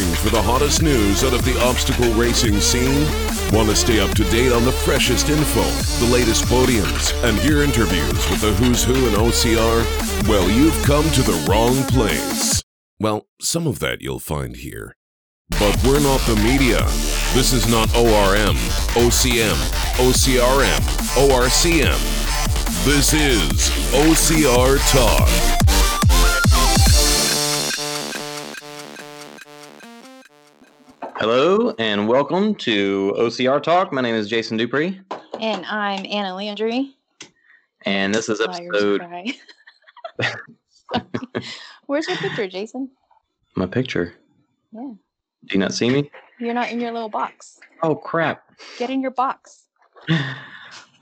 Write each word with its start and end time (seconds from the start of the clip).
Looking 0.00 0.14
for 0.14 0.30
the 0.30 0.40
hottest 0.40 0.80
news 0.80 1.22
out 1.24 1.34
of 1.34 1.44
the 1.44 1.60
obstacle 1.60 2.10
racing 2.14 2.58
scene? 2.60 3.04
Want 3.52 3.68
to 3.68 3.76
stay 3.76 4.00
up 4.00 4.08
to 4.12 4.24
date 4.30 4.50
on 4.50 4.64
the 4.64 4.72
freshest 4.72 5.28
info, 5.28 5.60
the 6.02 6.10
latest 6.10 6.44
podiums, 6.44 7.12
and 7.22 7.36
hear 7.38 7.62
interviews 7.62 8.30
with 8.30 8.40
the 8.40 8.54
who's 8.54 8.82
who 8.82 8.94
in 8.94 9.12
OCR? 9.12 10.26
Well, 10.26 10.48
you've 10.50 10.82
come 10.84 11.04
to 11.10 11.20
the 11.22 11.46
wrong 11.46 11.74
place. 11.88 12.62
Well, 12.98 13.26
some 13.42 13.66
of 13.66 13.80
that 13.80 14.00
you'll 14.00 14.20
find 14.20 14.56
here. 14.56 14.96
But 15.50 15.78
we're 15.84 16.00
not 16.00 16.20
the 16.20 16.36
media. 16.36 16.82
This 17.34 17.52
is 17.52 17.68
not 17.68 17.94
ORM, 17.94 18.56
OCM, 18.96 19.58
OCRM, 19.98 20.80
ORCM. 21.28 22.84
This 22.86 23.12
is 23.12 23.68
OCR 23.92 24.78
Talk. 24.92 25.69
Hello 31.20 31.74
and 31.78 32.08
welcome 32.08 32.54
to 32.56 33.14
OCR 33.18 33.62
Talk. 33.62 33.92
My 33.92 34.00
name 34.00 34.14
is 34.14 34.28
Jason 34.28 34.56
Dupree, 34.56 35.00
And 35.38 35.66
I'm 35.66 36.06
Anna 36.06 36.34
Landry. 36.34 36.96
and 37.84 38.14
this 38.14 38.28
is 38.30 38.40
episode. 38.40 39.02
Where's 41.86 42.08
your 42.08 42.16
picture, 42.16 42.48
Jason? 42.48 42.90
My 43.54 43.66
picture. 43.66 44.14
Yeah. 44.72 44.92
Do 45.44 45.52
you 45.52 45.58
not 45.58 45.74
see 45.74 45.90
me? 45.90 46.10
You're 46.38 46.54
not 46.54 46.70
in 46.70 46.80
your 46.80 46.92
little 46.92 47.08
box. 47.10 47.60
Oh 47.82 47.94
crap! 47.94 48.42
Get 48.78 48.90
in 48.90 49.00
your 49.02 49.12
box. 49.12 49.66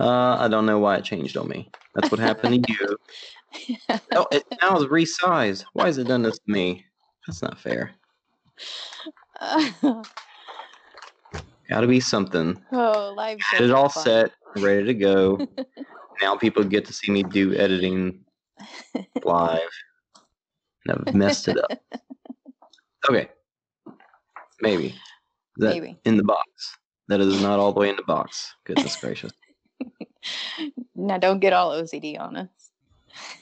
Uh, 0.00 0.36
I 0.38 0.46
don't 0.46 0.64
know 0.64 0.78
why 0.78 0.94
it 0.94 1.02
changed 1.02 1.36
on 1.36 1.48
me. 1.48 1.68
That's 1.96 2.08
what 2.12 2.20
happened 2.20 2.64
to 2.64 2.72
you. 2.72 2.96
Oh, 4.12 4.28
it 4.30 4.44
now 4.62 4.76
is 4.76 4.84
resized. 4.84 5.64
Why 5.72 5.86
has 5.86 5.98
it 5.98 6.06
done 6.06 6.22
this 6.22 6.38
to 6.38 6.52
me? 6.52 6.84
That's 7.26 7.42
not 7.42 7.58
fair. 7.58 7.90
Got 11.68 11.80
to 11.82 11.86
be 11.86 12.00
something. 12.00 12.60
Oh, 12.72 13.12
live 13.16 13.38
Had 13.40 13.62
it 13.62 13.70
all 13.70 13.88
fun. 13.88 14.04
set, 14.04 14.32
ready 14.56 14.84
to 14.84 14.94
go. 14.94 15.46
now 16.22 16.36
people 16.36 16.64
get 16.64 16.86
to 16.86 16.92
see 16.92 17.12
me 17.12 17.22
do 17.22 17.54
editing 17.54 18.24
live. 19.22 19.68
And 20.86 21.04
I've 21.06 21.14
messed 21.14 21.48
it 21.48 21.58
up. 21.58 21.70
Okay. 23.08 23.28
Maybe. 24.60 24.94
That 25.58 25.74
Maybe. 25.74 25.98
in 26.04 26.16
the 26.16 26.24
box. 26.24 26.78
That 27.08 27.20
is 27.20 27.40
not 27.42 27.58
all 27.58 27.72
the 27.72 27.80
way 27.80 27.90
in 27.90 27.96
the 27.96 28.02
box. 28.02 28.54
Goodness 28.64 28.96
gracious. 28.96 29.32
Now 30.94 31.16
don't 31.16 31.38
get 31.38 31.52
all 31.52 31.70
OCD 31.70 32.18
on 32.20 32.34
us. 32.36 32.48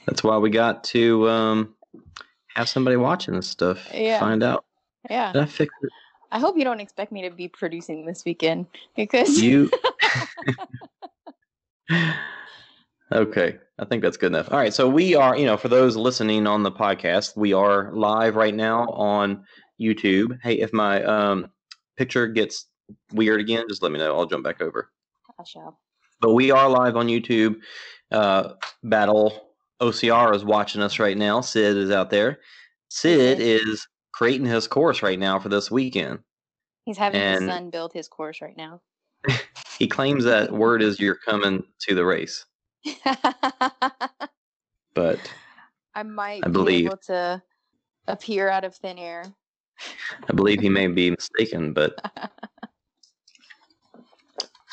That's 0.05 0.23
why 0.23 0.37
we 0.37 0.51
got 0.51 0.83
to 0.85 1.27
um, 1.27 1.75
have 2.53 2.69
somebody 2.69 2.97
watching 2.97 3.33
this 3.33 3.47
stuff. 3.47 3.89
Yeah. 3.91 4.19
Find 4.19 4.43
out. 4.43 4.66
Yeah. 5.09 5.33
Did 5.33 5.43
I 5.43 5.63
it? 5.63 5.69
I 6.31 6.39
hope 6.39 6.57
you 6.57 6.63
don't 6.63 6.79
expect 6.79 7.11
me 7.11 7.21
to 7.21 7.29
be 7.29 7.47
producing 7.47 8.05
this 8.05 8.25
weekend 8.25 8.67
because 8.95 9.41
You. 9.41 9.71
okay. 13.11 13.57
I 13.79 13.85
think 13.85 14.01
that's 14.01 14.17
good 14.17 14.27
enough. 14.27 14.51
All 14.51 14.57
right. 14.57 14.73
So 14.73 14.89
we 14.89 15.15
are, 15.15 15.37
you 15.37 15.45
know, 15.45 15.55
for 15.55 15.69
those 15.69 15.95
listening 15.95 16.47
on 16.47 16.63
the 16.63 16.71
podcast, 16.71 17.37
we 17.37 17.53
are 17.53 17.91
live 17.93 18.35
right 18.35 18.55
now 18.55 18.87
on 18.89 19.45
YouTube. 19.79 20.37
Hey, 20.41 20.55
if 20.55 20.73
my 20.73 21.03
um, 21.03 21.49
picture 21.95 22.27
gets 22.27 22.65
weird 23.13 23.39
again, 23.39 23.65
just 23.69 23.81
let 23.83 23.91
me 23.91 23.99
know. 23.99 24.17
I'll 24.17 24.25
jump 24.25 24.43
back 24.43 24.61
over. 24.61 24.91
I 25.39 25.43
shall. 25.43 25.79
But 26.19 26.33
we 26.33 26.51
are 26.51 26.67
live 26.67 26.95
on 26.97 27.07
YouTube. 27.07 27.57
Uh, 28.11 28.53
Battle 28.83 29.51
OCR 29.79 30.35
is 30.35 30.43
watching 30.43 30.81
us 30.81 30.99
right 30.99 31.17
now. 31.17 31.41
Sid 31.41 31.77
is 31.77 31.91
out 31.91 32.09
there. 32.09 32.39
Sid. 32.89 33.39
is 33.39 33.87
creating 34.17 34.47
his 34.47 34.67
course 34.67 35.03
right 35.03 35.19
now 35.19 35.37
for 35.37 35.47
this 35.49 35.69
weekend. 35.69 36.17
He's 36.85 36.97
having 36.97 37.21
his 37.21 37.45
son 37.45 37.69
build 37.69 37.93
his 37.93 38.07
course 38.07 38.41
right 38.41 38.57
now. 38.57 38.81
He 39.77 39.87
claims 39.87 40.23
that 40.23 40.51
word 40.51 40.81
is 40.81 40.99
you're 40.99 41.13
coming 41.13 41.63
to 41.81 41.93
the 41.93 42.03
race, 42.03 42.47
but 44.95 45.19
I 45.93 46.01
might 46.01 46.43
I 46.43 46.49
be 46.49 46.85
able 46.85 46.97
to 47.05 47.43
appear 48.07 48.49
out 48.49 48.63
of 48.63 48.75
thin 48.75 48.97
air. 48.97 49.23
I 50.27 50.33
believe 50.33 50.61
he 50.61 50.69
may 50.69 50.87
be 50.87 51.11
mistaken. 51.11 51.73
But 51.73 51.93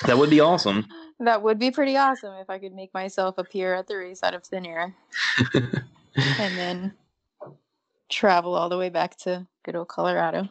that 0.06 0.16
would 0.16 0.30
be 0.30 0.40
awesome. 0.40 0.86
That 1.20 1.42
would 1.42 1.58
be 1.58 1.70
pretty 1.70 1.98
awesome 1.98 2.32
if 2.36 2.48
I 2.48 2.58
could 2.58 2.72
make 2.72 2.94
myself 2.94 3.36
appear 3.36 3.74
at 3.74 3.86
the 3.86 3.98
race 3.98 4.22
out 4.22 4.32
of 4.32 4.42
thin 4.42 4.64
air 4.64 4.94
and 6.16 6.58
then 6.58 6.92
travel 8.14 8.54
all 8.54 8.68
the 8.68 8.78
way 8.78 8.88
back 8.88 9.16
to 9.18 9.46
good 9.64 9.76
old 9.76 9.88
Colorado. 9.88 10.48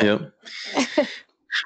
yep. 0.00 0.32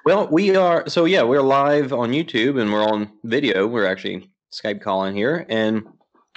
Well, 0.06 0.28
we 0.28 0.56
are 0.56 0.88
so 0.88 1.04
yeah, 1.04 1.22
we're 1.22 1.42
live 1.42 1.92
on 1.92 2.10
YouTube 2.10 2.60
and 2.60 2.72
we're 2.72 2.84
on 2.84 3.12
video. 3.24 3.66
We're 3.66 3.86
actually 3.86 4.30
Skype 4.50 4.80
calling 4.80 5.14
here 5.14 5.44
and 5.50 5.84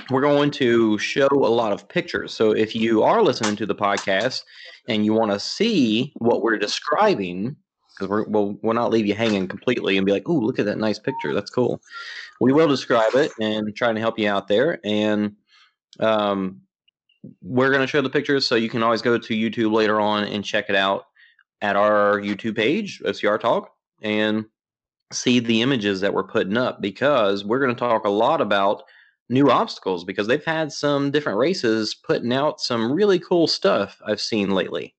we're 0.10 0.22
going 0.22 0.52
to 0.52 0.98
show 0.98 1.28
a 1.32 1.48
lot 1.48 1.72
of 1.72 1.88
pictures. 1.88 2.34
So 2.34 2.52
if 2.52 2.76
you 2.76 3.04
are 3.04 3.22
listening 3.22 3.56
to 3.56 3.66
the 3.66 3.74
podcast 3.74 4.44
and 4.90 5.06
you 5.06 5.14
want 5.14 5.32
to 5.32 5.40
see 5.40 6.12
what 6.18 6.42
we're 6.42 6.58
describing, 6.58 7.56
because 7.96 8.10
we're, 8.10 8.26
we'll, 8.28 8.58
we'll 8.62 8.74
not 8.74 8.92
leave 8.92 9.08
you 9.08 9.16
hanging 9.16 9.48
completely 9.48 9.98
and 9.98 10.06
be 10.06 10.12
like, 10.12 10.28
oh, 10.28 10.34
look 10.34 10.60
at 10.60 10.66
that 10.66 10.78
nice 10.78 11.00
picture. 11.00 11.34
That's 11.34 11.50
cool. 11.50 11.82
We 12.42 12.52
will 12.52 12.68
describe 12.68 13.16
it 13.16 13.32
and 13.40 13.74
trying 13.76 13.96
to 13.96 14.02
help 14.02 14.20
you 14.20 14.30
out 14.30 14.50
there. 14.50 14.80
And 14.84 15.36
um, 16.02 16.62
we're 17.42 17.70
going 17.70 17.82
to 17.82 17.88
show 17.88 18.02
the 18.02 18.10
pictures 18.10 18.48
so 18.48 18.56
you 18.56 18.70
can 18.70 18.84
always 18.84 19.02
go 19.02 19.18
to 19.18 19.34
YouTube 19.34 19.72
later 19.72 20.00
on 20.00 20.24
and 20.26 20.44
check 20.44 20.70
it 20.70 20.76
out 20.76 21.06
at 21.62 21.76
our 21.76 22.20
YouTube 22.20 22.56
page, 22.56 23.02
OCR 23.06 23.40
Talk, 23.40 23.72
and 24.02 24.46
see 25.12 25.40
the 25.40 25.62
images 25.62 26.02
that 26.02 26.14
we're 26.14 26.24
putting 26.24 26.58
up 26.58 26.82
because 26.82 27.46
we're 27.46 27.60
going 27.60 27.74
to 27.74 27.80
talk 27.80 28.06
a 28.06 28.10
lot 28.10 28.42
about 28.42 28.84
new 29.30 29.50
obstacles 29.50 30.04
because 30.04 30.28
they've 30.28 30.46
had 30.46 30.72
some 30.72 31.12
different 31.12 31.38
races 31.38 31.96
putting 31.96 32.34
out 32.34 32.60
some 32.62 32.92
really 32.92 33.20
cool 33.20 33.48
stuff 33.48 34.02
I've 34.06 34.22
seen 34.22 34.52
lately. 34.52 34.96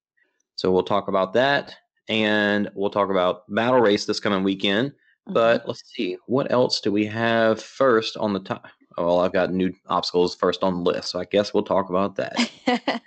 So 0.56 0.70
we'll 0.70 0.82
talk 0.82 1.08
about 1.08 1.32
that 1.34 1.74
and 2.08 2.70
we'll 2.74 2.90
talk 2.90 3.10
about 3.10 3.42
Battle 3.54 3.80
Race 3.80 4.06
this 4.06 4.20
coming 4.20 4.42
weekend. 4.42 4.90
Mm-hmm. 4.90 5.34
But 5.34 5.66
let's 5.66 5.82
see, 5.94 6.16
what 6.26 6.50
else 6.50 6.80
do 6.80 6.90
we 6.90 7.06
have 7.06 7.62
first 7.62 8.16
on 8.16 8.32
the 8.32 8.40
top? 8.40 8.66
Well, 8.98 9.20
I've 9.20 9.32
got 9.32 9.53
new 9.53 9.72
obstacles 9.86 10.34
first 10.34 10.62
on 10.62 10.82
the 10.82 10.91
list, 10.91 11.10
so 11.10 11.20
I 11.20 11.25
guess 11.25 11.54
we'll 11.54 11.62
talk 11.62 11.88
about 11.91 12.16
that. 12.16 12.50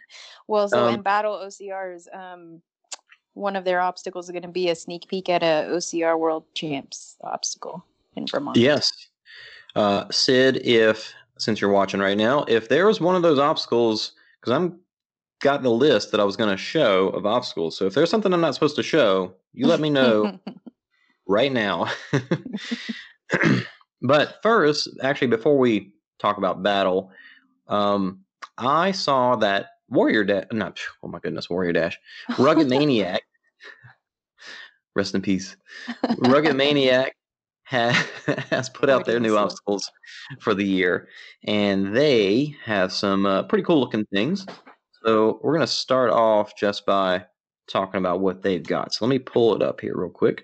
Well, 0.47 0.67
so 0.67 0.87
in 0.87 0.95
Um, 0.95 1.01
Battle 1.01 1.35
OCRs, 1.35 2.13
um, 2.13 2.61
one 3.35 3.55
of 3.55 3.63
their 3.63 3.79
obstacles 3.79 4.25
is 4.25 4.31
going 4.31 4.41
to 4.41 4.49
be 4.49 4.67
a 4.69 4.75
sneak 4.75 5.07
peek 5.07 5.29
at 5.29 5.43
a 5.43 5.69
OCR 5.71 6.19
World 6.19 6.43
Champs 6.55 7.15
obstacle 7.23 7.85
in 8.17 8.25
Vermont. 8.27 8.57
Yes. 8.57 8.91
Uh, 9.77 10.05
Sid, 10.11 10.57
if 10.65 11.13
since 11.37 11.61
you're 11.61 11.71
watching 11.71 12.01
right 12.01 12.17
now, 12.17 12.43
if 12.49 12.67
there 12.67 12.85
was 12.85 12.99
one 12.99 13.15
of 13.15 13.21
those 13.21 13.39
obstacles, 13.39 14.11
because 14.41 14.51
I'm 14.51 14.79
got 15.39 15.63
the 15.63 15.71
list 15.71 16.11
that 16.11 16.19
I 16.19 16.25
was 16.25 16.35
going 16.35 16.49
to 16.49 16.57
show 16.57 17.07
of 17.09 17.25
obstacles. 17.25 17.77
So 17.77 17.85
if 17.85 17.93
there's 17.93 18.09
something 18.09 18.33
I'm 18.33 18.41
not 18.41 18.53
supposed 18.53 18.75
to 18.75 18.83
show, 18.83 19.33
you 19.53 19.67
let 19.67 19.79
me 19.79 19.89
know 19.89 20.37
right 21.27 21.51
now. 21.51 21.87
but 24.01 24.39
first, 24.41 24.89
actually, 25.01 25.27
before 25.27 25.57
we 25.57 25.91
talk 26.19 26.37
about 26.37 26.63
battle, 26.63 27.11
um, 27.67 28.21
I 28.57 28.91
saw 28.91 29.35
that 29.37 29.67
Warrior 29.89 30.23
Dash. 30.23 30.45
Not 30.51 30.79
oh 31.03 31.07
my 31.07 31.19
goodness, 31.19 31.49
Warrior 31.49 31.73
Dash, 31.73 31.97
Rugged 32.37 32.67
Maniac. 32.69 33.21
Rest 34.95 35.15
in 35.15 35.21
peace. 35.21 35.55
Rugged 36.17 36.55
Maniac 36.55 37.15
ha- 37.65 38.07
has 38.49 38.69
put 38.69 38.89
out 38.89 39.05
their 39.05 39.19
new 39.19 39.37
obstacles 39.37 39.89
for 40.39 40.53
the 40.53 40.65
year, 40.65 41.07
and 41.45 41.95
they 41.95 42.55
have 42.65 42.91
some 42.91 43.25
uh, 43.25 43.43
pretty 43.43 43.63
cool 43.63 43.79
looking 43.79 44.05
things. 44.13 44.45
So 45.03 45.39
we're 45.41 45.53
gonna 45.53 45.67
start 45.67 46.11
off 46.11 46.55
just 46.57 46.85
by 46.85 47.25
talking 47.67 47.99
about 47.99 48.19
what 48.19 48.41
they've 48.41 48.63
got. 48.63 48.93
So 48.93 49.05
let 49.05 49.09
me 49.09 49.19
pull 49.19 49.55
it 49.55 49.61
up 49.61 49.81
here 49.81 49.95
real 49.95 50.09
quick. 50.09 50.43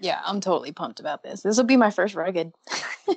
Yeah, 0.00 0.20
I'm 0.24 0.40
totally 0.40 0.72
pumped 0.72 1.00
about 1.00 1.22
this. 1.22 1.42
This 1.42 1.56
will 1.56 1.64
be 1.64 1.76
my 1.76 1.90
first 1.90 2.14
rugged. 2.14 2.52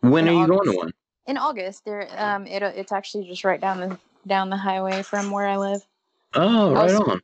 When 0.00 0.28
In 0.28 0.34
are 0.34 0.40
you 0.40 0.46
going 0.46 0.70
to 0.70 0.76
one? 0.76 0.92
in 1.26 1.36
August. 1.36 1.84
There, 1.84 2.08
um, 2.16 2.46
it 2.46 2.62
it's 2.62 2.92
actually 2.92 3.26
just 3.26 3.44
right 3.44 3.60
down 3.60 3.80
the 3.80 3.98
down 4.26 4.50
the 4.50 4.56
highway 4.56 5.02
from 5.02 5.30
where 5.30 5.46
I 5.46 5.56
live. 5.56 5.84
Oh, 6.34 6.72
right 6.74 6.94
on. 6.94 7.20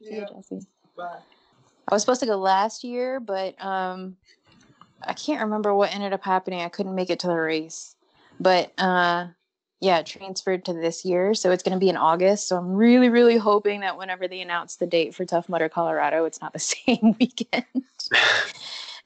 You, 0.00 0.26
Jesse. 0.34 0.66
I 0.98 1.94
was 1.94 2.02
supposed 2.02 2.20
to 2.20 2.26
go 2.26 2.36
last 2.36 2.84
year, 2.84 3.18
but 3.18 3.62
um, 3.64 4.16
I 5.02 5.14
can't 5.14 5.42
remember 5.42 5.74
what 5.74 5.94
ended 5.94 6.12
up 6.12 6.22
happening. 6.22 6.60
I 6.60 6.68
couldn't 6.68 6.94
make 6.94 7.10
it 7.10 7.20
to 7.20 7.26
the 7.26 7.34
race, 7.34 7.96
but 8.38 8.72
uh, 8.78 9.28
yeah, 9.80 10.02
transferred 10.02 10.64
to 10.66 10.72
this 10.72 11.04
year, 11.04 11.34
so 11.34 11.50
it's 11.50 11.62
going 11.62 11.72
to 11.74 11.78
be 11.78 11.88
in 11.88 11.96
August. 11.96 12.48
So 12.48 12.56
I'm 12.56 12.72
really, 12.74 13.08
really 13.08 13.36
hoping 13.36 13.80
that 13.80 13.96
whenever 13.96 14.26
they 14.28 14.40
announce 14.40 14.76
the 14.76 14.86
date 14.86 15.14
for 15.14 15.24
Tough 15.24 15.48
Mudder, 15.48 15.68
Colorado, 15.68 16.24
it's 16.24 16.40
not 16.40 16.52
the 16.52 16.58
same 16.58 17.14
weekend. 17.20 17.64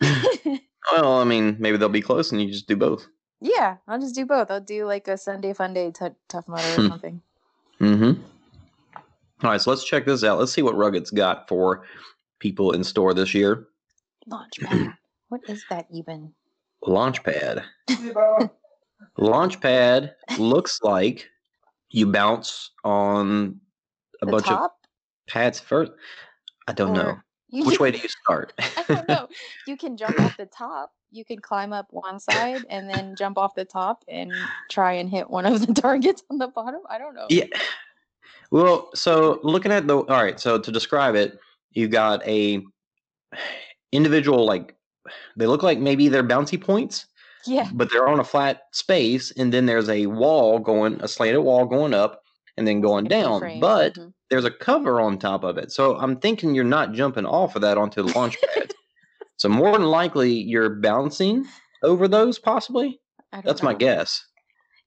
Well, 0.91 1.21
I 1.21 1.25
mean, 1.25 1.57
maybe 1.61 1.77
they'll 1.77 1.89
be 1.89 2.03
close 2.03 2.33
and 2.33 2.43
you 2.43 2.51
just 2.51 2.67
do 2.67 2.75
both. 2.77 3.07
yeah, 3.41 3.77
I'll 3.87 4.01
just 4.01 4.17
do 4.17 4.27
both. 4.27 4.51
I'll 4.51 4.61
do 4.61 4.85
like 4.85 5.07
a 5.07 5.17
Sunday 5.17 5.53
fun 5.55 5.73
day 5.73 5.93
t- 5.93 6.07
Tough 6.29 6.49
Mudder 6.49 6.67
or 6.67 6.83
Hmm. 6.83 6.89
something. 6.89 7.23
Mm-hmm. 7.81 8.21
All 9.45 9.51
right, 9.51 9.61
so 9.61 9.71
let's 9.71 9.85
check 9.85 10.05
this 10.07 10.25
out. 10.25 10.41
Let's 10.41 10.53
see 10.53 10.61
what 10.63 10.75
Rugged's 10.77 11.11
got 11.13 11.49
for 11.49 11.85
people 12.41 12.73
in 12.73 12.83
store 12.83 13.15
this 13.15 13.33
year. 13.33 13.69
Launchpad. 14.29 14.95
what 15.29 15.41
is 15.49 15.65
that 15.71 15.87
even? 15.93 16.35
Launchpad. 16.85 17.63
Launchpad 19.19 20.12
looks 20.38 20.81
like 20.82 21.28
you 21.90 22.06
bounce 22.06 22.70
on 22.84 23.60
a 24.20 24.26
The 24.26 24.32
bunch 24.32 24.49
of 24.49 24.70
pads 25.28 25.60
first. 25.60 25.93
I 26.69 26.72
don't 26.72 26.93
know. 26.94 27.02
Or 27.02 27.25
you 27.49 27.64
Which 27.64 27.76
can- 27.76 27.82
way 27.84 27.90
do 27.90 27.99
you 27.99 28.08
start? 28.08 28.52
I 28.58 28.84
don't 28.88 29.08
know. 29.08 29.28
You 29.66 29.76
can 29.76 29.96
jump 29.96 30.19
off 30.20 30.37
the 30.37 30.46
top. 30.46 30.93
You 31.10 31.25
can 31.25 31.38
climb 31.40 31.72
up 31.72 31.87
one 31.90 32.19
side 32.19 32.64
and 32.70 32.88
then 32.88 33.14
jump 33.16 33.37
off 33.37 33.54
the 33.54 33.66
top 33.66 34.02
and 34.08 34.32
try 34.70 34.94
and 34.94 35.10
hit 35.10 35.28
one 35.28 35.44
of 35.44 35.64
the 35.66 35.72
targets 35.75 36.22
on 36.31 36.38
the 36.38 36.49
bottom. 36.49 36.81
I 36.88 36.99
don't 36.99 37.14
know. 37.14 37.26
Yeah. 37.28 37.44
Well, 38.50 38.90
so 38.94 39.38
looking 39.43 39.72
at 39.72 39.87
the 39.87 39.96
all 39.99 40.04
right, 40.22 40.40
so 40.40 40.58
to 40.58 40.72
describe 40.72 41.14
it, 41.14 41.38
you've 41.72 41.90
got 41.90 42.26
a 42.26 42.62
individual 43.93 44.46
like 44.46 44.75
they 45.37 45.46
look 45.46 45.62
like 45.62 45.78
maybe 45.78 46.08
they're 46.08 46.25
bouncy 46.25 46.60
points, 46.60 47.06
Yeah. 47.47 47.69
but 47.73 47.91
they're 47.91 48.09
on 48.09 48.21
a 48.21 48.25
flat 48.25 48.62
space, 48.73 49.31
and 49.33 49.53
then 49.53 49.67
there's 49.67 49.89
a 49.89 50.06
wall 50.06 50.59
going, 50.59 51.00
a 51.00 51.09
slanted 51.09 51.43
wall 51.43 51.67
going 51.67 51.94
up 51.94 52.23
and 52.56 52.67
then 52.67 52.81
going 52.81 53.05
down. 53.05 53.37
A-frame. 53.37 53.61
But 53.61 53.94
Mhm. 53.94 54.12
there's 54.31 54.44
a 54.44 54.50
cover 54.50 55.00
on 55.00 55.19
top 55.19 55.44
of 55.44 55.59
it. 55.59 55.73
So 55.73 55.97
I'm 55.97 56.17
thinking 56.19 56.55
you're 56.55 56.65
not 56.65 56.93
jumping 56.93 57.27
off 57.27 57.56
of 57.56 57.62
that 57.62 57.79
onto 57.79 58.03
the 58.03 58.12
launch 58.17 58.37
pad. 58.55 58.75
so 59.37 59.49
more 59.49 59.73
than 59.73 59.87
likely 59.89 60.33
you're 60.33 60.71
bouncing 60.71 61.47
over 61.83 62.09
those, 62.09 62.39
possibly. 62.39 63.00
That's 63.45 63.62
my 63.62 63.75
guess. 63.75 64.27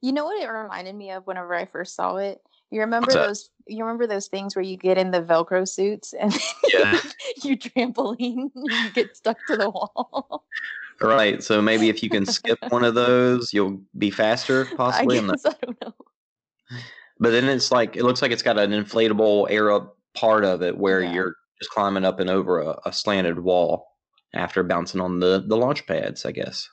You 0.02 0.14
know 0.14 0.26
what 0.26 0.42
it 0.42 0.48
reminded 0.48 0.96
me 0.96 1.12
of 1.12 1.26
whenever 1.26 1.56
I 1.56 1.66
first 1.66 1.96
saw 1.96 2.18
it? 2.18 2.42
You 2.72 2.82
remember 2.82 3.12
those 3.12 3.50
you 3.68 3.84
remember 3.84 4.06
those 4.06 4.28
things 4.28 4.56
where 4.56 4.62
you 4.64 4.78
get 4.78 4.98
in 4.98 5.10
the 5.12 5.22
Velcro 5.22 5.68
suits 5.68 6.14
and 6.14 6.32
Yeah. 6.74 7.00
you 7.44 7.58
trampoline 7.58 8.52
and 8.54 8.72
you 8.72 8.92
get 8.92 9.18
stuck 9.18 9.44
to 9.48 9.56
the 9.56 9.70
wall. 9.70 10.46
Right. 11.02 11.44
So 11.44 11.62
maybe 11.62 11.90
if 11.90 12.02
you 12.02 12.10
can 12.10 12.26
skip 12.26 12.58
one 12.70 12.84
of 12.84 12.96
those, 12.96 13.54
you'll 13.54 13.82
be 13.98 14.10
faster, 14.12 14.66
possibly. 14.78 15.20
I 15.20 15.28
guess 15.28 15.46
I 15.46 15.54
don't 15.64 15.82
know. 15.82 15.94
But 17.18 17.30
then 17.32 17.46
it's 17.46 17.72
like 17.72 17.96
it 17.96 18.04
looks 18.04 18.22
like 18.22 18.32
it's 18.32 18.42
got 18.44 18.60
an 18.60 18.72
inflatable 18.72 19.48
air 19.50 19.72
up 19.72 19.98
part 20.18 20.44
of 20.44 20.62
it 20.62 20.78
where 20.78 21.02
Yeah. 21.02 21.14
you're 21.14 21.36
just 21.62 21.72
climbing 21.72 22.04
up 22.04 22.20
and 22.20 22.30
over 22.30 22.60
a, 22.60 22.78
a 22.86 22.92
slanted 22.92 23.40
wall 23.40 23.88
after 24.34 24.64
bouncing 24.64 25.00
on 25.00 25.20
the 25.22 25.42
the 25.48 25.56
launch 25.56 25.86
pads, 25.88 26.26
I 26.26 26.34
guess. 26.34 26.70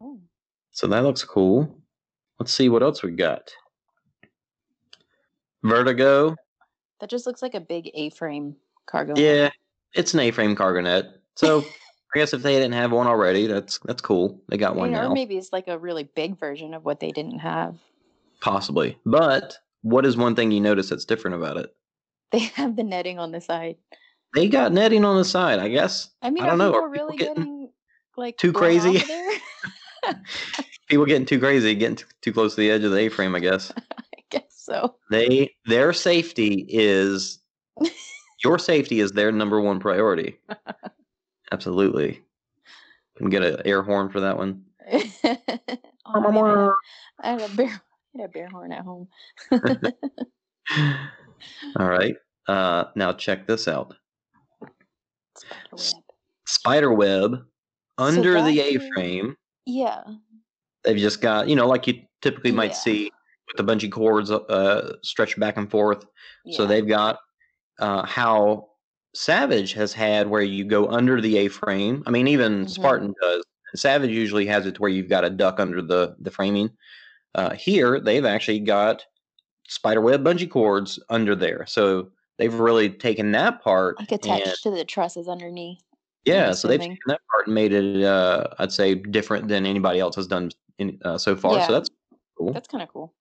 Oh. 0.00 0.20
So 0.70 0.86
that 0.86 1.02
looks 1.02 1.24
cool. 1.24 1.76
Let's 2.38 2.52
see 2.52 2.68
what 2.68 2.84
else 2.84 3.02
we 3.02 3.10
got. 3.10 3.50
Vertigo. 5.64 6.36
That 7.00 7.10
just 7.10 7.26
looks 7.26 7.42
like 7.42 7.54
a 7.54 7.60
big 7.60 7.90
A-frame 7.94 8.54
cargo. 8.86 9.14
net. 9.14 9.22
Yeah, 9.22 9.50
it's 9.94 10.14
an 10.14 10.20
A-frame 10.20 10.54
cargo 10.54 10.80
net. 10.80 11.06
So 11.36 11.64
I 12.14 12.18
guess 12.18 12.34
if 12.34 12.42
they 12.42 12.54
didn't 12.54 12.74
have 12.74 12.92
one 12.92 13.06
already, 13.06 13.46
that's 13.46 13.78
that's 13.84 14.02
cool. 14.02 14.40
They 14.48 14.58
got 14.58 14.76
one 14.76 14.90
mean, 14.90 15.00
or 15.00 15.10
maybe 15.10 15.38
it's 15.38 15.52
like 15.52 15.68
a 15.68 15.78
really 15.78 16.04
big 16.04 16.38
version 16.38 16.74
of 16.74 16.84
what 16.84 17.00
they 17.00 17.10
didn't 17.10 17.38
have. 17.38 17.78
possibly. 18.40 18.98
But 19.06 19.56
what 19.80 20.04
is 20.04 20.16
one 20.16 20.34
thing 20.36 20.52
you 20.52 20.60
notice 20.60 20.90
that's 20.90 21.06
different 21.06 21.36
about 21.36 21.56
it? 21.56 21.74
They 22.30 22.38
have 22.56 22.76
the 22.76 22.82
netting 22.82 23.18
on 23.18 23.32
the 23.32 23.40
side. 23.40 23.76
They 24.34 24.48
got 24.48 24.72
netting 24.72 25.04
on 25.04 25.16
the 25.16 25.24
side. 25.24 25.58
I 25.58 25.68
guess 25.68 26.10
I 26.22 26.30
mean, 26.30 26.44
I 26.44 26.46
don't 26.46 26.60
are 26.60 26.64
know. 26.64 26.72
people 26.72 26.84
Are 26.84 26.92
people 26.92 27.06
really 27.06 27.16
getting 27.16 27.34
getting 27.44 27.70
like 28.16 28.36
too 28.36 28.52
crazy? 28.52 29.02
people 30.88 31.06
getting 31.06 31.26
too 31.26 31.38
crazy, 31.38 31.74
getting 31.74 31.96
too, 31.96 32.06
too 32.20 32.32
close 32.32 32.54
to 32.54 32.60
the 32.60 32.70
edge 32.70 32.84
of 32.84 32.90
the 32.90 32.98
A-frame. 32.98 33.34
I 33.34 33.40
guess 33.40 33.72
I 33.76 34.22
guess 34.30 34.44
so. 34.50 34.96
they 35.10 35.54
their 35.66 35.92
safety 35.92 36.66
is 36.68 37.38
your 38.44 38.58
safety 38.58 39.00
is 39.00 39.12
their 39.12 39.32
number 39.32 39.60
one 39.60 39.80
priority. 39.80 40.38
Absolutely. 41.52 42.22
Can 43.16 43.26
we 43.26 43.30
get 43.30 43.42
an 43.42 43.58
air 43.66 43.82
horn 43.82 44.08
for 44.10 44.20
that 44.20 44.38
one. 44.38 44.64
oh, 46.06 46.32
man, 46.32 46.70
I 47.20 47.32
had 47.32 47.42
a 47.42 47.54
bear. 47.54 47.68
I 47.68 48.20
had 48.20 48.30
a 48.30 48.32
bear 48.32 48.48
horn 48.48 48.72
at 48.72 48.84
home. 48.84 49.08
All 51.76 51.88
right. 51.88 52.16
Uh, 52.48 52.84
now 52.96 53.12
check 53.12 53.46
this 53.46 53.68
out. 53.68 53.94
Spiderweb. 55.36 56.02
Spider 56.46 56.92
web 56.92 57.44
under 57.98 58.42
the 58.42 58.60
A-frame. 58.60 59.36
Yeah. 59.66 60.02
They've 60.84 60.96
just 60.96 61.20
got 61.20 61.48
you 61.48 61.54
know 61.54 61.68
like 61.68 61.86
you 61.86 62.02
typically 62.22 62.52
might 62.52 62.70
Yeah. 62.70 62.76
see 62.76 63.12
with 63.46 63.56
the 63.56 63.64
bungee 63.72 63.92
cords 63.92 64.30
uh, 64.30 64.96
stretched 65.02 65.38
back 65.38 65.56
and 65.56 65.70
forth. 65.70 66.04
So 66.50 66.66
they've 66.66 66.86
got 66.86 67.18
uh, 67.78 68.04
how 68.04 68.70
Savage 69.14 69.72
has 69.74 69.92
had 69.92 70.28
where 70.28 70.42
you 70.42 70.64
go 70.64 70.88
under 70.88 71.20
the 71.20 71.36
A-frame. 71.38 72.02
I 72.06 72.10
mean, 72.10 72.28
even 72.28 72.64
Mhm. 72.64 72.70
Spartan 72.70 73.14
does. 73.20 73.44
Savage 73.74 74.10
usually 74.10 74.46
has 74.46 74.66
it 74.66 74.74
to 74.76 74.80
where 74.80 74.90
you've 74.90 75.08
got 75.08 75.24
a 75.24 75.30
duck 75.30 75.58
under 75.60 75.82
the 75.82 76.14
the 76.20 76.30
framing. 76.30 76.70
Uh, 77.34 77.54
here, 77.54 77.98
they've 78.00 78.24
actually 78.24 78.60
got 78.60 79.04
spiderweb 79.68 80.22
bungee 80.24 80.50
cords 80.50 80.98
under 81.08 81.34
there. 81.34 81.64
So 81.66 82.10
they've 82.38 82.52
really 82.52 82.90
taken 82.90 83.32
that 83.32 83.62
part. 83.62 83.98
like 83.98 84.12
and- 84.12 84.20
attached 84.24 84.62
to 84.64 84.70
the 84.70 84.84
trusses 84.84 85.28
underneath. 85.28 85.82
yeah, 86.24 86.52
so 86.52 86.68
they've 86.68 86.80
taken 86.80 86.98
that 87.06 87.20
part 87.30 87.46
and 87.46 87.54
made 87.54 87.72
it, 87.72 88.02
uh, 88.04 88.46
I'd 88.58 88.70
say, 88.72 88.94
different 88.94 89.48
than 89.48 89.64
anybody 89.66 89.98
else 89.98 90.14
has 90.16 90.26
done 90.26 90.50
in, 90.78 90.98
uh, 91.04 91.18
so 91.18 91.34
far. 91.34 91.56
Yeah. 91.56 91.66
So 91.66 91.72
that's 91.72 91.90
cool. 92.38 92.52
That's 92.52 92.68
kind 92.68 92.82
of 92.82 92.88
cool. 92.90 93.12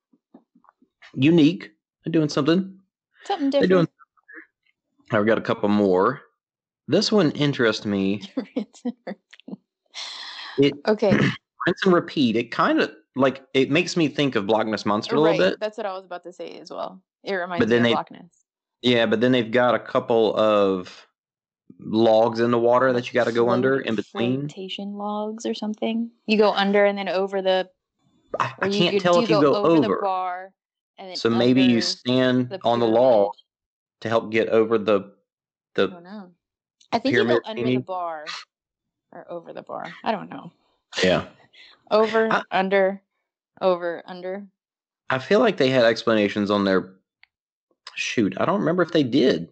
unique. 1.14 1.72
They're 2.04 2.12
doing 2.12 2.30
something. 2.30 2.80
Something 3.26 3.50
They're 3.50 3.62
different. 3.62 3.90
I've 5.12 5.26
got 5.26 5.38
a 5.38 5.42
couple 5.42 5.70
more. 5.70 6.22
This 6.88 7.12
one 7.12 7.32
interests 7.32 7.86
me. 7.86 8.22
Rinse 8.56 8.82
and 8.86 8.94
repeat. 9.06 9.58
It 10.58 10.74
okay, 10.88 11.12
rinse 11.12 11.86
and 11.86 11.94
repeat. 11.94 12.36
It 12.36 12.52
kind 12.52 12.82
of 12.82 12.92
like 13.16 13.44
it 13.54 13.72
makes 13.72 13.96
me 13.96 14.08
think 14.08 14.36
of 14.36 14.46
Block 14.46 14.68
Ness 14.68 14.86
Monster 14.86 15.16
a 15.16 15.20
little 15.20 15.38
bit. 15.38 15.60
That's 15.60 15.78
what 15.78 15.86
I 15.86 15.94
was 15.94 16.06
about 16.06 16.24
to 16.24 16.34
say 16.34 16.60
as 16.60 16.70
well. 16.70 17.02
It 17.24 17.34
reminds 17.34 17.66
me 17.66 17.80
they- 17.80 17.92
of 17.92 17.98
Loch 17.98 18.12
Ness. 18.12 18.46
Yeah, 18.82 19.06
but 19.06 19.22
then 19.22 19.32
they've 19.32 19.52
got 19.52 19.76
a 19.76 19.80
couple 19.80 20.36
of 20.36 21.08
logs 21.80 22.40
in 22.40 22.50
the 22.50 22.58
water 22.58 22.92
that 22.94 23.08
you 23.08 23.14
got 23.14 23.26
to 23.26 23.32
go 23.32 23.50
under 23.50 23.80
in 23.80 23.96
between. 23.96 24.42
flotation 24.42 24.94
logs 24.94 25.46
or 25.46 25.54
something. 25.54 26.10
You 26.26 26.40
go 26.40 26.52
under 26.52 26.86
and 26.86 26.98
then 26.98 27.08
over 27.08 27.44
the. 27.44 27.70
I, 28.40 28.54
I 28.60 28.66
you, 28.68 28.80
can't 28.80 28.94
you, 28.96 29.00
tell 29.00 29.20
if 29.22 29.30
you 29.30 29.40
go 29.40 29.56
over, 29.56 29.82
the 29.82 30.00
bar. 30.02 30.52
And 30.98 31.10
then 31.10 31.16
So 31.16 31.30
maybe 31.30 31.62
you 31.62 31.80
stand 31.82 32.50
the 32.50 32.60
on 32.64 32.80
the 32.80 32.88
log 32.88 33.34
to 34.02 34.10
help 34.10 34.32
get 34.32 34.50
over 34.50 34.78
the 34.78 35.00
I 35.00 35.06
the. 35.76 35.88
don't 35.88 36.04
know. 36.04 36.32
I 36.92 37.00
think 37.00 37.16
you 37.16 37.26
go 37.26 37.40
under 37.46 37.64
the 37.64 37.78
bar 37.80 38.26
or 39.14 39.32
over 39.32 39.54
the 39.54 39.62
bar. 39.62 39.86
I 40.04 40.12
don't 40.12 40.30
know. 40.30 40.52
Yeah, 41.02 41.26
Over, 41.92 42.30
I- 42.32 42.44
under, 42.52 43.02
over, 43.62 44.04
under. 44.06 44.46
I 45.10 45.20
feel 45.20 45.40
like 45.40 45.58
they 45.58 45.70
had 45.70 45.86
explanations 45.86 46.52
on 46.52 46.66
their. 46.66 46.96
Shoot, 47.96 48.36
I 48.40 48.46
don't 48.46 48.60
remember 48.60 48.84
if 48.84 48.92
they 48.92 49.04
did, 49.04 49.50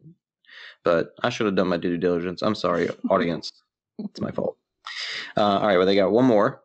but 0.84 1.14
I 1.24 1.30
should 1.30 1.46
have 1.46 1.56
done 1.56 1.68
my 1.68 1.78
due 1.78 1.98
diligence. 1.98 2.42
I'm 2.42 2.56
sorry, 2.56 2.90
audience. 3.10 3.52
It's 3.98 4.22
my 4.22 4.32
fault. 4.32 4.58
Uh, 5.38 5.60
all 5.60 5.68
right, 5.68 5.78
well, 5.78 5.86
they 5.86 5.96
got 5.96 6.12
one 6.12 6.26
more. 6.26 6.64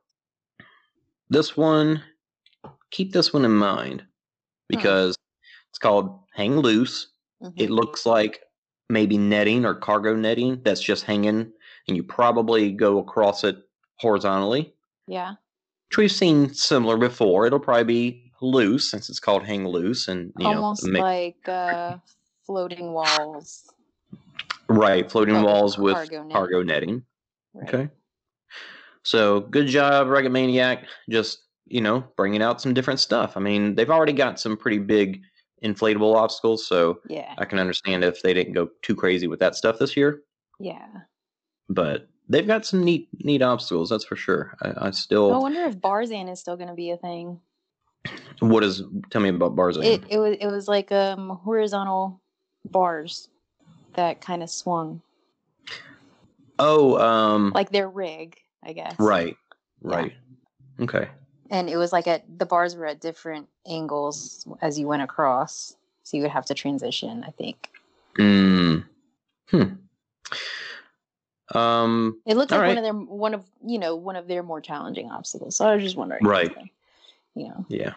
This 1.31 1.57
one, 1.57 2.03
keep 2.91 3.13
this 3.13 3.33
one 3.33 3.45
in 3.45 3.51
mind 3.53 4.05
because 4.69 5.17
it's 5.71 5.79
called 5.79 6.21
Hang 6.35 6.59
Loose. 6.59 7.09
Mhm. 7.45 7.53
It 7.57 7.71
looks 7.71 8.07
like 8.07 8.43
maybe 8.89 9.19
netting 9.19 9.65
or 9.65 9.75
cargo 9.75 10.15
netting 10.15 10.61
that's 10.65 10.81
just 10.81 11.05
hanging, 11.05 11.53
and 11.89 11.97
you 11.97 12.03
probably 12.03 12.73
go 12.73 12.99
across 12.99 13.45
it 13.45 13.57
horizontally, 14.01 14.75
Yeah. 15.07 15.35
which 15.89 15.99
we've 15.99 16.13
seen 16.13 16.53
similar 16.55 16.97
before. 16.97 17.47
It'll 17.47 17.61
probably 17.61 17.85
be 17.85 18.33
loose 18.41 18.91
since 18.91 19.09
it's 19.09 19.21
called 19.21 19.43
Hang 19.45 19.67
Loose, 19.67 20.09
and 20.09 20.33
you 20.39 20.47
Almost 20.47 20.85
know, 20.85 20.93
ma- 20.93 21.01
like 21.01 21.49
uh, 21.49 21.97
floating 22.47 22.93
walls. 22.93 23.71
right, 24.69 25.11
floating 25.11 25.35
with 25.37 25.45
walls 25.45 25.79
with 25.79 25.95
cargo 25.95 26.29
cargo, 26.31 26.63
netting. 26.63 26.89
netting. 26.89 27.07
Right. 27.55 27.69
Okay. 27.75 27.91
So 29.03 29.41
good 29.41 29.67
job, 29.67 30.09
Rugged 30.09 30.33
Maniac. 30.33 30.87
Just 31.09 31.41
you 31.67 31.81
know, 31.81 32.05
bringing 32.19 32.43
out 32.43 32.61
some 32.61 32.75
different 32.75 33.01
stuff. 33.01 33.39
I 33.39 33.41
mean, 33.41 33.75
they've 33.75 33.91
already 33.91 34.13
got 34.13 34.39
some 34.39 34.55
pretty 34.57 34.79
big 34.79 35.23
inflatable 35.65 36.15
obstacles, 36.15 36.67
so 36.67 37.01
Yeah. 37.09 37.35
I 37.39 37.45
can 37.45 37.59
understand 37.59 38.05
if 38.05 38.23
they 38.23 38.35
didn't 38.35 38.53
go 38.53 38.69
too 38.83 38.95
crazy 38.95 39.27
with 39.27 39.41
that 39.41 39.55
stuff 39.57 39.79
this 39.79 39.97
year. 39.97 40.23
Yeah. 40.61 40.87
But 41.69 42.09
they've 42.29 42.47
got 42.47 42.67
some 42.67 42.85
neat, 42.85 43.09
neat 43.25 43.43
obstacles. 43.43 43.91
That's 43.91 44.05
for 44.05 44.17
sure. 44.17 44.55
I, 44.63 44.69
I 44.69 44.87
I 44.89 44.91
still. 44.91 45.41
wonder 45.41 45.65
if 45.65 45.79
Barzan 45.79 46.31
is 46.31 46.41
still 46.41 46.57
going 46.57 46.69
to 46.69 46.75
be 46.75 46.91
a 46.91 46.97
thing. 46.97 47.41
What 48.41 48.63
is? 48.63 48.83
Tell 49.11 49.23
me 49.23 49.31
about 49.31 49.57
Barzan. 49.57 49.85
It 49.85 50.05
it 50.11 50.19
was 50.19 50.37
it 50.39 50.47
was 50.47 50.69
like 50.69 50.93
um 50.93 51.41
horizontal 51.43 52.21
bars 52.67 53.29
that 53.95 54.21
kind 54.21 54.43
of 54.43 54.51
swung 54.51 55.01
oh, 56.59 56.99
um, 56.99 57.53
like 57.55 57.71
their 57.71 57.89
rig, 57.89 58.37
I 58.63 58.73
guess. 58.73 58.95
right, 58.99 59.37
Yeah. 59.83 59.97
right. 59.97 60.13
Okay. 60.81 61.09
And 61.51 61.69
it 61.69 61.77
was 61.77 61.93
like 61.93 62.07
at 62.07 62.25
the 62.39 62.47
bars 62.47 62.75
were 62.75 62.87
at 62.87 63.01
different 63.01 63.49
angles 63.67 64.47
as 64.63 64.79
you 64.79 64.87
went 64.87 65.03
across, 65.03 65.77
so 66.03 66.17
you 66.17 66.23
would 66.23 66.33
have 66.33 66.47
to 66.47 66.55
transition. 66.55 67.25
I 67.27 67.31
think. 67.31 67.71
Mm. 68.19 68.85
Hmm. 69.51 69.63
Um. 71.55 72.21
It 72.27 72.37
looks 72.37 72.51
like 72.51 72.61
right. 72.61 72.69
one 72.69 72.79
of 72.79 72.85
their 72.85 72.95
one 72.95 73.35
of 73.35 73.45
you 73.65 73.79
know 73.79 73.95
one 73.97 74.17
of 74.17 74.27
their 74.27 74.43
more 74.43 74.61
challenging 74.61 75.11
obstacles. 75.11 75.57
So 75.57 75.67
I 75.69 75.75
was 75.75 75.83
just 75.85 75.97
wondering, 75.97 76.25
Right. 76.25 76.55
You 77.35 77.49
know, 77.49 77.67
Yeah. 77.69 77.95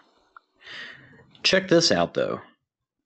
Check 1.44 1.68
this 1.70 1.92
out, 1.92 2.14
though. 2.14 2.42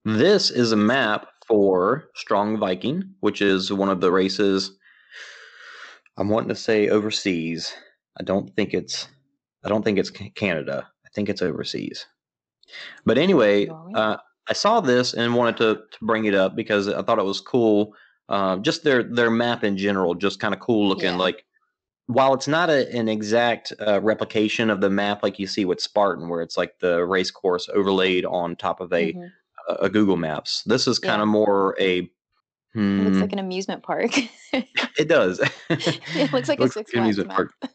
This 0.05 0.49
is 0.49 0.71
a 0.71 0.77
map 0.77 1.27
for 1.45 2.09
Strong 2.15 2.57
Viking, 2.57 3.13
which 3.19 3.41
is 3.41 3.71
one 3.71 3.89
of 3.89 4.01
the 4.01 4.11
races. 4.11 4.71
I'm 6.17 6.29
wanting 6.29 6.49
to 6.49 6.55
say 6.55 6.89
overseas. 6.89 7.73
I 8.19 8.23
don't 8.23 8.55
think 8.55 8.73
it's. 8.73 9.07
I 9.63 9.69
don't 9.69 9.83
think 9.83 9.97
it's 9.99 10.09
Canada. 10.09 10.87
I 11.05 11.09
think 11.13 11.29
it's 11.29 11.41
overseas. 11.41 12.05
But 13.05 13.17
anyway, 13.17 13.67
uh, 13.95 14.17
I 14.47 14.53
saw 14.53 14.79
this 14.81 15.13
and 15.13 15.35
wanted 15.35 15.57
to, 15.57 15.75
to 15.75 15.97
bring 16.05 16.25
it 16.25 16.33
up 16.35 16.55
because 16.55 16.87
I 16.87 17.01
thought 17.01 17.19
it 17.19 17.25
was 17.25 17.41
cool. 17.41 17.93
Um, 18.29 18.63
just 18.63 18.83
their 18.83 19.03
their 19.03 19.29
map 19.29 19.63
in 19.63 19.77
general, 19.77 20.15
just 20.15 20.39
kind 20.39 20.53
of 20.53 20.59
cool 20.61 20.87
looking. 20.87 21.05
Yeah. 21.11 21.15
Like 21.17 21.45
while 22.07 22.33
it's 22.33 22.47
not 22.47 22.69
a, 22.69 22.89
an 22.97 23.07
exact 23.09 23.73
uh, 23.85 23.99
replication 24.01 24.69
of 24.69 24.79
the 24.81 24.89
map 24.89 25.21
like 25.21 25.37
you 25.37 25.47
see 25.47 25.65
with 25.65 25.81
Spartan, 25.81 26.29
where 26.29 26.41
it's 26.41 26.57
like 26.57 26.79
the 26.79 27.05
race 27.05 27.29
course 27.29 27.67
overlaid 27.73 28.25
on 28.25 28.55
top 28.55 28.79
of 28.81 28.91
a, 28.93 29.13
Mhm. 29.13 29.29
a, 29.69 29.73
a 29.85 29.89
Google 29.89 30.17
Maps, 30.17 30.63
this 30.65 30.87
is 30.87 30.97
kind 30.97 31.19
Yeah. 31.19 31.23
of 31.23 31.27
more 31.27 31.75
a. 31.79 31.97
it 31.99 32.09
looks 33.03 33.17
Hmm, 33.17 33.21
like 33.21 33.33
an 33.33 33.39
amusement 33.39 33.83
park. 33.83 34.11
it 34.53 35.07
does. 35.09 35.39
it 35.69 36.31
looks 36.31 36.47
like 36.47 36.59
a 36.59 36.63
Looks 36.63 36.73
Six 36.75 36.91
an 36.93 36.99
Flags 37.01 37.17
amusement 37.19 37.27
map. 37.27 37.35
park. 37.37 37.51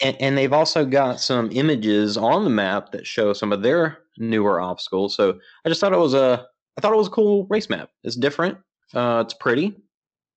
and, 0.00 0.16
and 0.20 0.36
they've 0.38 0.52
also 0.52 0.84
got 0.84 1.20
some 1.20 1.50
images 1.52 2.16
on 2.16 2.44
the 2.44 2.50
map 2.50 2.92
that 2.92 3.06
show 3.06 3.32
some 3.32 3.52
of 3.52 3.62
their 3.62 3.98
newer 4.18 4.60
obstacles. 4.60 5.14
So 5.14 5.38
I 5.64 5.68
just 5.68 5.80
thought 5.80 5.92
it 5.92 5.98
was 5.98 6.14
a, 6.14 6.46
I 6.76 6.80
thought 6.80 6.92
it 6.92 6.96
was 6.96 7.06
a 7.08 7.10
cool 7.10 7.46
race 7.46 7.68
map. 7.70 7.90
It's 8.02 8.16
different. 8.16 8.58
Uh, 8.94 9.22
it's 9.24 9.34
pretty. 9.34 9.76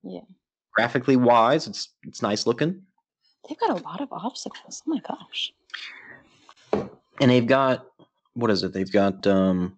Yeah. 0.03 0.21
Graphically 0.74 1.15
wise, 1.15 1.67
it's 1.67 1.89
it's 2.03 2.21
nice 2.21 2.45
looking. 2.45 2.81
They've 3.47 3.57
got 3.59 3.69
a 3.79 3.83
lot 3.83 4.01
of 4.01 4.09
obstacles. 4.12 4.83
Oh 4.88 4.91
my 4.93 5.00
gosh. 5.07 5.53
and 7.21 7.31
they've 7.31 7.47
got 7.47 7.85
what 8.33 8.51
is 8.51 8.63
it? 8.63 8.74
They've 8.74 8.91
got 8.91 9.25
um 9.25 9.77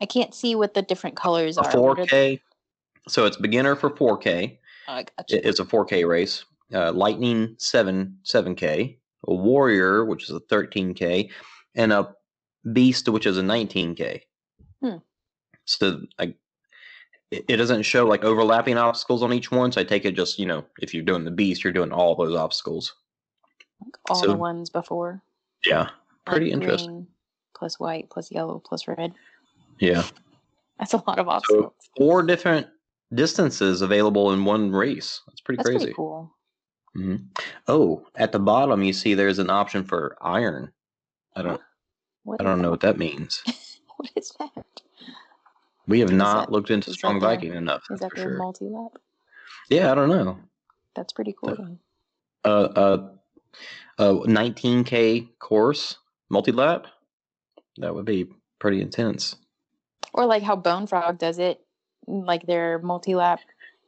I 0.00 0.04
can't 0.06 0.34
see 0.34 0.54
what 0.54 0.74
the 0.74 0.82
different 0.82 1.16
colors 1.16 1.56
are. 1.56 1.64
What 1.80 1.98
are- 1.98 2.04
4K. 2.06 2.40
So 3.08 3.24
it's 3.24 3.36
beginner 3.38 3.76
for 3.76 3.88
4K. 3.90 4.58
Oh, 4.88 4.92
I 4.92 5.04
gotcha. 5.16 5.36
It- 5.38 5.46
It's 5.46 5.58
a 5.60 5.64
4K 5.64 6.06
race. 6.06 6.44
Uh, 6.74 6.92
Lightning 6.92 7.54
7 7.58 8.18
7K. 8.24 8.96
A 9.26 9.34
Warrior, 9.34 10.04
which 10.04 10.24
is 10.24 10.30
a 10.30 10.40
13K, 10.40 11.30
and 11.74 11.92
a 11.92 12.14
Beast, 12.72 13.08
which 13.08 13.26
is 13.26 13.38
a 13.38 13.42
19K. 13.42 14.22
Hmm. 14.82 14.96
So 15.64 16.02
I, 16.18 16.34
it 17.30 17.56
doesn't 17.56 17.82
show 17.82 18.06
like 18.06 18.24
overlapping 18.24 18.78
obstacles 18.78 19.22
on 19.22 19.32
each 19.32 19.50
one. 19.50 19.72
So 19.72 19.80
I 19.80 19.84
take 19.84 20.04
it 20.04 20.12
just 20.12 20.38
you 20.38 20.46
know 20.46 20.64
if 20.80 20.94
you're 20.94 21.04
doing 21.04 21.24
the 21.24 21.30
Beast, 21.30 21.64
you're 21.64 21.72
doing 21.72 21.92
all 21.92 22.14
those 22.14 22.36
obstacles. 22.36 22.94
All 24.08 24.16
so- 24.16 24.26
the 24.28 24.36
ones 24.36 24.70
before. 24.70 25.22
Yeah, 25.64 25.90
pretty 26.26 26.46
like 26.46 26.54
interesting. 26.54 26.92
green 26.92 27.06
Plus 27.56 27.80
white, 27.80 28.10
plus 28.10 28.30
yellow, 28.30 28.60
plus 28.64 28.86
red. 28.86 29.14
Yeah. 29.78 30.04
That's 30.78 30.92
a 30.92 31.02
lot 31.06 31.18
of 31.18 31.28
obstacles. 31.28 31.72
four 31.96 32.22
different 32.22 32.66
distances 33.14 33.80
available 33.80 34.32
in 34.32 34.44
one 34.44 34.70
race. 34.70 35.22
That's 35.26 35.40
pretty 35.40 35.56
That's 35.56 35.68
crazy. 35.70 35.84
pretty 35.86 35.94
cool. 35.94 36.30
Hmm 36.96 37.16
Oh, 37.68 38.06
at 38.14 38.32
the 38.32 38.38
bottom 38.38 38.82
you 38.82 38.92
see 38.92 39.14
there's 39.14 39.38
an 39.38 39.50
option 39.50 39.84
for 39.84 40.16
iron. 40.20 40.72
I 41.34 41.42
don't 41.42 41.60
What 42.24 42.40
I 42.40 42.44
don't 42.44 42.58
know 42.62 42.64
that? 42.64 42.70
what 42.70 42.80
that 42.80 42.98
means. 42.98 43.42
What 43.96 44.10
is 44.14 44.30
that? 44.38 44.50
We 45.88 46.00
have 46.00 46.12
not 46.12 46.46
that- 46.46 46.52
looked 46.52 46.70
into 46.70 46.90
is 46.90 46.96
Strong 46.96 47.20
their- 47.20 47.30
Viking 47.30 47.54
enough. 47.54 47.82
Is 47.90 48.00
that 48.00 48.14
their 48.14 48.24
sure. 48.26 48.36
multi 48.36 48.66
lap? 48.66 48.92
yeah, 49.70 49.90
I 49.90 49.94
don't 49.94 50.10
know. 50.10 50.38
That's 50.94 51.12
pretty 51.14 51.34
cool. 51.40 51.78
Uh, 52.44 52.48
uh, 52.48 53.08
uh, 53.98 54.12
19k 54.26 55.38
course 55.38 55.96
multi 56.28 56.52
lap. 56.52 56.86
That 57.78 57.94
would 57.94 58.04
be 58.04 58.28
pretty 58.58 58.82
intense. 58.82 59.36
Or 60.12 60.26
like 60.26 60.42
how 60.42 60.56
Bone 60.56 60.86
Frog 60.86 61.18
does 61.18 61.38
it, 61.38 61.60
like 62.06 62.46
their 62.46 62.78
multi 62.80 63.14
lap. 63.14 63.40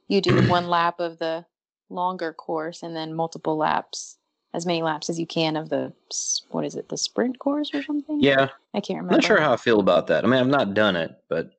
You 0.08 0.20
do 0.22 0.48
one 0.48 0.68
lap 0.70 1.00
of 1.00 1.18
the 1.18 1.44
longer 1.90 2.32
course 2.32 2.82
and 2.82 2.94
then 2.94 3.14
multiple 3.14 3.56
laps, 3.56 4.18
as 4.54 4.66
many 4.66 4.82
laps 4.82 5.10
as 5.10 5.18
you 5.18 5.26
can 5.26 5.56
of 5.56 5.68
the 5.68 5.92
what 6.50 6.64
is 6.64 6.74
it, 6.74 6.88
the 6.88 6.96
sprint 6.96 7.38
course 7.38 7.70
or 7.74 7.82
something? 7.82 8.20
Yeah, 8.20 8.48
I 8.74 8.80
can't 8.80 8.98
remember. 8.98 9.14
I'm 9.14 9.20
not 9.20 9.24
sure 9.24 9.40
how 9.40 9.52
I 9.52 9.56
feel 9.56 9.80
about 9.80 10.06
that. 10.08 10.24
I 10.24 10.28
mean, 10.28 10.40
I've 10.40 10.46
not 10.46 10.74
done 10.74 10.96
it, 10.96 11.10
but 11.28 11.50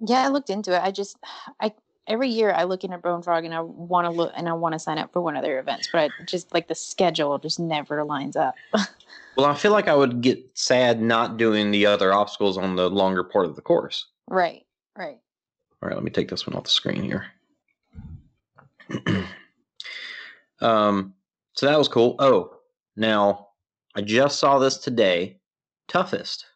Yeah, 0.00 0.22
I 0.22 0.28
looked 0.28 0.50
into 0.50 0.74
it. 0.74 0.82
I 0.82 0.90
just, 0.90 1.16
I 1.60 1.72
every 2.06 2.28
year 2.28 2.52
I 2.52 2.64
look 2.64 2.84
into 2.84 2.98
Bone 2.98 3.22
Frog 3.22 3.44
and 3.44 3.54
I 3.54 3.60
want 3.60 4.06
to 4.06 4.10
look 4.10 4.32
and 4.36 4.48
I 4.48 4.52
want 4.52 4.74
to 4.74 4.78
sign 4.78 4.98
up 4.98 5.12
for 5.12 5.20
one 5.20 5.36
of 5.36 5.42
their 5.42 5.58
events, 5.58 5.88
but 5.92 6.00
I 6.00 6.24
just 6.24 6.52
like 6.52 6.68
the 6.68 6.74
schedule 6.74 7.38
just 7.38 7.58
never 7.58 8.04
lines 8.04 8.36
up. 8.36 8.54
well, 9.36 9.46
I 9.46 9.54
feel 9.54 9.72
like 9.72 9.88
I 9.88 9.94
would 9.94 10.20
get 10.20 10.38
sad 10.54 11.00
not 11.00 11.36
doing 11.36 11.70
the 11.70 11.86
other 11.86 12.12
obstacles 12.12 12.58
on 12.58 12.76
the 12.76 12.90
longer 12.90 13.24
part 13.24 13.46
of 13.46 13.56
the 13.56 13.62
course. 13.62 14.06
right, 14.28 14.64
right. 14.96 15.18
All 15.82 15.88
right, 15.88 15.94
let 15.94 16.04
me 16.04 16.10
take 16.10 16.28
this 16.28 16.46
one 16.46 16.56
off 16.56 16.64
the 16.64 16.70
screen 16.70 17.02
here. 17.02 17.26
um, 20.60 21.14
so 21.54 21.66
that 21.66 21.78
was 21.78 21.88
cool. 21.88 22.16
Oh, 22.18 22.56
now 22.96 23.48
I 23.94 24.02
just 24.02 24.38
saw 24.38 24.58
this 24.58 24.76
today. 24.78 25.38
Toughest, 25.88 26.46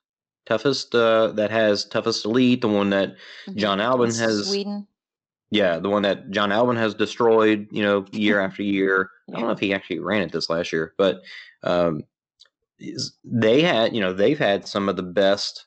toughest 0.47 0.95
uh, 0.95 1.29
that 1.33 1.51
has 1.51 1.85
toughest 1.85 2.25
elite, 2.25 2.61
the 2.63 2.69
one 2.69 2.91
that 2.91 3.15
Mhm. 3.49 3.57
Jon 3.57 3.79
Albon 3.79 4.19
has, 4.19 4.49
Sweden. 4.49 4.87
yeah, 5.51 5.79
the 5.79 5.91
one 5.91 6.03
that 6.03 6.31
Jon 6.31 6.51
Albon 6.51 6.77
has 6.77 6.95
destroyed, 6.95 7.69
you 7.71 7.83
know, 7.83 8.07
year 8.13 8.41
after 8.45 8.63
year. 8.63 9.11
I 9.29 9.33
don't 9.33 9.43
know 9.43 9.51
if 9.51 9.59
he 9.59 9.75
actually 9.75 9.99
ran 9.99 10.23
it 10.23 10.33
this 10.33 10.49
last 10.49 10.73
year, 10.73 10.95
but 10.97 11.21
um, 11.63 12.05
they 13.25 13.61
had, 13.63 13.95
you 13.95 14.01
know, 14.01 14.13
they've 14.15 14.39
had 14.39 14.67
some 14.67 14.89
of 14.89 14.97
the 14.97 15.03
best 15.03 15.67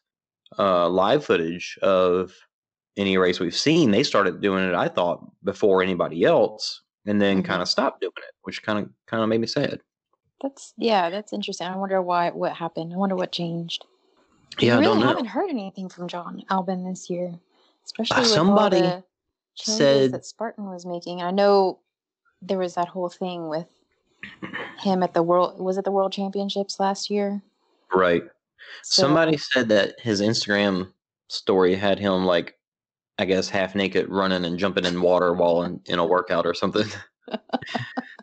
uh, 0.57 0.89
live 0.89 1.23
footage 1.23 1.77
of 1.83 2.33
any 2.97 3.17
race 3.17 3.39
we've 3.39 3.55
seen. 3.55 3.91
They 3.91 4.03
started 4.03 4.41
doing 4.41 4.63
it, 4.67 4.73
I 4.73 4.87
thought, 4.87 5.25
before 5.43 5.81
anybody 5.81 6.23
else, 6.23 6.81
and 7.05 7.21
then 7.21 7.41
Mhm. 7.41 7.45
kind 7.45 7.61
of 7.61 7.67
stopped 7.69 8.01
doing 8.01 8.11
it, 8.17 8.33
which 8.43 8.63
kind 8.63 8.79
of 8.79 8.89
kind 9.07 9.23
of 9.23 9.29
made 9.29 9.41
me 9.41 9.47
sad. 9.47 9.79
That's 10.41 10.73
yeah, 10.77 11.09
that's 11.09 11.33
interesting. 11.33 11.67
I 11.67 11.75
wonder 11.77 12.01
why 12.01 12.31
what 12.31 12.53
happened. 12.53 12.93
I 12.93 12.97
wonder 12.97 13.15
what 13.15 13.31
changed. 13.31 13.85
Yeah, 14.59 14.73
I 14.73 14.75
I 14.77 14.79
really 14.79 14.93
don't 14.93 15.01
know. 15.01 15.07
haven't 15.07 15.25
heard 15.27 15.49
anything 15.49 15.87
from 15.87 16.07
Jon 16.07 16.43
Albon 16.49 16.89
this 16.89 17.09
year, 17.09 17.39
especially 17.85 18.21
with 18.21 18.27
somebody 18.29 18.77
all 18.77 18.83
the 18.83 19.03
changes 19.55 19.77
said- 19.77 20.11
that 20.13 20.25
Spartan 20.25 20.69
was 20.69 20.85
making. 20.85 21.21
I 21.21 21.31
know 21.31 21.79
there 22.41 22.57
was 22.57 22.73
that 22.75 22.87
whole 22.89 23.07
thing 23.09 23.47
with 23.49 23.67
him 24.79 25.03
at 25.03 25.13
the 25.13 25.23
world. 25.23 25.59
Was 25.59 25.77
it 25.77 25.85
the 25.85 25.91
World 25.91 26.11
Championships 26.11 26.79
last 26.79 27.09
year? 27.09 27.41
Right. 27.93 28.23
So- 28.83 29.03
Somebody 29.03 29.37
said 29.37 29.69
that 29.69 29.99
his 29.99 30.21
Instagram 30.21 30.91
story 31.27 31.75
had 31.75 31.99
him 31.99 32.25
like, 32.25 32.57
I 33.21 33.25
guess, 33.25 33.47
half 33.49 33.75
naked, 33.75 34.09
running 34.09 34.45
and 34.45 34.57
jumping 34.57 34.83
in 34.83 34.99
water 34.99 35.35
while 35.35 35.61
in, 35.61 35.79
in 35.85 35.99
a 35.99 36.05
workout 36.05 36.47
or 36.47 36.55
something. 36.55 36.87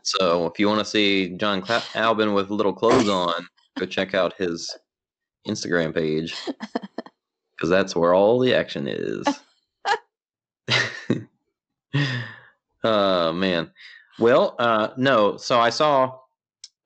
so 0.03 0.47
if 0.47 0.59
you 0.59 0.67
want 0.67 0.81
to 0.81 0.85
see 0.85 1.37
John 1.37 1.63
Cla- 1.63 1.85
Albon 1.95 2.35
with 2.35 2.51
little 2.51 2.73
clothes 2.73 3.09
on, 3.09 3.47
go 3.79 3.87
check 3.87 4.15
out 4.15 4.35
his 4.37 4.77
Instagram 5.47 5.95
page 5.95 6.35
because 7.57 7.71
that's 7.71 7.95
where 7.95 8.13
all 8.13 8.41
the 8.41 8.53
action 8.53 8.89
is. 8.89 9.25
oh 12.83 13.33
man. 13.33 13.71
Well, 14.19 14.57
uh, 14.59 14.89
no. 14.97 15.37
So 15.37 15.61
I 15.61 15.71
saw, 15.71 16.19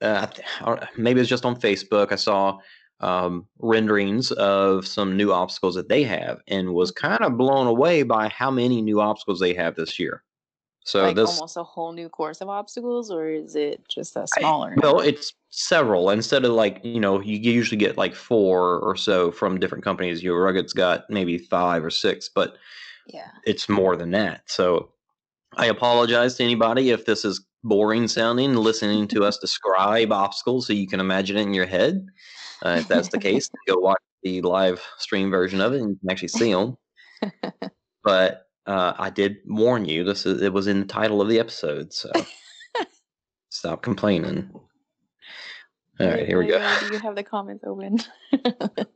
uh, 0.03 0.21
I 0.21 0.27
th- 0.27 0.47
I 0.61 0.65
don't- 0.67 0.99
maybe 0.99 1.21
it 1.21 1.23
was 1.23 1.31
just 1.31 1.47
on 1.47 1.59
Facebook. 1.59 2.13
I 2.13 2.17
saw 2.17 2.59
um, 3.03 3.47
renderings 3.59 4.33
of 4.33 4.87
some 4.87 5.17
new 5.17 5.33
obstacles 5.33 5.75
that 5.75 5.89
they 5.89 6.03
have, 6.05 6.41
and 6.49 6.75
was 6.75 6.91
kind 6.91 7.23
of 7.23 7.37
blown 7.37 7.67
away 7.67 8.03
by 8.03 8.29
how 8.29 8.51
many 8.51 8.81
new 8.81 9.01
obstacles 9.01 9.41
they 9.41 9.55
have 9.55 9.77
this 9.77 9.99
year. 9.99 10.23
So 10.85 11.03
like 11.03 11.17
this, 11.17 11.31
almost 11.31 11.57
a 11.57 11.63
whole 11.63 11.93
new 11.93 12.09
course 12.09 12.41
of 12.41 12.49
obstacles, 12.49 13.11
or 13.11 13.29
is 13.29 13.55
it 13.55 13.83
just 13.89 14.17
a 14.17 14.27
smaller? 14.27 14.75
well, 14.83 15.01
it's 15.01 15.33
several 15.51 16.11
instead 16.11 16.45
of 16.45 16.53
like 16.53 16.81
you 16.83 16.99
know 16.99 17.21
you 17.21 17.39
usually 17.39 17.77
get 17.77 17.97
like 17.97 18.15
four 18.15 18.81
or 18.81 18.97
so 18.97 19.31
from 19.31 19.61
different 19.61 19.85
companies. 19.85 20.23
Your 20.23 20.43
Rugged's 20.43 20.73
got 20.73 21.09
maybe 21.09 21.39
five 21.39 21.85
or 21.85 21.91
six, 21.91 22.29
but 22.29 22.57
yeah. 23.07 23.29
it's 23.45 23.69
more 23.69 23.97
than 23.97 24.11
that. 24.13 24.43
So 24.47 24.91
I 25.57 25.67
apologize 25.67 26.37
to 26.37 26.45
anybody 26.45 26.91
if 26.91 27.05
this 27.05 27.25
is 27.25 27.45
boring 27.63 28.09
sounding, 28.09 28.57
listening 28.57 29.07
to 29.09 29.25
us 29.25 29.39
describe 29.41 30.11
obstacles 30.11 30.67
so 30.67 30.73
you 30.73 30.89
can 30.89 31.01
imagine 31.01 31.37
it 31.37 31.43
in 31.43 31.55
your 31.55 31.67
head. 31.67 32.07
Uh, 32.65 32.77
if 32.79 32.89
that's 32.89 33.09
the 33.09 33.19
case, 33.19 33.51
go 33.67 33.79
watch 33.79 34.01
the 34.23 34.41
live 34.43 34.83
stream 34.99 35.31
version 35.31 35.61
of 35.61 35.73
it 35.73 35.81
and 35.81 35.91
you 35.91 35.97
can 35.97 36.11
actually 36.11 36.29
see 36.29 36.53
them. 36.53 36.77
but 38.05 38.47
uh, 38.67 38.93
I 38.99 39.11
did 39.11 39.39
warn 39.47 39.85
you. 39.85 40.05
This 40.05 40.27
is 40.27 40.43
it 40.43 40.53
was 40.53 40.67
in 40.67 40.81
the 40.81 40.87
title 40.87 41.21
of 41.21 41.29
the 41.29 41.41
episode, 41.41 41.93
so 41.93 42.11
stop 43.51 43.83
complaining. 43.83 44.51
All 46.01 46.07
right, 46.07 46.27
here 46.27 46.39
we 46.39 46.47
go. 46.47 46.59
you 46.59 46.89
Do 46.89 46.95
you 46.95 47.01
have 47.01 47.15
the 47.17 47.23
comments 47.23 47.65
open? 47.67 47.99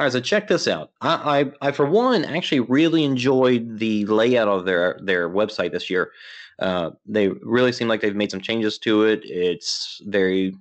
All 0.00 0.04
right, 0.04 0.12
so 0.12 0.20
check 0.20 0.48
this 0.48 0.68
out. 0.68 0.92
I, 1.00 1.40
I, 1.40 1.68
I, 1.68 1.72
for 1.72 1.84
one, 1.84 2.24
actually 2.24 2.60
really 2.60 3.04
enjoyed 3.04 3.78
the 3.78 4.06
layout 4.06 4.48
of 4.48 4.64
their 4.64 4.98
their 5.02 5.28
website 5.28 5.72
this 5.72 5.90
year. 5.90 6.12
Uh, 6.58 6.90
they 7.06 7.28
really 7.28 7.72
seem 7.72 7.88
like 7.88 8.00
they've 8.00 8.14
made 8.14 8.30
some 8.30 8.40
changes 8.40 8.78
to 8.78 9.04
it. 9.04 9.20
It's 9.24 10.00
very 10.04 10.54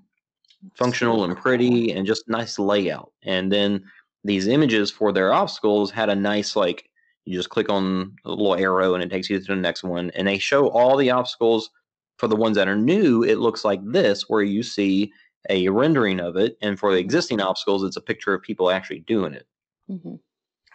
functional 0.76 1.24
and 1.24 1.38
pretty, 1.38 1.92
and 1.92 2.06
just 2.06 2.28
nice 2.28 2.60
layout. 2.60 3.12
And 3.24 3.52
then 3.52 3.84
these 4.24 4.48
images 4.48 4.92
for 4.92 5.12
their 5.12 5.32
obstacles 5.34 5.92
had 5.92 6.10
a 6.10 6.16
nice 6.16 6.56
like 6.56 6.90
you 7.26 7.38
just 7.38 7.50
click 7.50 7.70
on 7.70 8.16
a 8.26 8.30
little 8.30 8.56
arrow 8.56 8.96
and 8.96 9.04
it 9.04 9.10
takes 9.10 9.30
you 9.30 9.40
to 9.40 9.46
the 9.46 9.56
next 9.56 9.84
one, 9.84 10.12
and 10.12 10.28
they 10.28 10.38
show 10.38 10.70
all 10.70 10.98
the 10.98 11.12
obstacles. 11.12 11.70
For 12.18 12.28
the 12.28 12.36
ones 12.36 12.58
that 12.58 12.68
are 12.68 12.76
new, 12.76 13.24
it 13.24 13.38
looks 13.38 13.64
like 13.64 13.80
this, 13.82 14.28
where 14.28 14.44
you 14.44 14.62
see 14.62 15.14
a 15.50 15.70
rendering 15.70 16.20
of 16.20 16.36
it, 16.36 16.58
and 16.62 16.78
for 16.78 16.92
the 16.92 17.00
existing 17.00 17.40
obstacles, 17.40 17.82
it's 17.82 17.96
a 17.96 18.02
picture 18.02 18.34
of 18.34 18.42
people 18.42 18.70
actually 18.70 19.00
doing 19.00 19.34
it. 19.34 19.48
Mm-hmm. 19.90 20.16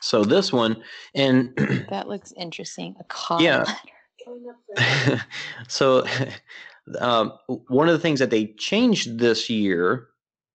So 0.01 0.25
this 0.25 0.53
one, 0.53 0.83
and 1.15 1.55
that 1.91 2.09
looks 2.09 2.33
interesting. 2.37 2.95
A 2.99 3.05
call 3.05 3.43
yeah. 3.43 3.65
so 5.69 6.07
um, 6.99 7.33
one 7.69 7.89
of 7.89 7.95
the 7.95 8.01
things 8.01 8.21
that 8.21 8.31
they 8.31 8.47
changed 8.59 9.19
this 9.19 9.49
year, 9.49 10.09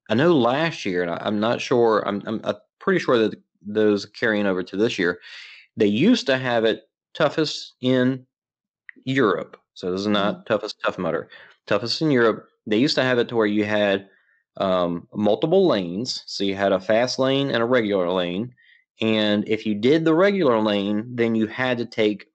I 0.09 0.15
know 0.15 0.35
last 0.35 0.85
year, 0.85 1.01
and 1.01 1.11
I, 1.11 1.27
am 1.27 1.39
not 1.39 1.61
sure. 1.61 2.03
I'm, 2.07 2.21
I'm, 2.25 2.41
I'm 2.43 2.55
pretty 2.79 2.99
sure 2.99 3.17
that 3.17 3.35
those 3.65 4.05
carrying 4.05 4.45
over 4.45 4.63
to 4.63 4.77
this 4.77 4.97
year. 4.97 5.19
They 5.77 5.87
used 5.87 6.25
to 6.27 6.37
have 6.37 6.65
it 6.65 6.83
toughest 7.13 7.75
in 7.81 8.25
Europe. 9.05 9.57
So 9.73 9.91
this 9.91 10.01
is 10.01 10.07
not 10.07 10.35
mm-hmm. 10.35 10.43
toughest 10.45 10.81
tough 10.83 10.97
mudder. 10.97 11.29
Toughest 11.67 12.01
in 12.01 12.11
Europe 12.11 12.49
they 12.69 12.77
used 12.77 12.95
to 12.95 13.03
have 13.03 13.17
it 13.17 13.27
to 13.29 13.35
where 13.35 13.47
you 13.47 13.65
had 13.65 14.07
um, 14.57 15.07
multiple 15.13 15.67
lanes. 15.67 16.23
So 16.27 16.43
you 16.43 16.55
had 16.55 16.71
a 16.71 16.79
fast 16.79 17.19
lane 17.19 17.49
and 17.49 17.63
a 17.63 17.65
regular 17.65 18.09
lane. 18.11 18.53
And 19.01 19.47
if 19.47 19.65
you 19.65 19.75
did 19.75 20.05
the 20.05 20.13
regular 20.13 20.59
lane, 20.59 21.15
then 21.15 21.35
you 21.35 21.47
had 21.47 21.77
to 21.77 21.85
take, 21.85 22.27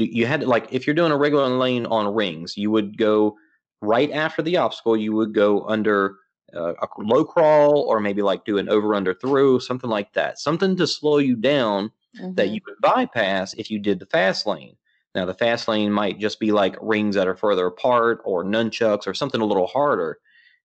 you 0.00 0.26
had 0.26 0.40
to, 0.40 0.46
like, 0.46 0.68
if 0.70 0.86
you're 0.86 0.94
doing 0.94 1.12
a 1.12 1.16
regular 1.16 1.48
lane 1.48 1.86
on 1.86 2.14
rings, 2.14 2.56
you 2.56 2.70
would 2.70 2.96
go 2.96 3.36
right 3.82 4.10
after 4.10 4.42
the 4.42 4.56
obstacle, 4.56 4.96
you 4.96 5.12
would 5.14 5.34
go 5.34 5.62
under 5.66 6.16
uh, 6.54 6.74
a 6.74 6.88
low 6.98 7.24
crawl 7.24 7.82
or 7.82 8.00
maybe 8.00 8.22
like 8.22 8.44
do 8.44 8.58
an 8.58 8.68
over 8.68 8.94
under 8.94 9.14
through, 9.14 9.60
something 9.60 9.90
like 9.90 10.12
that. 10.14 10.38
Something 10.38 10.76
to 10.76 10.86
slow 10.86 11.18
you 11.18 11.36
down 11.36 11.90
mm-hmm. 12.18 12.34
that 12.34 12.48
you 12.48 12.60
would 12.66 12.80
bypass 12.80 13.54
if 13.54 13.70
you 13.70 13.78
did 13.78 13.98
the 13.98 14.06
fast 14.06 14.46
lane. 14.46 14.76
Now, 15.14 15.24
the 15.24 15.34
fast 15.34 15.66
lane 15.66 15.90
might 15.90 16.20
just 16.20 16.38
be 16.38 16.52
like 16.52 16.76
rings 16.80 17.16
that 17.16 17.26
are 17.26 17.36
further 17.36 17.66
apart 17.66 18.20
or 18.24 18.44
nunchucks 18.44 19.06
or 19.06 19.14
something 19.14 19.40
a 19.40 19.46
little 19.46 19.66
harder. 19.66 20.18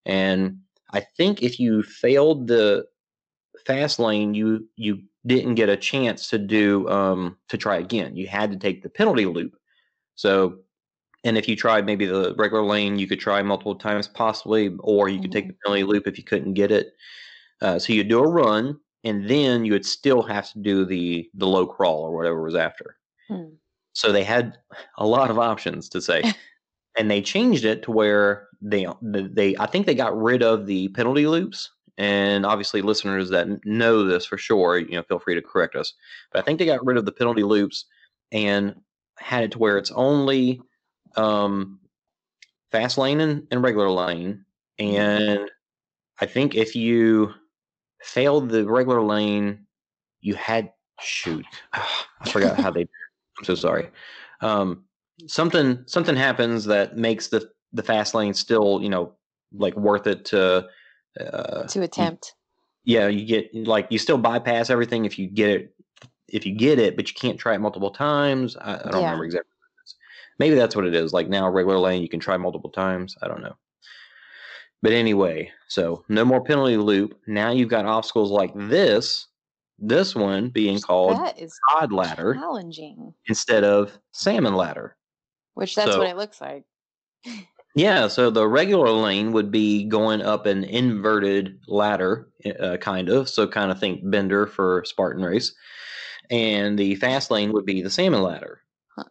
And 0.05 0.59
I 0.91 0.99
think 0.99 1.41
if 1.41 1.59
you 1.59 1.81
failed 1.81 2.47
the 2.47 2.85
fast 3.65 3.97
lane, 3.97 4.33
you 4.35 4.67
you 4.75 5.01
didn't 5.25 5.55
get 5.55 5.69
a 5.69 5.77
chance 5.77 6.29
to 6.29 6.37
do 6.37 6.87
um, 6.89 7.37
to 7.49 7.57
try 7.57 7.77
again. 7.77 8.15
You 8.15 8.27
had 8.27 8.51
to 8.51 8.57
take 8.57 8.83
the 8.83 8.89
penalty 8.89 9.25
loop. 9.25 9.55
So, 10.15 10.59
and 11.23 11.37
if 11.37 11.47
you 11.47 11.55
tried 11.55 11.85
maybe 11.85 12.05
the 12.05 12.35
regular 12.37 12.63
lane, 12.63 12.99
you 12.99 13.07
could 13.07 13.19
try 13.19 13.41
multiple 13.41 13.75
times 13.75 14.07
possibly, 14.07 14.75
or 14.79 15.09
you 15.09 15.19
could 15.19 15.31
take 15.31 15.47
the 15.47 15.53
mm-hmm. 15.53 15.71
penalty 15.71 15.83
loop 15.83 16.07
if 16.07 16.17
you 16.17 16.23
couldn't 16.23 16.53
get 16.53 16.71
it. 16.71 16.93
Uh, 17.61 17.79
so 17.79 17.93
you'd 17.93 18.09
do 18.09 18.19
a 18.19 18.27
run, 18.27 18.79
and 19.03 19.29
then 19.29 19.65
you 19.65 19.73
would 19.73 19.85
still 19.85 20.21
have 20.21 20.51
to 20.51 20.59
do 20.59 20.85
the 20.85 21.29
the 21.33 21.47
low 21.47 21.65
crawl 21.65 22.01
or 22.01 22.15
whatever 22.15 22.41
was 22.41 22.55
after. 22.55 22.97
Hmm. 23.27 23.55
So 23.93 24.11
they 24.11 24.23
had 24.23 24.57
a 24.97 25.07
lot 25.07 25.31
of 25.31 25.39
options 25.39 25.89
to 25.89 26.01
say. 26.01 26.33
and 26.97 27.11
they 27.11 27.21
changed 27.21 27.65
it 27.65 27.83
to 27.83 27.91
where 27.91 28.47
they 28.61 28.87
they 29.01 29.55
I 29.57 29.65
think 29.65 29.85
they 29.85 29.95
got 29.95 30.17
rid 30.17 30.43
of 30.43 30.65
the 30.65 30.87
penalty 30.89 31.27
loops. 31.27 31.71
And 31.97 32.45
obviously, 32.45 32.81
listeners 32.81 33.29
that 33.29 33.47
know 33.65 34.03
this 34.03 34.25
for 34.25 34.37
sure, 34.37 34.77
you 34.77 34.91
know, 34.91 35.03
feel 35.03 35.19
free 35.19 35.35
to 35.35 35.41
correct 35.41 35.75
us. 35.75 35.93
But 36.31 36.39
I 36.39 36.41
think 36.43 36.59
they 36.59 36.65
got 36.65 36.85
rid 36.85 36.97
of 36.97 37.05
the 37.05 37.11
penalty 37.11 37.43
loops 37.43 37.85
and 38.31 38.75
had 39.17 39.45
it 39.45 39.51
to 39.51 39.59
where 39.59 39.77
it's 39.77 39.91
only 39.91 40.61
um, 41.15 41.79
fast 42.71 42.97
lane 42.97 43.21
and, 43.21 43.47
and 43.49 43.63
regular 43.63 43.89
lane. 43.89 44.45
Mm-hmm. 44.79 44.95
And 44.95 45.51
I 46.19 46.25
think 46.25 46.55
if 46.55 46.75
you 46.75 47.33
failed 48.01 48.49
the 48.49 48.65
regular 48.65 49.01
lane, 49.01 49.65
you 50.19 50.35
had 50.35 50.71
shoot. 51.01 51.45
I 51.73 52.29
forgot 52.29 52.59
how 52.59 52.71
they 52.71 52.87
I'm 53.37 53.43
so 53.43 53.55
sorry. 53.55 53.89
Um, 54.41 54.83
something 55.27 55.83
something 55.85 56.15
happens 56.15 56.65
that 56.65 56.97
makes 56.97 57.27
the 57.27 57.49
the 57.73 57.83
fast 57.83 58.13
lane 58.13 58.33
still 58.33 58.81
you 58.81 58.89
know 58.89 59.13
like 59.53 59.75
worth 59.75 60.07
it 60.07 60.25
to 60.25 60.67
uh, 61.19 61.63
to 61.63 61.81
attempt. 61.81 62.35
You, 62.83 62.99
yeah, 62.99 63.07
you 63.07 63.25
get 63.25 63.53
like 63.53 63.87
you 63.89 63.97
still 63.97 64.17
bypass 64.17 64.69
everything 64.69 65.05
if 65.05 65.17
you 65.17 65.27
get 65.27 65.49
it 65.49 65.75
if 66.27 66.45
you 66.45 66.53
get 66.55 66.79
it, 66.79 66.95
but 66.95 67.07
you 67.07 67.15
can't 67.15 67.39
try 67.39 67.53
it 67.53 67.61
multiple 67.61 67.91
times. 67.91 68.57
I, 68.57 68.73
I 68.73 68.91
don't 68.91 69.01
yeah. 69.01 69.07
remember 69.07 69.25
exactly. 69.25 69.51
Maybe 70.37 70.55
that's 70.55 70.75
what 70.75 70.85
it 70.85 70.93
is. 70.93 71.13
Like 71.13 71.29
now, 71.29 71.49
regular 71.49 71.79
lane 71.79 72.01
you 72.01 72.09
can 72.09 72.19
try 72.19 72.35
multiple 72.37 72.69
times. 72.69 73.15
I 73.21 73.27
don't 73.27 73.41
know. 73.41 73.55
But 74.81 74.91
anyway, 74.91 75.51
so 75.67 76.03
no 76.09 76.25
more 76.25 76.43
penalty 76.43 76.77
loop. 76.77 77.19
Now 77.25 77.51
you've 77.51 77.69
got 77.69 77.85
obstacles 77.85 78.31
like 78.31 78.51
this 78.53 79.27
this 79.79 80.15
one 80.15 80.49
being 80.49 80.79
called 80.79 81.17
cod 81.69 81.91
ladder, 81.91 82.33
challenging 82.33 83.13
instead 83.27 83.63
of 83.63 83.97
salmon 84.11 84.55
ladder. 84.55 84.95
Which 85.53 85.75
that's 85.75 85.91
so, 85.91 85.99
what 85.99 86.09
it 86.09 86.17
looks 86.17 86.41
like. 86.41 86.65
yeah, 87.75 88.07
so 88.07 88.29
the 88.29 88.47
regular 88.47 88.89
lane 88.89 89.31
would 89.33 89.51
be 89.51 89.83
going 89.85 90.21
up 90.21 90.45
an 90.45 90.63
inverted 90.63 91.59
ladder, 91.67 92.29
uh, 92.59 92.77
kind 92.77 93.09
of. 93.09 93.29
So 93.29 93.47
kind 93.47 93.71
of 93.71 93.79
think 93.79 94.09
Bender 94.09 94.47
for 94.47 94.83
Spartan 94.85 95.23
race, 95.23 95.53
and 96.29 96.77
the 96.77 96.95
fast 96.95 97.31
lane 97.31 97.51
would 97.53 97.65
be 97.65 97.81
the 97.81 97.89
salmon 97.89 98.21
ladder. 98.21 98.61
Huh. 98.95 99.03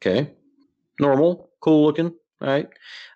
Okay, 0.00 0.32
normal, 1.00 1.50
cool 1.60 1.84
looking, 1.84 2.14
right? 2.40 2.68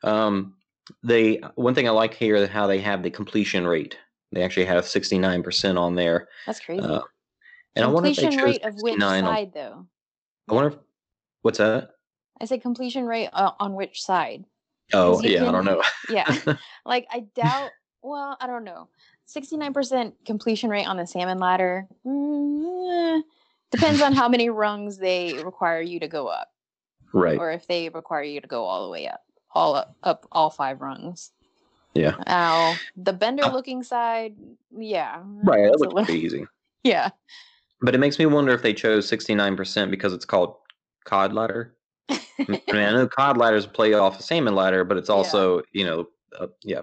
Um, 0.03 0.55
they 1.03 1.41
one 1.55 1.75
thing 1.75 1.89
I 1.89 1.93
like 1.93 2.15
here 2.15 2.37
is 2.37 2.49
how 2.49 2.67
they 2.67 2.81
have 2.81 3.03
the 3.03 3.11
completion 3.11 3.67
rate 3.67 3.97
they 4.33 4.43
actually 4.43 4.67
have 4.67 4.85
69% 4.85 5.79
on 5.79 5.95
there. 5.95 6.29
That's 6.47 6.61
crazy. 6.61 6.83
Uh, 6.83 7.01
and 7.77 7.85
completion 7.85 7.91
I 7.91 7.93
wonder 7.93 8.09
if 8.11 8.17
they 8.17 8.23
chose 8.31 8.43
rate 8.43 8.65
of 8.65 8.75
which 8.81 9.01
side, 9.01 9.25
on, 9.25 9.51
though? 9.55 9.87
I 10.49 10.55
wonder 10.55 10.69
if, 10.71 10.77
what's 11.43 11.59
that? 11.59 11.91
I 12.41 12.45
said 12.45 12.63
completion 12.63 13.07
rate 13.07 13.29
uh, 13.33 13.53
on 13.59 13.75
which 13.75 14.03
side? 14.03 14.45
Oh, 14.93 15.21
yeah, 15.23 15.39
can, 15.39 15.49
I 15.49 15.53
don't 15.53 15.65
know. 15.65 15.83
yeah. 16.09 16.55
Like, 16.87 17.07
I 17.11 17.27
doubt, 17.35 17.71
well, 18.03 18.37
I 18.41 18.47
don't 18.47 18.65
know. 18.65 18.89
69% 19.29 20.13
completion 20.25 20.71
rate 20.71 20.87
on 20.87 20.97
the 20.97 21.07
salmon 21.07 21.39
ladder. 21.39 21.87
Mm, 22.07 23.19
eh, 23.19 23.23
depends 23.71 24.01
on 24.03 24.13
how 24.13 24.29
many 24.29 24.51
rungs 24.51 24.99
they 24.99 25.35
require 25.45 25.81
you 25.81 26.01
to 26.01 26.09
go 26.09 26.27
up. 26.27 26.49
Right. 27.13 27.39
Or 27.39 27.51
if 27.53 27.67
they 27.67 27.89
require 27.91 28.23
you 28.23 28.41
to 28.41 28.49
go 28.49 28.65
all 28.65 28.85
the 28.85 28.91
way 28.91 29.07
up, 29.07 29.21
all 29.53 29.75
up, 29.75 29.97
up 30.03 30.27
all 30.33 30.51
five 30.51 30.81
rungs. 30.81 31.33
Yeah. 31.95 32.15
Now 32.27 32.77
the 32.97 33.13
bender 33.13 33.45
uh 33.45 33.53
looking 33.53 33.83
side, 33.83 34.37
yeah. 34.77 35.21
Right, 35.43 35.71
that 35.71 35.81
looks 35.81 35.95
little, 35.95 36.15
easy. 36.15 36.47
Yeah. 36.83 37.11
But 37.83 37.95
it 37.95 37.99
makes 37.99 38.19
me 38.19 38.25
wonder 38.25 38.53
if 38.55 38.63
they 38.63 38.73
chose 38.73 39.11
69% 39.11 39.91
because 39.91 40.15
it's 40.15 40.25
called 40.25 40.55
cod 41.05 41.35
ladder. 41.35 41.75
I 42.11 42.47
mean, 42.49 42.61
I 42.69 42.93
know 42.93 43.09
cod 43.09 43.37
ladder 43.37 43.57
is 43.57 43.65
a 43.65 43.69
play 43.69 43.93
off 43.95 44.19
a 44.19 44.23
salmon 44.23 44.55
ladder, 44.55 44.85
but 44.85 44.97
it's 44.97 45.11
also, 45.11 45.59
yeah. 45.59 45.63
you 45.73 45.85
know, 45.85 46.07
uh, 46.39 46.47
yeah. 46.63 46.83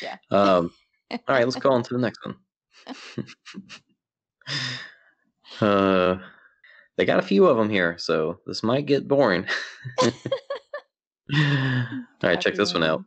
Yeah. 0.00 0.16
Um, 0.30 0.72
all 1.10 1.18
right, 1.28 1.44
let's 1.44 1.56
go 1.56 1.70
on 1.70 1.82
to 1.84 1.94
the 1.94 2.00
next 2.00 2.20
one. 2.24 2.36
uh, 5.60 6.18
they 6.96 7.04
got 7.04 7.18
a 7.18 7.22
few 7.22 7.46
of 7.46 7.56
them 7.56 7.70
here, 7.70 7.96
so 7.98 8.40
this 8.46 8.62
might 8.62 8.86
get 8.86 9.08
boring. 9.08 9.46
all 10.02 10.10
right, 12.22 12.40
check 12.40 12.54
this 12.54 12.74
one 12.74 12.84
out. 12.84 13.04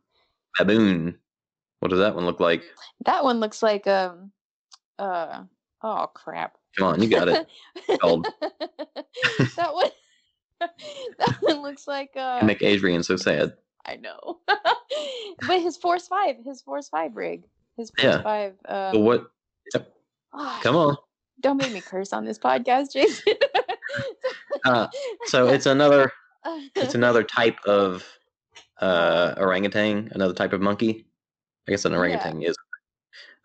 Baboon. 0.58 1.18
What 1.80 1.90
does 1.90 2.00
that 2.00 2.16
one 2.16 2.26
look 2.26 2.40
like? 2.40 2.64
That 3.06 3.24
one 3.24 3.40
looks 3.40 3.62
like 3.62 3.88
um 3.88 4.32
uh 4.98 5.44
oh 5.82 6.08
crap. 6.14 6.56
Come 6.78 6.88
on, 6.88 7.04
you 7.04 7.10
got 7.10 7.28
it. 7.28 7.46
that 7.88 9.74
one 9.74 9.92
that 11.20 11.38
one 11.42 11.62
looks 11.62 11.88
like 11.88 12.12
uh 12.16 12.40
you 12.42 12.48
make 12.48 12.62
Adrian 12.62 13.04
so 13.04 13.16
sad. 13.16 13.54
I 13.86 13.98
know. 13.98 14.40
but 15.48 15.62
his 15.62 15.76
force 15.78 16.08
five, 16.08 16.38
his 16.46 16.62
force 16.62 16.90
five 16.90 17.16
rig. 17.16 17.44
His 17.78 17.92
force 17.92 18.16
yeah. 18.16 18.22
five 18.22 18.54
uh 18.66 18.92
but 18.92 19.00
what 19.00 19.28
yep. 19.74 19.94
oh, 20.34 20.60
Come 20.64 20.76
on. 20.76 20.98
Don't 21.42 21.58
make 21.58 21.74
me 21.74 21.82
curse 21.82 22.14
on 22.14 22.26
this 22.26 22.40
podcast, 22.40 22.94
Jason. 22.94 23.34
uh, 24.66 24.88
so 25.26 25.48
it's 25.48 25.66
another 25.66 26.12
it's 26.76 26.96
another 26.96 27.24
type 27.24 27.60
of 27.66 28.06
uh 28.80 29.34
orangutan, 29.38 30.10
another 30.14 30.34
type 30.34 30.54
of 30.54 30.62
monkey. 30.62 31.06
I 31.68 31.72
guess 31.72 31.86
an 31.86 31.94
orangutan 31.94 32.42
yeah. 32.42 32.50
is 32.50 32.58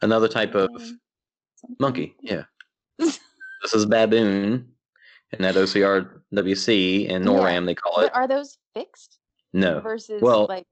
another 0.03 0.29
type 0.29 0.55
of 0.55 0.71
monkey. 1.81 2.15
Yeah. 2.21 2.45
this 2.99 3.21
is 3.75 3.87
baboon, 3.87 4.69
and 5.33 5.45
that 5.45 5.55
OCRWC 5.55 7.11
and 7.13 7.25
NORAM 7.25 7.53
yeah. 7.53 7.61
they 7.67 7.75
call 7.75 8.01
it. 8.01 8.11
But 8.13 8.17
are 8.17 8.29
those 8.29 8.59
fixed? 8.75 9.19
No. 9.53 9.81
Versus 9.81 10.23
well, 10.23 10.47
like 10.49 10.67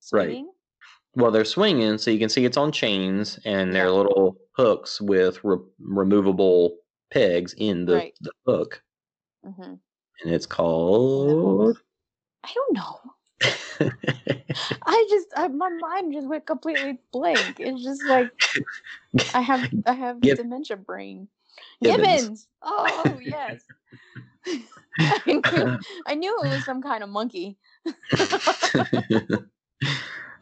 swimming? 0.00 0.44
Right. 0.46 0.54
well, 1.22 1.30
they're 1.30 1.44
swinging, 1.44 1.98
so 1.98 2.10
you 2.10 2.18
can 2.18 2.28
see 2.28 2.44
it's 2.44 2.56
on 2.56 2.72
chains, 2.72 3.38
and 3.44 3.74
they're 3.74 3.90
little 3.90 4.36
hooks 4.52 5.00
with 5.00 5.42
re- 5.44 5.58
removable 5.78 6.76
pegs 7.10 7.54
in 7.58 7.84
the, 7.86 7.94
Right. 7.96 8.14
the 8.20 8.32
hook, 8.46 8.82
hmm 9.44 9.74
and 10.22 10.32
it's 10.32 10.46
called. 10.46 11.76
I 12.44 12.52
don't 12.54 12.74
know. 12.74 13.00
I 14.86 15.06
just 15.10 15.28
I, 15.36 15.48
my 15.48 15.68
mind 15.68 16.12
just 16.14 16.28
went 16.28 16.46
completely 16.46 16.98
blank. 17.12 17.58
It's 17.58 17.82
just 17.82 18.02
like 18.04 18.30
I 19.34 19.40
have 19.40 19.68
I 19.86 19.92
have 19.92 20.20
Gib- 20.20 20.36
dementia 20.38 20.76
brain. 20.76 21.28
Gibbons. 21.82 22.06
Gibbons. 22.06 22.48
Oh 22.62 23.18
yes. 23.20 23.64
I 24.98 25.20
knew, 25.26 25.42
I 26.06 26.14
knew 26.14 26.36
it 26.42 26.48
was 26.48 26.64
some 26.64 26.82
kind 26.82 27.02
of 27.02 27.08
monkey. 27.08 27.56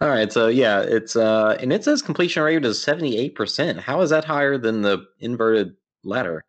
All 0.00 0.08
right, 0.08 0.32
so 0.32 0.48
yeah, 0.48 0.80
it's 0.80 1.14
uh, 1.14 1.56
and 1.60 1.72
it 1.72 1.84
says 1.84 2.02
completion 2.02 2.42
rate 2.42 2.64
is 2.64 2.82
seventy 2.82 3.16
eight 3.18 3.34
percent. 3.36 3.78
How 3.78 4.00
is 4.00 4.10
that 4.10 4.24
higher 4.24 4.58
than 4.58 4.82
the 4.82 5.06
inverted 5.20 5.76
ladder? 6.02 6.44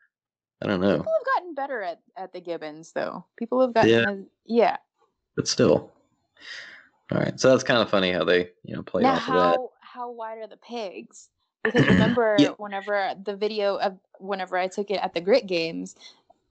I 0.62 0.68
don't 0.68 0.82
know, 0.82 0.98
People 0.98 1.14
have 1.14 1.36
gotten 1.36 1.54
better 1.54 1.82
at, 1.84 2.00
at 2.18 2.34
the 2.34 2.40
Gibbons 2.40 2.94
though. 2.94 3.26
People 3.38 3.62
have 3.62 3.74
gotten 3.74 3.90
Yeah. 3.90 4.16
yeah. 4.46 4.78
but 5.36 5.48
still. 5.48 5.92
All 7.12 7.20
right, 7.20 7.40
so 7.40 7.50
that's 7.52 7.64
kind 7.64 7.80
of 7.82 7.90
funny 7.90 8.12
how 8.12 8.24
they 8.24 8.50
you 8.64 8.76
know 8.76 8.82
play 8.82 9.04
now 9.04 9.14
off 9.16 9.28
of 9.28 9.28
that. 9.28 9.34
how 9.34 9.70
how 9.82 10.12
wide 10.12 10.40
are 10.40 10.48
the 10.48 10.58
pegs? 10.58 11.30
Because 11.64 11.88
remember 11.88 12.36
Yeah. 12.40 12.52
whenever 12.58 13.14
the 13.24 13.36
video 13.36 13.76
of 13.78 13.98
whenever 14.20 14.58
I 14.58 14.68
took 14.68 14.90
it 14.90 15.00
at 15.02 15.14
the 15.14 15.22
grit 15.22 15.46
games 15.46 15.96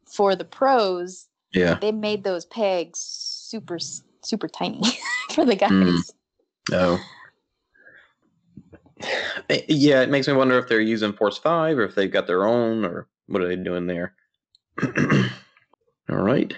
for 0.06 0.34
the 0.36 0.44
pros, 0.44 1.28
Yeah. 1.52 1.74
they 1.80 1.92
made 1.92 2.24
those 2.24 2.44
pegs 2.46 2.98
super 2.98 3.78
super 4.24 4.48
tiny 4.48 4.80
for 5.32 5.44
the 5.44 5.56
guys. 5.56 5.70
Mm. 5.70 6.00
Oh. 6.72 7.00
Eh, 9.50 9.62
Yeah, 9.68 10.02
it 10.02 10.10
makes 10.10 10.28
me 10.28 10.34
wonder 10.34 10.58
if 10.58 10.68
they're 10.68 10.80
using 10.80 11.12
Force 11.12 11.38
5 11.38 11.78
or 11.78 11.82
if 11.84 11.94
they've 11.94 12.10
got 12.12 12.26
their 12.28 12.46
own 12.46 12.84
or 12.84 13.08
what 13.26 13.42
are 13.42 13.48
they 13.48 13.56
doing 13.56 13.86
there. 13.86 14.14
All 16.08 16.16
right. 16.22 16.56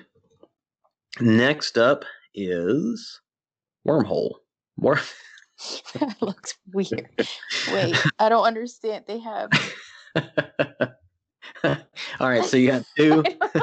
Next 1.21 1.79
up 1.79 2.05
is 2.35 3.21
Wormhole. 3.89 4.35
Worm- 4.77 4.99
that 5.95 6.17
looks 6.21 6.55
weird. 6.73 7.09
Wait, 7.73 7.97
I 8.19 8.29
don't 8.29 8.45
understand. 8.45 9.05
They 9.07 9.21
have 9.21 9.49
All 12.21 12.29
right, 12.29 12.45
so 12.45 12.57
you 12.57 12.69
got 12.69 12.85
two 12.97 13.23
I 13.27 13.31
don't 13.31 13.55
know 13.55 13.61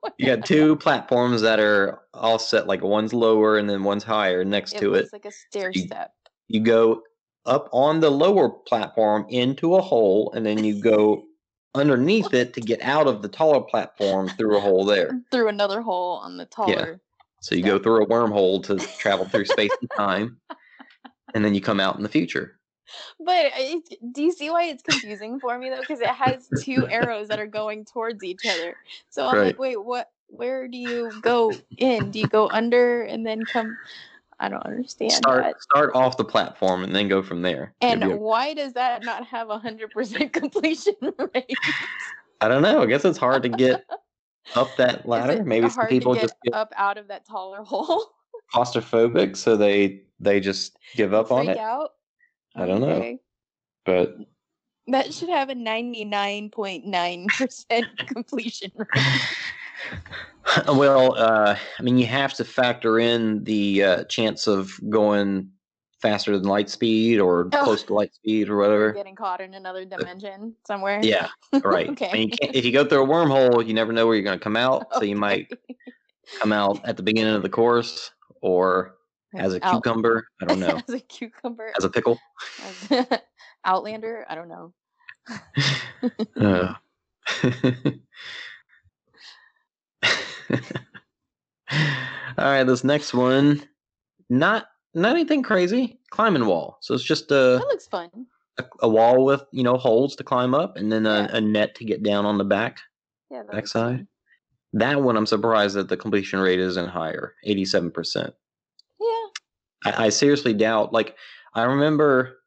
what 0.00 0.14
you 0.18 0.26
got 0.26 0.44
two 0.46 0.76
platforms 0.76 1.40
that 1.42 1.60
are 1.60 2.00
all 2.14 2.38
set 2.38 2.66
like 2.66 2.82
one's 2.82 3.12
lower 3.14 3.56
and 3.58 3.68
then 3.70 3.82
one's 3.84 4.04
higher 4.04 4.44
next 4.44 4.74
it 4.74 4.80
to 4.80 4.94
it. 4.94 4.98
looks 5.02 5.12
like 5.12 5.24
a 5.24 5.30
stair 5.32 5.70
you- 5.72 5.82
step. 5.82 6.12
you 6.48 6.60
go 6.60 7.02
up 7.46 7.68
on 7.72 8.00
the 8.00 8.10
lower 8.10 8.48
platform 8.50 9.24
into 9.30 9.76
a 9.76 9.80
hole 9.80 10.30
and 10.32 10.44
then 10.44 10.62
you 10.64 10.80
go 10.82 11.24
underneath 11.74 12.34
it 12.34 12.52
to 12.54 12.60
get 12.60 12.80
out 12.82 13.06
of 13.06 13.22
the 13.22 13.28
taller 13.28 13.60
platform 13.60 14.28
through 14.30 14.56
a 14.56 14.60
hole 14.60 14.84
there 14.84 15.20
Through 15.30 15.48
another 15.48 15.80
hole 15.80 16.18
on 16.18 16.36
the 16.36 16.44
taller. 16.46 16.90
Yeah. 17.00 17.20
so 17.40 17.54
you 17.54 17.62
go 17.62 17.78
through 17.78 18.02
a 18.02 18.06
wormhole 18.06 18.62
to 18.64 18.76
travel 18.98 19.26
through 19.26 19.44
space 19.46 19.70
and 19.80 19.90
time 19.96 20.38
and 21.34 21.44
then 21.44 21.54
you 21.54 21.60
come 21.60 21.78
out 21.80 21.96
in 21.96 22.02
the 22.02 22.08
future 22.08 22.58
But 23.20 23.52
do 24.12 24.22
you 24.22 24.32
see 24.32 24.50
why 24.50 24.64
it's 24.64 24.82
confusing 24.82 25.40
for 25.40 25.58
me 25.58 25.70
though? 25.70 25.80
Because 25.80 26.00
it 26.00 26.08
has 26.08 26.48
two 26.62 26.86
arrows 26.88 27.28
that 27.28 27.38
are 27.38 27.46
going 27.46 27.84
towards 27.84 28.22
each 28.24 28.44
other. 28.46 28.76
So 29.10 29.26
I'm 29.26 29.36
Right. 29.36 29.46
like, 29.46 29.58
wait, 29.58 29.76
what? 29.82 30.10
Where 30.28 30.68
do 30.68 30.76
you 30.76 31.16
go 31.20 31.58
in? 31.78 32.10
Do 32.10 32.18
you 32.20 32.28
go 32.28 32.48
under 32.48 33.02
and 33.02 33.26
then 33.26 33.46
come? 33.46 33.78
I 34.40 34.48
don't 34.48 34.64
understand 34.64 35.12
start 35.12 35.42
that. 35.44 35.62
start 35.62 35.90
off 35.94 36.16
the 36.16 36.24
platform 36.24 36.84
and 36.84 36.94
then 36.94 37.08
go 37.08 37.22
from 37.22 37.42
there 37.42 37.74
And 37.80 38.02
You'll 38.02 38.18
why 38.18 38.54
does 38.54 38.74
that 38.74 39.04
not 39.04 39.26
have 39.26 39.50
a 39.50 39.58
hundred 39.58 39.90
percent 39.90 40.32
completion 40.34 40.94
rate? 41.34 41.58
i 42.40 42.46
don't 42.48 42.62
know 42.62 42.82
i 42.82 42.86
guess 42.86 43.04
it's 43.04 43.18
hard 43.18 43.42
to 43.42 43.48
get 43.48 43.84
up 44.54 44.76
that 44.76 45.06
ladder 45.06 45.32
it 45.32 45.46
maybe 45.46 45.68
some 45.68 45.88
people 45.88 46.14
just 46.14 46.34
get 46.44 46.54
up 46.54 46.72
out 46.76 46.98
of 46.98 47.08
that 47.08 47.26
taller 47.26 47.62
hole. 47.64 48.12
claustrophobic 48.54 49.36
so 49.36 49.56
they 49.56 50.02
they 50.20 50.40
just 50.40 50.78
give 50.94 51.12
up 51.14 51.30
on 51.32 51.48
it 51.48 51.58
out. 51.58 51.94
I 52.56 52.66
don't 52.66 52.80
know. 52.80 53.18
But 53.84 54.16
That 54.88 55.12
should 55.14 55.28
have 55.30 55.48
a 55.48 55.54
ninety 55.54 56.04
nine 56.04 56.50
point 56.50 56.84
nine 56.86 57.26
percent 57.28 57.86
completion 58.06 58.72
rate. 58.76 59.04
well, 60.68 61.14
uh, 61.16 61.56
I 61.78 61.82
mean, 61.82 61.98
you 61.98 62.06
have 62.06 62.34
to 62.34 62.44
factor 62.44 62.98
in 62.98 63.44
the 63.44 63.82
uh, 63.82 64.04
chance 64.04 64.46
of 64.46 64.78
going 64.88 65.50
faster 66.00 66.36
than 66.38 66.46
light 66.48 66.70
speed 66.70 67.18
or 67.18 67.48
Oh. 67.52 67.64
close 67.64 67.82
to 67.84 67.94
light 67.94 68.14
speed 68.14 68.48
or 68.48 68.56
whatever. 68.56 68.92
getting 68.92 69.16
caught 69.16 69.40
in 69.40 69.54
another 69.54 69.84
dimension 69.84 70.54
somewhere. 70.66 71.00
Yeah, 71.02 71.28
right. 71.64 71.88
Okay. 71.90 72.10
And 72.12 72.20
you 72.22 72.28
can't, 72.30 72.54
if 72.54 72.64
you 72.64 72.72
go 72.72 72.84
through 72.84 73.02
a 73.02 73.06
wormhole, 73.06 73.66
you 73.66 73.74
never 73.74 73.92
know 73.92 74.06
where 74.06 74.14
you're 74.14 74.24
going 74.24 74.38
to 74.38 74.42
come 74.42 74.56
out. 74.56 74.86
So 74.94 75.02
you 75.02 75.16
might 75.16 75.50
come 76.38 76.52
out 76.52 76.80
at 76.84 76.96
the 76.96 77.02
beginning 77.02 77.34
of 77.34 77.42
the 77.42 77.48
course 77.48 78.12
or 78.42 78.94
as 79.34 79.54
a 79.54 79.64
Out- 79.66 79.82
cucumber. 79.82 80.26
I 80.40 80.44
don't 80.46 80.60
know. 80.60 80.80
as 80.88 80.94
a 80.94 81.00
cucumber. 81.00 81.72
as 81.76 81.84
a 81.84 81.90
pickle. 81.90 82.18
as- 82.90 83.06
Outlander. 83.64 84.24
I 84.28 84.34
don't 84.34 84.48
know. 84.48 84.72
Uh. 86.40 86.74
All 92.38 92.44
right, 92.44 92.64
this 92.64 92.84
next 92.84 93.12
one, 93.12 93.62
not 94.30 94.66
not 94.94 95.12
anything 95.12 95.42
crazy. 95.42 95.98
Climbing 96.10 96.46
wall. 96.46 96.78
So 96.80 96.94
it's 96.94 97.04
just 97.04 97.30
a 97.30 97.58
That 97.58 97.66
looks 97.68 97.86
fun. 97.86 98.08
a, 98.58 98.64
a 98.80 98.88
wall 98.88 99.24
with 99.24 99.42
you 99.52 99.62
know 99.62 99.76
holes 99.76 100.16
to 100.16 100.24
climb 100.24 100.54
up, 100.54 100.76
and 100.76 100.90
then 100.90 101.04
a, 101.06 101.28
Yeah. 101.30 101.36
a 101.36 101.40
net 101.40 101.74
to 101.76 101.84
get 101.84 102.02
down 102.02 102.24
on 102.24 102.38
the 102.38 102.44
back 102.44 102.78
Yeah. 103.30 103.42
Backside. 103.50 104.06
That 104.74 105.02
one, 105.02 105.16
I'm 105.16 105.26
surprised 105.26 105.76
that 105.76 105.88
the 105.88 105.96
completion 105.96 106.38
rate 106.40 106.60
isn't 106.60 106.88
higher, 106.88 107.34
eighty-seven 107.44 107.90
percent. 107.90 108.32
I, 109.84 110.06
I 110.06 110.08
seriously 110.08 110.54
doubt. 110.54 110.92
Like, 110.92 111.16
I 111.54 111.62
remember 111.64 112.38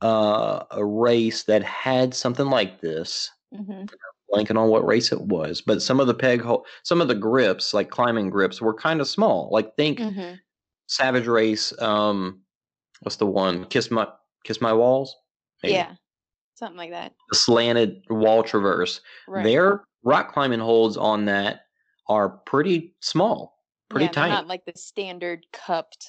uh, 0.00 0.64
a 0.70 0.84
race 0.84 1.44
that 1.44 1.62
had 1.62 2.14
something 2.14 2.46
like 2.46 2.80
this. 2.80 3.30
hmm 3.54 3.84
Blanking 4.30 4.60
on 4.60 4.68
what 4.68 4.86
race 4.86 5.10
it 5.10 5.22
was, 5.22 5.62
but 5.62 5.80
some 5.80 6.00
of 6.00 6.06
the 6.06 6.12
peg 6.12 6.42
hole, 6.42 6.66
some 6.82 7.00
of 7.00 7.08
the 7.08 7.14
grips, 7.14 7.72
like 7.72 7.88
climbing 7.88 8.28
grips, 8.28 8.60
were 8.60 8.74
kind 8.74 9.00
of 9.00 9.08
small. 9.08 9.48
Like, 9.50 9.74
think 9.76 10.00
hmm 10.00 10.34
Savage 10.86 11.26
Race. 11.26 11.72
Um, 11.80 12.40
what's 13.00 13.16
the 13.16 13.26
one? 13.26 13.64
Kiss 13.66 13.90
my 13.90 14.06
Kiss 14.44 14.60
my 14.60 14.72
walls. 14.72 15.16
Maybe. 15.62 15.74
Yeah. 15.74 15.92
Something 16.54 16.76
like 16.76 16.90
that. 16.90 17.14
the 17.30 17.36
slanted 17.36 18.02
wall 18.10 18.42
traverse. 18.42 19.00
Right. 19.28 19.44
Their 19.44 19.84
rock 20.02 20.32
climbing 20.32 20.60
holds 20.60 20.96
on 20.96 21.24
that 21.26 21.60
are 22.08 22.28
pretty 22.28 22.94
small, 23.00 23.58
pretty 23.88 24.06
yeah, 24.06 24.12
tight. 24.12 24.28
Not 24.28 24.46
like 24.48 24.64
the 24.64 24.72
standard 24.76 25.46
cupped 25.52 26.08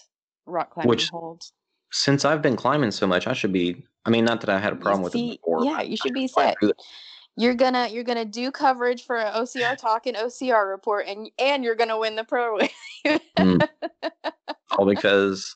rock 0.50 0.72
climbing 0.72 0.90
Which- 0.90 1.10
holds. 1.10 1.54
Since 1.92 2.24
I've 2.24 2.44
been 2.44 2.56
climbing 2.56 2.92
so 2.92 3.08
much, 3.08 3.26
I 3.26 3.34
should 3.34 3.52
be. 3.52 3.84
I 4.06 4.12
mean, 4.12 4.24
not 4.24 4.42
that 4.42 4.50
I 4.52 4.60
had 4.60 4.74
a 4.74 4.76
You 4.76 4.82
problem 4.82 5.02
with 5.02 5.14
see- 5.14 5.32
it 5.34 5.42
before. 5.42 5.66
Yeah, 5.66 5.82
you 5.82 5.98
should 5.98 6.14
be 6.14 6.28
set. 6.28 6.56
You're 7.36 7.56
gonna 7.56 7.88
you're 7.88 8.04
gonna 8.04 8.26
do 8.26 8.52
coverage 8.52 9.06
for 9.06 9.16
an 9.16 9.34
OCR 9.34 9.76
talk 9.78 10.06
and 10.06 10.16
OCR 10.18 10.70
report, 10.70 11.08
and 11.08 11.32
and 11.40 11.64
you're 11.64 11.76
gonna 11.76 11.98
win 11.98 12.16
the 12.16 12.24
pro. 12.24 12.60
Mm. 13.38 13.68
All 14.72 14.86
because 14.86 15.56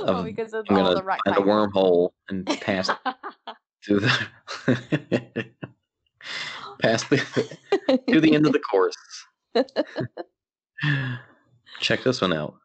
oh, 0.00 0.06
of- 0.16 0.24
because 0.24 0.52
of 0.52 0.66
I'm 0.68 0.76
all 0.76 0.82
gonna 0.82 0.96
the 0.96 1.02
rock 1.04 1.20
find 1.24 1.36
a 1.36 1.40
wormhole 1.40 2.10
and 2.28 2.44
pass 2.60 2.90
through 3.86 4.00
the 4.00 5.46
pass 6.82 7.04
the, 7.04 7.16
to 8.08 8.20
the 8.20 8.34
end 8.34 8.46
of 8.46 8.52
the 8.52 8.58
course. 8.58 8.96
Check 11.80 12.02
this 12.02 12.20
one 12.20 12.32
out. 12.32 12.56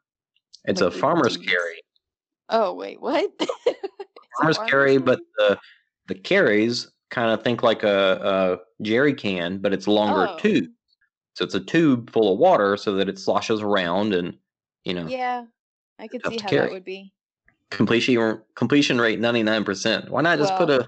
It's 0.65 0.81
a 0.81 0.91
farmer's 0.91 1.37
carry. 1.37 1.81
Oh 2.49 2.73
wait, 2.73 3.01
what? 3.01 3.31
Farmer's 4.37 4.57
carry, 4.67 4.97
but 4.97 5.19
the 5.37 5.57
the 6.07 6.15
carries 6.15 6.91
kind 7.11 7.31
of 7.31 7.43
think 7.43 7.61
like 7.63 7.83
a, 7.83 8.59
a 8.61 8.83
jerry 8.83 9.13
can, 9.13 9.59
but 9.59 9.73
it's 9.73 9.87
longer 9.87 10.27
Oh. 10.29 10.37
tube. 10.39 10.65
So 11.35 11.45
it's 11.45 11.55
a 11.55 11.59
tube 11.59 12.11
full 12.11 12.31
of 12.33 12.39
water 12.39 12.77
so 12.77 12.93
that 12.95 13.09
it 13.09 13.17
sloshes 13.19 13.61
around 13.61 14.13
and 14.13 14.37
you 14.85 14.93
know 14.93 15.07
Yeah, 15.07 15.45
I 15.99 16.07
could 16.07 16.21
see 16.25 16.37
how 16.41 16.49
carry. 16.49 16.67
that 16.67 16.71
would 16.73 16.83
be. 16.85 17.13
completion 17.71 18.41
completion 18.55 18.99
rate 18.99 19.19
ninety 19.19 19.43
nine 19.43 19.63
percent. 19.63 20.09
Why 20.09 20.21
not 20.21 20.37
just 20.39 20.55
put 20.55 20.69
a 20.69 20.87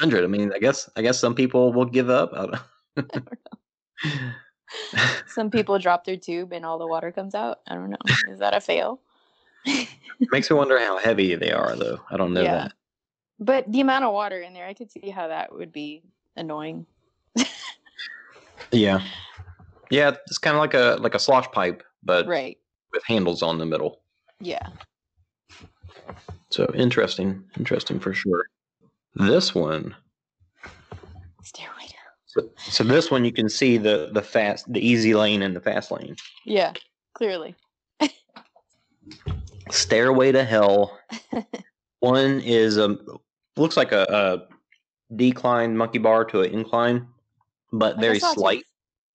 hundred? 0.00 0.24
I 0.24 0.26
mean, 0.28 0.52
I 0.54 0.58
guess 0.58 0.88
I 0.96 1.02
guess 1.02 1.18
some 1.18 1.34
people 1.34 1.72
will 1.72 1.84
give 1.86 2.10
up. 2.10 2.32
I 2.34 2.46
don't- 2.46 3.14
know. 4.04 4.32
Some 5.28 5.50
people 5.50 5.78
drop 5.78 6.04
their 6.04 6.16
tube 6.16 6.52
and 6.52 6.64
all 6.64 6.78
the 6.78 6.86
water 6.86 7.12
comes 7.12 7.34
out. 7.34 7.60
I 7.68 7.74
don't 7.74 7.90
know. 7.90 7.96
Is 8.30 8.40
that 8.40 8.54
a 8.54 8.60
fail? 8.60 9.00
Makes 10.32 10.50
me 10.50 10.56
wonder 10.56 10.78
how 10.78 10.98
heavy 10.98 11.34
they 11.34 11.52
are, 11.52 11.76
though. 11.76 12.00
I 12.10 12.16
don't 12.16 12.32
know 12.32 12.42
Yeah. 12.42 12.54
that. 12.54 12.72
But 13.38 13.70
the 13.70 13.80
amount 13.80 14.04
of 14.04 14.12
water 14.12 14.40
in 14.40 14.54
there, 14.54 14.66
I 14.66 14.74
could 14.74 14.90
see 14.90 15.10
how 15.10 15.28
that 15.28 15.52
would 15.52 15.72
be 15.72 16.02
annoying. 16.36 16.86
Yeah, 18.72 19.00
yeah. 19.90 20.16
It's 20.26 20.38
kind 20.38 20.56
of 20.56 20.60
like 20.60 20.74
a 20.74 20.96
like 21.00 21.14
a 21.14 21.18
slosh 21.18 21.46
pipe, 21.52 21.82
but 22.02 22.26
Right. 22.26 22.58
with 22.92 23.04
handles 23.04 23.42
on 23.42 23.58
the 23.58 23.66
middle. 23.66 24.00
Yeah. 24.40 24.66
So 26.50 26.70
interesting, 26.74 27.44
interesting 27.58 28.00
for 28.00 28.12
sure. 28.12 28.46
This 29.14 29.54
one, 29.54 29.94
Stairway 31.42 31.86
to 31.86 31.94
so, 32.26 32.50
so 32.56 32.84
this 32.84 33.10
one 33.10 33.24
you 33.24 33.32
can 33.32 33.48
see 33.48 33.78
the 33.78 34.10
the 34.12 34.22
fast, 34.22 34.70
the 34.72 34.80
easy 34.80 35.14
lane 35.14 35.42
and 35.42 35.54
the 35.54 35.60
fast 35.60 35.90
lane. 35.90 36.16
Yeah, 36.44 36.72
clearly. 37.14 37.54
Stairway 39.70 40.32
to 40.32 40.44
Hell. 40.44 40.98
one 42.00 42.40
is 42.40 42.76
a 42.76 42.96
looks 43.56 43.76
like 43.76 43.92
a, 43.92 44.06
a 44.08 45.14
decline 45.14 45.76
monkey 45.76 45.98
bar 45.98 46.24
to 46.26 46.42
an 46.42 46.52
incline, 46.52 47.06
but 47.72 47.98
very 47.98 48.18
slight. 48.18 48.64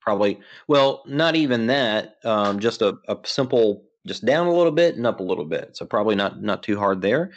Probably 0.02 0.40
well, 0.68 1.04
not 1.06 1.36
even 1.36 1.68
that. 1.68 2.16
Um, 2.26 2.60
just 2.60 2.82
a, 2.82 2.98
a 3.08 3.18
simple, 3.24 3.84
just 4.08 4.26
down 4.26 4.48
a 4.48 4.54
little 4.54 4.72
bit 4.72 4.96
and 4.96 5.06
up 5.06 5.20
a 5.20 5.24
little 5.24 5.46
bit. 5.46 5.78
So 5.78 5.86
probably 5.86 6.16
not 6.16 6.42
not 6.42 6.64
too 6.64 6.78
hard 6.78 7.02
there. 7.02 7.32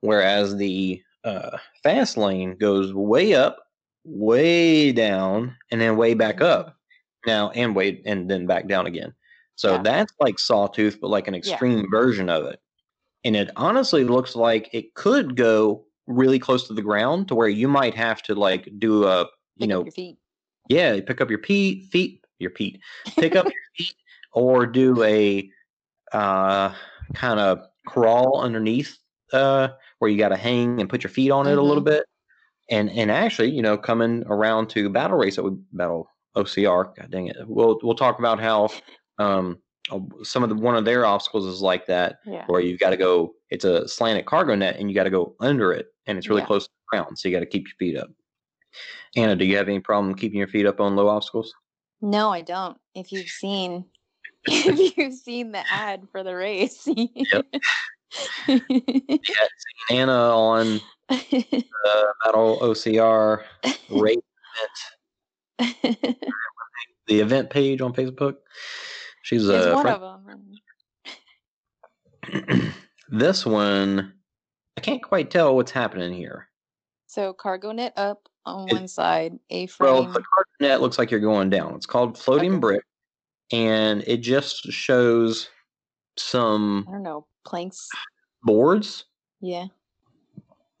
Whereas 0.00 0.56
the 0.56 1.02
uh, 1.24 1.58
fast 1.82 2.16
lane 2.16 2.56
goes 2.58 2.92
way 2.92 3.34
up, 3.34 3.58
way 4.04 4.92
down, 4.92 5.56
and 5.70 5.80
then 5.80 5.96
way 5.96 6.14
back 6.14 6.40
up. 6.40 6.76
Now 7.26 7.50
and 7.50 7.76
way 7.76 8.02
and 8.06 8.30
then 8.30 8.46
back 8.46 8.66
down 8.66 8.86
again. 8.86 9.14
So 9.60 9.72
Yeah. 9.74 9.82
that's 9.82 10.14
like 10.20 10.38
sawtooth, 10.38 10.98
but 11.02 11.10
like 11.10 11.28
an 11.28 11.34
extreme 11.34 11.86
version 11.90 12.30
of 12.30 12.46
it. 12.46 12.60
And 13.24 13.36
it 13.36 13.50
honestly 13.56 14.04
looks 14.04 14.34
like 14.34 14.70
it 14.72 14.94
could 14.94 15.36
go 15.36 15.84
really 16.06 16.38
close 16.38 16.66
to 16.68 16.72
the 16.72 16.80
ground 16.80 17.28
to 17.28 17.34
where 17.34 17.46
you 17.46 17.68
might 17.68 17.94
have 17.94 18.22
to 18.22 18.34
like 18.34 18.70
do 18.78 19.04
a 19.04 19.26
you 19.56 19.66
Pick 19.66 19.68
know 19.68 19.82
your 19.82 19.92
feet. 19.92 20.18
yeah, 20.70 20.98
pick 21.06 21.20
up 21.20 21.28
your 21.28 21.42
feet, 21.42 21.90
feet, 21.92 22.24
your 22.38 22.52
feet, 22.52 22.80
pick 23.18 23.36
up 23.36 23.44
your 23.52 23.52
feet, 23.76 23.94
or 24.32 24.64
do 24.64 25.02
a 25.02 25.50
uh, 26.12 26.72
kind 27.12 27.38
of 27.38 27.60
crawl 27.86 28.40
underneath 28.40 28.96
uh, 29.34 29.68
where 29.98 30.10
you 30.10 30.16
got 30.16 30.30
to 30.30 30.38
hang 30.38 30.80
and 30.80 30.88
put 30.88 31.04
your 31.04 31.10
feet 31.10 31.30
on 31.30 31.46
it 31.46 31.58
a 31.58 31.62
little 31.62 31.82
bit. 31.82 32.06
And 32.70 32.88
and 32.92 33.10
actually, 33.10 33.50
you 33.50 33.60
know, 33.60 33.76
coming 33.76 34.24
around 34.26 34.70
to 34.70 34.88
battle 34.88 35.18
race, 35.18 35.36
that 35.36 35.42
would 35.42 35.62
battle 35.76 36.08
OCR. 36.34 36.96
God 36.96 37.10
dang 37.10 37.26
it, 37.26 37.36
we'll 37.46 37.78
we'll 37.82 37.94
talk 37.94 38.18
about 38.18 38.40
how 38.40 38.70
um, 39.20 39.58
some 40.22 40.42
of 40.42 40.48
the 40.48 40.54
one 40.54 40.76
of 40.76 40.84
their 40.84 41.04
obstacles 41.04 41.46
is 41.46 41.60
like 41.60 41.86
that, 41.86 42.18
Yeah. 42.24 42.44
where 42.46 42.60
you've 42.60 42.80
got 42.80 42.90
to 42.90 42.96
go. 42.96 43.34
It's 43.50 43.64
a 43.64 43.86
slanted 43.88 44.26
cargo 44.26 44.54
net, 44.54 44.76
and 44.78 44.88
you 44.88 44.94
got 44.94 45.04
to 45.04 45.10
go 45.10 45.34
under 45.40 45.72
it, 45.72 45.88
and 46.06 46.16
it's 46.16 46.28
really 46.28 46.42
Yeah. 46.42 46.46
close 46.46 46.64
to 46.66 46.70
the 46.70 46.96
ground, 46.98 47.18
so 47.18 47.28
you 47.28 47.34
got 47.34 47.40
to 47.40 47.46
keep 47.46 47.66
your 47.66 47.74
feet 47.78 47.96
up. 47.96 48.10
Anna, 49.16 49.34
do 49.36 49.44
you 49.44 49.56
have 49.56 49.68
any 49.68 49.80
problem 49.80 50.14
keeping 50.14 50.38
your 50.38 50.48
feet 50.48 50.66
up 50.66 50.80
on 50.80 50.94
low 50.96 51.08
obstacles? 51.08 51.52
No, 52.00 52.30
I 52.30 52.40
don't. 52.40 52.78
If 52.94 53.12
you've 53.12 53.28
seen 53.28 53.84
if 54.46 54.96
you've 54.96 55.14
seen 55.14 55.52
the 55.52 55.70
ad 55.70 56.08
for 56.10 56.22
the 56.22 56.34
race. 56.34 56.86
yeah, 57.26 57.42
Anna 59.90 60.12
on 60.12 60.80
uh, 61.10 62.04
Battle 62.24 62.58
OCR 62.62 63.42
race 63.90 64.16
event, 65.58 66.16
the 67.06 67.20
event 67.20 67.50
page 67.50 67.80
on 67.80 67.92
Facebook. 67.92 68.36
She's 69.22 69.48
a 69.48 69.74
one 69.74 69.82
friend. 69.82 70.02
of 70.02 70.24
them. 72.52 72.72
this 73.10 73.44
one, 73.44 74.12
I 74.76 74.80
can't 74.80 75.02
quite 75.02 75.30
tell 75.30 75.54
what's 75.56 75.70
happening 75.72 76.12
here. 76.12 76.48
So 77.06 77.32
cargo 77.32 77.72
net 77.72 77.92
up 77.96 78.28
on 78.46 78.68
It- 78.68 78.72
one 78.74 78.88
side, 78.88 79.38
A 79.50 79.66
frame. 79.66 79.92
Well, 79.92 80.02
the 80.04 80.22
card 80.22 80.46
net 80.60 80.80
looks 80.80 80.98
like 80.98 81.10
you're 81.10 81.20
going 81.20 81.50
down. 81.50 81.74
It's 81.74 81.86
called 81.86 82.16
floating 82.18 82.52
Okay. 82.52 82.60
brick, 82.60 82.84
and 83.52 84.02
it 84.06 84.18
just 84.18 84.64
shows 84.72 85.48
some 86.16 86.84
I 86.88 86.92
don't 86.92 87.02
know, 87.02 87.26
planks. 87.44 87.88
boards. 88.42 89.04
Yeah. 89.40 89.66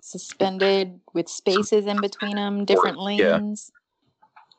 Suspended 0.00 1.00
with 1.12 1.28
spaces 1.28 1.86
in 1.86 2.00
between 2.00 2.36
them, 2.36 2.64
different 2.64 2.98
yeah. 3.18 3.36
lanes. 3.36 3.70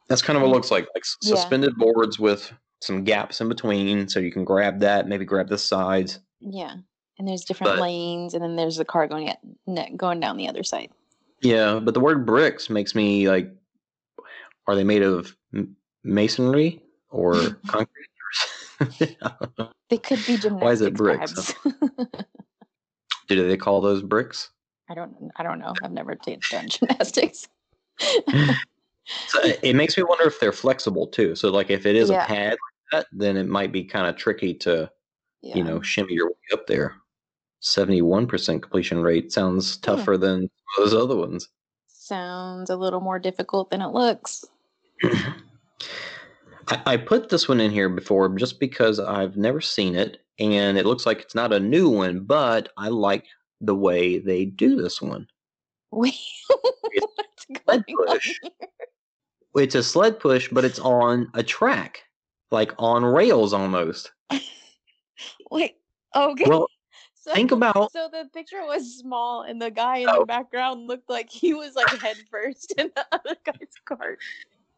That's 0.07 0.21
kind 0.21 0.37
of 0.37 0.43
what 0.43 0.49
it 0.49 0.53
looks 0.53 0.71
like, 0.71 0.87
like 0.93 1.03
Yeah. 1.21 1.35
suspended 1.35 1.75
boards 1.77 2.19
with 2.19 2.51
some 2.81 3.03
gaps 3.03 3.39
in 3.41 3.47
between, 3.49 4.07
so 4.07 4.19
you 4.19 4.31
can 4.31 4.43
grab 4.43 4.79
that, 4.79 5.07
maybe 5.07 5.23
grab 5.25 5.47
the 5.47 5.57
sides. 5.57 6.19
Yeah. 6.39 6.75
And 7.19 7.27
there's 7.27 7.45
different 7.45 7.73
But- 7.75 7.81
lanes, 7.81 8.33
and 8.33 8.43
then 8.43 8.55
there's 8.55 8.77
the 8.77 8.85
cargo 8.85 9.17
net, 9.19 9.39
net 9.67 9.95
going 9.95 10.19
down 10.19 10.37
the 10.37 10.47
other 10.49 10.63
side. 10.63 10.89
Yeah, 11.41 11.79
but 11.81 11.93
the 11.93 11.99
word 11.99 12.25
bricks 12.25 12.69
makes 12.69 12.93
me 12.95 13.27
like, 13.29 13.51
are 14.67 14.75
they 14.75 14.83
made 14.83 15.01
of 15.03 15.35
masonry 16.03 16.81
or 17.09 17.33
concrete? 17.67 18.07
They 19.89 19.97
could 19.97 20.19
be 20.25 20.37
gymnastics 20.37 20.63
Why 20.63 20.71
is 20.71 20.81
it 20.81 20.93
bricks? 20.93 21.53
Do 23.27 23.47
they 23.47 23.57
call 23.57 23.81
those 23.81 24.01
bricks? 24.01 24.49
I 24.89 24.93
don't. 24.95 25.13
I 25.35 25.43
don't 25.43 25.59
know. 25.59 25.73
I've 25.83 25.91
never 25.91 26.15
done 26.15 26.39
gymnastics. 26.69 27.47
So 29.27 29.39
it- 29.61 29.75
makes 29.75 29.97
me 29.97 30.03
wonder 30.03 30.25
if 30.25 30.39
they're 30.39 30.51
flexible 30.53 31.07
too. 31.07 31.35
So 31.35 31.49
like 31.51 31.69
if 31.69 31.85
it 31.85 31.95
is 31.97 32.09
Yeah. 32.09 32.23
a 32.23 32.27
pad 32.27 32.57
that, 32.91 33.07
then 33.11 33.37
it 33.37 33.47
might 33.47 33.71
be 33.71 33.83
kind 33.83 34.07
of 34.07 34.15
tricky 34.15 34.53
to 34.55 34.89
yeah. 35.41 35.55
you 35.55 35.63
know 35.63 35.81
shimmy 35.81 36.13
your 36.13 36.27
way 36.27 36.53
up 36.53 36.67
there. 36.67 36.95
Seventy-one 37.59 38.27
percent 38.27 38.61
completion 38.61 39.01
rate 39.01 39.31
sounds 39.31 39.77
tougher 39.77 40.17
than 40.17 40.49
those 40.77 40.93
other 40.93 41.15
ones. 41.15 41.47
sounds 41.87 42.69
a 42.69 42.75
little 42.75 43.01
more 43.01 43.19
difficult 43.19 43.69
than 43.69 43.81
it 43.81 43.89
looks. 43.89 44.45
I, 46.67 46.81
I 46.85 46.97
put 46.97 47.29
this 47.29 47.47
one 47.47 47.59
in 47.59 47.71
here 47.71 47.89
before 47.89 48.29
just 48.29 48.59
because 48.59 48.99
I've 48.99 49.37
never 49.37 49.61
seen 49.61 49.95
it, 49.95 50.17
and 50.39 50.77
it 50.77 50.85
looks 50.85 51.05
like 51.05 51.21
it's 51.21 51.35
not 51.35 51.53
a 51.53 51.59
new 51.59 51.89
one, 51.89 52.21
but 52.21 52.69
I 52.77 52.89
like 52.89 53.25
the 53.59 53.75
way 53.75 54.17
they 54.17 54.45
do 54.45 54.75
this 54.75 55.01
one. 55.01 55.27
Wait, 55.91 56.15
what's 56.47 57.45
sled 57.65 57.83
push. 57.87 58.39
here? 58.41 58.51
It's 59.55 59.75
a 59.75 59.83
sled 59.83 60.19
push, 60.19 60.49
but 60.49 60.63
it's 60.63 60.79
on 60.79 61.29
a 61.33 61.43
track, 61.43 62.03
like 62.51 62.73
on 62.77 63.03
rails 63.03 63.53
almost. 63.53 64.11
Wait. 65.51 65.77
Okay. 66.15 66.45
Well, 66.47 66.67
so, 67.15 67.33
think 67.33 67.51
about 67.51 67.91
So 67.91 68.09
the 68.11 68.29
picture 68.33 68.63
was 68.65 68.97
small, 68.99 69.43
and 69.43 69.61
the 69.61 69.71
guy 69.71 69.97
in 69.97 70.09
Oh. 70.09 70.19
the 70.21 70.25
background 70.25 70.87
looked 70.87 71.09
like 71.09 71.29
he 71.29 71.53
was 71.53 71.75
like 71.75 71.89
head 72.01 72.17
first 72.29 72.71
in 72.77 72.91
the 72.95 73.05
other 73.11 73.35
guy's 73.43 73.73
cart. 73.85 74.19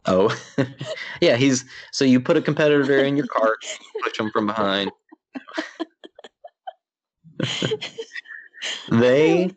oh, 0.06 0.36
yeah, 1.22 1.36
he's 1.36 1.66
so 1.92 2.06
you 2.06 2.20
put 2.20 2.38
a 2.38 2.42
competitor 2.42 3.04
in 3.04 3.18
your 3.18 3.28
cart, 3.28 3.66
push 4.04 4.18
them 4.18 4.30
from 4.32 4.46
behind. 4.48 4.92
they 8.90 9.50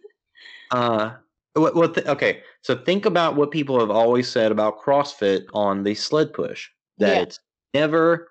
uh 0.71 1.15
what, 1.55 1.75
what 1.75 1.95
the, 1.95 2.11
okay 2.11 2.43
so 2.63 2.77
think 2.77 3.07
about 3.07 3.37
what 3.37 3.51
people 3.51 3.79
have 3.79 3.91
always 3.91 4.29
said 4.29 4.51
about 4.51 4.81
crossfit 4.81 5.47
on 5.55 5.83
the 5.83 5.95
sled 5.95 6.33
push 6.33 6.69
that 6.99 7.15
Yeah. 7.17 7.23
it's 7.23 7.41
never 7.81 8.29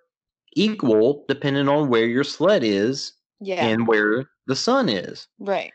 equal 0.56 1.26
depending 1.28 1.68
on 1.68 1.90
where 1.90 2.06
your 2.06 2.24
sled 2.24 2.64
is 2.64 3.14
Yeah. 3.42 3.66
and 3.66 3.88
where 3.88 4.26
the 4.48 4.56
sun 4.56 4.90
is 4.90 5.28
right. 5.40 5.72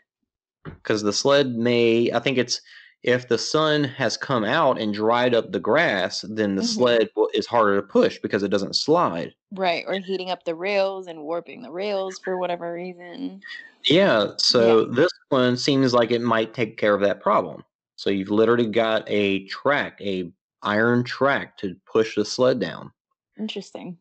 because 0.63 1.01
the 1.03 1.13
sled 1.13 1.55
may 1.55 2.11
i 2.11 2.19
think 2.19 2.37
it's 2.37 2.61
if 3.03 3.27
the 3.27 3.37
sun 3.37 3.83
has 3.83 4.15
come 4.17 4.43
out 4.43 4.79
and 4.79 4.93
dried 4.93 5.33
up 5.33 5.51
the 5.51 5.59
grass 5.59 6.21
then 6.29 6.55
the 6.55 6.61
Mhm. 6.61 6.75
sled 6.75 7.09
is 7.33 7.47
harder 7.47 7.75
to 7.79 7.87
push 7.87 8.19
because 8.21 8.43
it 8.43 8.49
doesn't 8.49 8.75
slide 8.75 9.33
Right. 9.53 9.83
Or 9.85 9.95
heating 9.99 10.31
up 10.31 10.45
the 10.45 10.55
rails 10.55 11.07
and 11.07 11.23
warping 11.23 11.61
the 11.61 11.71
rails 11.71 12.17
for 12.23 12.37
whatever 12.37 12.71
reason. 12.73 13.41
Yeah, 13.83 14.27
so 14.37 14.85
this 14.85 15.11
one 15.27 15.57
seems 15.57 15.93
like 15.93 16.09
it 16.11 16.21
might 16.21 16.53
take 16.53 16.77
care 16.77 16.95
of 16.95 17.01
that 17.01 17.19
problem. 17.19 17.65
So 17.97 18.09
you've 18.09 18.29
literally 18.31 18.67
got 18.67 19.03
a 19.07 19.45
track, 19.47 19.99
a 19.99 20.31
iron 20.63 21.03
track 21.03 21.57
to 21.57 21.75
push 21.85 22.15
the 22.15 22.23
sled 22.23 22.61
down. 22.61 22.93
Interesting. 23.39 23.97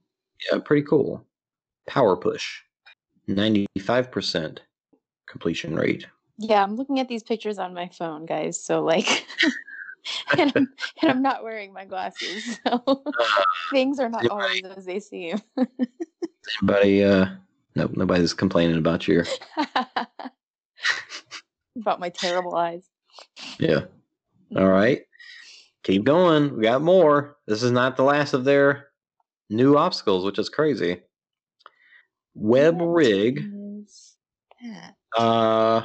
Yeah, 0.50 0.58
pretty 0.58 0.82
cool. 0.82 1.24
Power 1.86 2.16
push. 2.16 2.62
95% 3.28 4.58
completion 5.26 5.76
rate. 5.76 6.06
Yeah, 6.38 6.62
I'm 6.62 6.76
looking 6.76 7.00
at 7.00 7.08
these 7.08 7.22
pictures 7.22 7.58
on 7.58 7.74
my 7.74 7.88
phone, 7.88 8.26
guys. 8.26 8.62
So 8.62 8.82
like, 8.82 9.26
and, 10.38 10.52
I'm, 10.56 10.68
and 11.02 11.10
I'm 11.10 11.22
not 11.22 11.42
wearing 11.42 11.72
my 11.72 11.84
glasses, 11.84 12.58
so 12.66 13.04
things 13.70 14.00
are 14.00 14.08
not 14.08 14.28
always 14.28 14.64
as 14.64 14.86
they 14.86 15.00
seem. 15.00 15.40
Anybody 16.62 17.04
uh 17.04 17.26
nope, 17.74 17.92
nobody's 17.96 18.34
complaining 18.34 18.78
about 18.78 19.06
your 19.06 19.24
About 21.78 22.00
my 22.00 22.08
terrible 22.08 22.56
eyes. 22.56 22.88
yeah. 23.58 23.82
All 24.56 24.68
right. 24.68 25.02
Keep 25.84 26.04
going. 26.04 26.56
We 26.56 26.62
got 26.62 26.82
more. 26.82 27.36
This 27.46 27.62
is 27.62 27.70
not 27.70 27.96
the 27.96 28.02
last 28.02 28.34
of 28.34 28.44
their 28.44 28.89
new 29.50 29.76
obstacles, 29.76 30.24
which 30.24 30.38
is 30.38 30.48
crazy. 30.48 31.02
Web 32.34 32.80
What 32.80 32.86
rig. 32.86 33.44
Uh, 35.18 35.82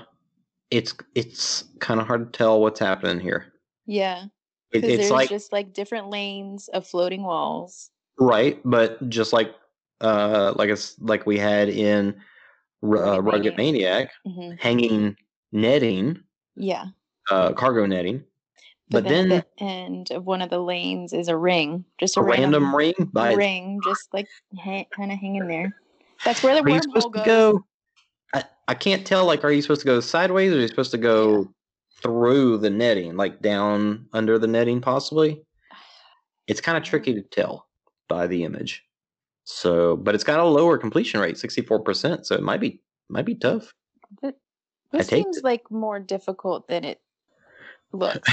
it's 0.71 0.93
it's 1.15 1.63
kind 1.79 1.99
of 1.99 2.07
hard 2.07 2.31
to 2.31 2.37
tell 2.37 2.61
what's 2.61 2.79
happening 2.79 3.19
here. 3.19 3.51
Yeah, 3.85 4.25
It, 4.71 4.83
it's 4.85 4.97
there's 4.97 5.11
like 5.11 5.29
just 5.29 5.51
like 5.51 5.73
different 5.73 6.09
lanes 6.09 6.67
of 6.69 6.87
floating 6.87 7.23
walls. 7.23 7.89
right, 8.19 8.59
but 8.63 9.09
just 9.09 9.33
like 9.33 9.53
uh, 10.01 10.53
like 10.55 10.69
it's 10.69 10.99
like 10.99 11.25
we 11.25 11.37
had 11.37 11.69
in 11.69 12.15
R- 12.83 12.97
uh, 12.97 13.17
Rugged 13.17 13.25
rugged 13.25 13.57
maniac, 13.57 14.11
hmm 14.25 14.51
hanging 14.59 15.15
netting, 15.51 16.19
Yeah. 16.55 16.85
uh, 17.31 17.53
cargo 17.53 17.85
netting. 17.85 18.23
But, 18.89 19.03
But, 19.03 19.09
then, 19.09 19.29
then, 19.29 19.43
the 19.57 19.63
end 19.63 20.11
of 20.11 20.25
one 20.25 20.41
of 20.41 20.49
the 20.51 20.59
lanes 20.59 21.11
is 21.11 21.27
a 21.27 21.35
ring, 21.35 21.85
just 21.97 22.17
a, 22.17 22.19
a 22.19 22.23
random 22.23 22.75
ring 22.75 22.93
by 23.11 23.33
ring, 23.33 23.81
just 23.83 24.13
like 24.13 24.27
ha- 24.55 24.85
kind 24.91 25.11
of 25.11 25.17
hanging 25.17 25.47
there. 25.47 25.75
That's 26.23 26.43
where 26.43 26.53
the 26.53 26.61
Are 26.61 26.69
you 26.69 26.81
supposed 26.83 27.11
goes. 27.11 27.23
to 27.23 27.25
go? 27.25 27.65
I, 28.33 28.43
I 28.67 28.73
can't 28.75 29.05
tell. 29.05 29.25
Like, 29.25 29.43
are 29.43 29.51
you 29.51 29.63
supposed 29.63 29.81
to 29.81 29.87
go 29.87 29.99
sideways, 29.99 30.51
or 30.51 30.57
are 30.57 30.59
you 30.59 30.67
supposed 30.67 30.91
to 30.91 30.99
go 30.99 31.51
through 32.01 32.59
the 32.59 32.69
netting, 32.69 33.17
like 33.17 33.41
down 33.41 34.07
under 34.13 34.37
the 34.37 34.47
netting, 34.47 34.81
possibly? 34.81 35.41
It's 36.47 36.61
kind 36.61 36.77
of 36.77 36.83
tricky 36.83 37.15
to 37.15 37.23
tell 37.23 37.67
by 38.07 38.27
the 38.27 38.43
image. 38.43 38.83
So, 39.45 39.95
but 39.95 40.13
it's 40.13 40.23
got 40.23 40.39
a 40.39 40.43
lower 40.43 40.77
completion 40.77 41.19
rate, 41.19 41.39
sixty-four 41.39 41.79
percent. 41.79 42.27
So 42.27 42.35
it 42.35 42.43
might 42.43 42.59
be 42.59 42.81
might 43.09 43.25
be 43.25 43.33
tough. 43.33 43.73
I 44.23 44.33
This 44.91 45.07
seems 45.07 45.37
it. 45.37 45.43
like 45.43 45.71
more 45.71 45.99
difficult 45.99 46.67
than 46.67 46.83
it 46.83 47.01
looks. 47.95 48.29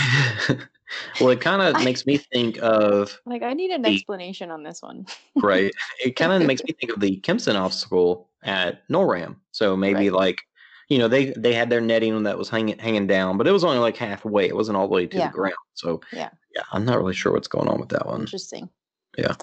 well, 1.21 1.31
it 1.31 1.41
kind 1.41 1.63
of 1.63 1.83
makes 1.85 2.05
me 2.07 2.17
think 2.19 2.59
of 2.63 3.19
like 3.27 3.43
I 3.43 3.53
need 3.55 3.71
an 3.71 3.83
The- 3.83 3.95
explanation 3.95 4.51
on 4.51 4.63
this 4.63 4.83
one. 4.83 5.07
right. 5.37 5.73
It 6.05 6.17
kind 6.17 6.33
of 6.33 6.47
makes 6.47 6.63
me 6.65 6.73
think 6.79 6.93
of 6.93 7.01
the 7.01 7.17
Kempson 7.17 7.57
obstacle 7.57 8.29
at 8.43 8.87
NORAM. 8.89 9.37
So 9.53 9.77
maybe 9.77 10.11
Right. 10.11 10.13
like, 10.13 10.43
you 10.89 10.99
know, 10.99 11.09
they 11.09 11.33
they 11.37 11.53
had 11.55 11.71
their 11.71 11.81
netting 11.81 12.23
that 12.25 12.37
was 12.37 12.49
hanging 12.51 12.79
hanging 12.79 13.07
down, 13.07 13.39
but 13.39 13.47
it 13.47 13.53
was 13.53 13.65
only 13.65 13.79
like 13.79 13.97
halfway. 13.97 14.47
It 14.47 14.57
wasn't 14.57 14.77
all 14.77 14.89
the 14.89 14.95
way 14.95 15.07
to 15.07 15.17
Yeah. 15.17 15.29
the 15.29 15.33
ground. 15.35 15.55
So 15.75 16.01
Yeah. 16.13 16.31
yeah, 16.55 16.63
I'm 16.73 16.85
not 16.85 16.99
really 16.99 17.15
sure 17.15 17.33
what's 17.33 17.49
going 17.49 17.69
on 17.69 17.81
with 17.81 17.89
that 17.91 18.07
one. 18.07 18.21
Interesting. 18.21 18.69
Yeah. 19.17 19.35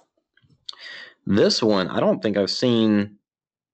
This 1.25 1.61
one, 1.61 1.87
I 1.89 1.99
don't 1.99 2.21
think 2.21 2.37
I've 2.37 2.51
seen. 2.51 3.17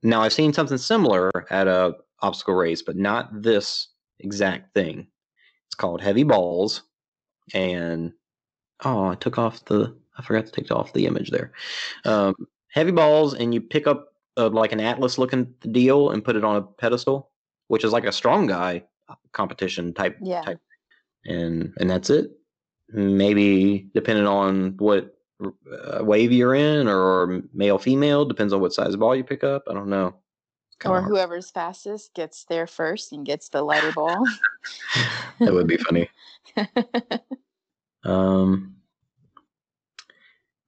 Now 0.03 0.21
I've 0.21 0.33
seen 0.33 0.53
something 0.53 0.77
similar 0.77 1.31
at 1.49 1.67
a 1.67 1.95
obstacle 2.21 2.53
race, 2.55 2.81
but 2.81 2.95
not 2.95 3.41
this 3.41 3.87
exact 4.19 4.73
thing. 4.73 5.07
It's 5.75 5.81
called 5.81 5.99
Heavy 5.99 6.23
Balls, 6.23 6.83
and 7.53 8.13
oh, 8.85 9.07
I 9.09 9.15
took 9.15 9.37
off 9.37 9.65
the. 9.65 9.93
I 10.17 10.21
forgot 10.23 10.45
to 10.45 10.51
take 10.53 10.71
off 10.71 10.93
the 10.93 11.05
image 11.05 11.31
there. 11.31 11.51
Um, 12.05 12.33
heavy 12.71 12.91
balls, 12.91 13.33
and 13.33 13.53
you 13.53 13.59
pick 13.59 13.85
up 13.85 14.13
uh, 14.37 14.47
like 14.47 14.71
an 14.71 14.79
atlas 14.79 15.17
looking 15.17 15.53
deal 15.59 16.11
and 16.11 16.23
put 16.23 16.37
it 16.37 16.45
on 16.45 16.55
a 16.55 16.61
pedestal, 16.61 17.29
which 17.67 17.83
is 17.83 17.91
like 17.91 18.05
a 18.05 18.13
strong 18.13 18.47
guy 18.47 18.85
uh, 19.09 19.15
competition 19.33 19.93
type 19.93 20.17
Yeah. 20.21 20.43
type, 20.43 20.61
and 21.25 21.73
and 21.77 21.89
that's 21.89 22.09
it. 22.09 22.31
Maybe 22.87 23.89
depending 23.93 24.27
on 24.27 24.77
what 24.77 25.13
uh, 25.43 26.05
wave 26.05 26.31
you're 26.31 26.55
in, 26.55 26.87
or 26.87 27.41
male 27.53 27.79
female, 27.79 28.23
depends 28.23 28.53
on 28.53 28.61
what 28.61 28.71
size 28.71 28.95
ball 28.95 29.13
you 29.13 29.25
pick 29.25 29.43
up. 29.43 29.63
I 29.69 29.73
don't 29.73 29.89
know. 29.89 30.15
Or 30.83 31.01
whoever's 31.01 31.49
fastest 31.49 32.13
gets 32.13 32.43
there 32.45 32.67
first 32.67 33.13
and 33.13 33.25
gets 33.25 33.49
the 33.49 33.61
lighter 33.61 33.91
ball. 33.93 34.27
that 35.39 35.53
would 35.53 35.67
be 35.67 35.77
funny. 35.89 36.09
Um, 38.03 38.75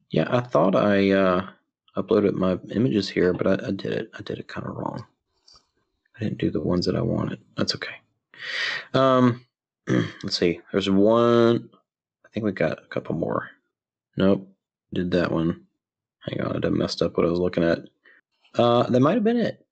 yeah, 0.09 0.27
I 0.29 0.41
thought 0.41 0.75
I 0.75 1.11
uh, 1.11 1.47
uploaded 1.95 2.33
my 2.33 2.57
images 2.71 3.09
here, 3.09 3.33
but 3.33 3.47
I, 3.47 3.67
I 3.67 3.71
did 3.71 3.93
it. 3.93 4.11
I 4.17 4.21
did 4.21 4.39
it 4.39 4.47
kind 4.47 4.65
of 4.65 4.75
wrong. 4.75 5.05
I 6.15 6.23
didn't 6.23 6.39
do 6.39 6.49
the 6.49 6.61
ones 6.61 6.85
that 6.85 6.95
I 6.95 7.01
wanted. 7.01 7.39
That's 7.57 7.75
okay. 7.75 7.95
Um, 8.93 9.45
let's 9.87 10.37
see. 10.37 10.61
There's 10.71 10.89
one. 10.89 11.69
I 12.25 12.29
think 12.29 12.45
we 12.45 12.51
got 12.51 12.83
a 12.83 12.87
couple 12.87 13.15
more. 13.15 13.49
Nope, 14.15 14.49
did 14.93 15.11
that 15.11 15.31
one. 15.31 15.65
Hang 16.21 16.41
on, 16.41 16.65
I 16.65 16.69
messed 16.69 17.01
up 17.01 17.17
what 17.17 17.25
I 17.25 17.29
was 17.29 17.39
looking 17.39 17.63
at. 17.63 17.79
Uh, 18.55 18.83
that 18.83 18.99
might 18.99 19.13
have 19.13 19.23
been 19.23 19.37
it. 19.37 19.65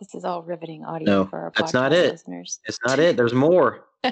This 0.00 0.14
is 0.14 0.24
all 0.24 0.42
riveting 0.42 0.84
audio 0.84 1.06
No, 1.06 1.26
for 1.26 1.38
our 1.38 1.52
that's 1.56 1.70
podcast 1.70 1.74
not 1.74 1.92
it. 1.92 2.12
listeners. 2.12 2.58
It's 2.66 2.78
not 2.86 2.98
it. 2.98 3.16
There's 3.16 3.34
more. 3.34 3.84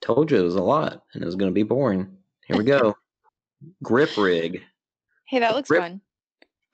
Told 0.00 0.30
you 0.30 0.38
it 0.38 0.42
was 0.44 0.54
a 0.54 0.62
lot, 0.62 1.02
and 1.14 1.22
it 1.22 1.26
was 1.26 1.34
going 1.34 1.50
to 1.50 1.54
be 1.54 1.62
boring. 1.64 2.06
Here 2.46 2.56
we 2.56 2.64
go. 2.64 2.94
grip 3.82 4.16
rig. 4.16 4.62
Hey, 5.26 5.40
that 5.40 5.54
looks 5.56 5.68
Rip- 5.70 5.80
fun. 5.82 6.00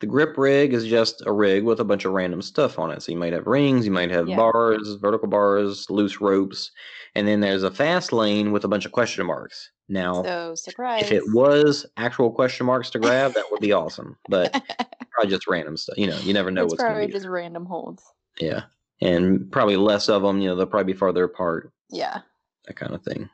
The 0.01 0.07
grip 0.07 0.37
rig 0.37 0.75
is 0.75 0.85
just 0.85 1.23
a 1.27 1.33
rig 1.33 1.65
with 1.65 1.79
a 1.81 1.85
bunch 1.85 2.05
of 2.05 2.13
random 2.13 2.43
stuff 2.43 2.79
on 2.79 2.91
it. 2.91 3.03
So 3.03 3.13
you 3.13 3.19
might 3.19 3.33
have 3.33 3.47
rings, 3.47 3.87
you 3.87 3.93
might 3.93 4.11
have 4.11 4.29
Yeah. 4.29 4.37
bars, 4.37 4.95
vertical 5.01 5.29
bars, 5.29 5.89
loose 5.89 6.21
ropes, 6.21 6.73
and 7.15 7.27
then 7.27 7.39
there's 7.41 7.63
a 7.63 7.71
fast 7.71 8.13
lane 8.13 8.51
with 8.53 8.65
a 8.65 8.69
bunch 8.69 8.85
of 8.85 8.91
question 8.93 9.25
marks. 9.25 9.71
Now, 9.93 10.23
So 10.23 10.55
surprise. 10.55 11.03
if 11.03 11.13
it 11.13 11.23
was 11.35 11.85
actual 11.99 12.31
question 12.31 12.65
marks 12.65 12.89
to 12.91 12.99
grab, 12.99 13.35
that 13.35 13.45
would 13.51 13.61
be 13.61 13.73
awesome. 13.73 14.17
But 14.29 14.51
probably 15.11 15.31
just 15.31 15.47
random 15.47 15.77
stuff. 15.77 15.99
You 15.99 16.07
know, 16.07 16.19
you 16.21 16.33
never 16.33 16.51
know 16.51 16.65
it's 16.65 16.73
what's 16.73 16.83
probably 16.83 17.09
just 17.09 17.27
random 17.27 17.67
holds. 17.67 18.03
Yeah, 18.41 18.63
and 19.03 19.53
probably 19.53 19.77
less 19.77 20.09
of 20.09 20.23
them. 20.23 20.41
You 20.41 20.49
know, 20.49 20.57
they'll 20.57 20.65
probably 20.67 20.95
be 20.95 20.99
farther 20.99 21.25
apart. 21.25 21.71
Yeah. 21.91 22.21
that 22.67 22.77
kind 22.77 22.95
of 22.95 23.03
thing. 23.03 23.29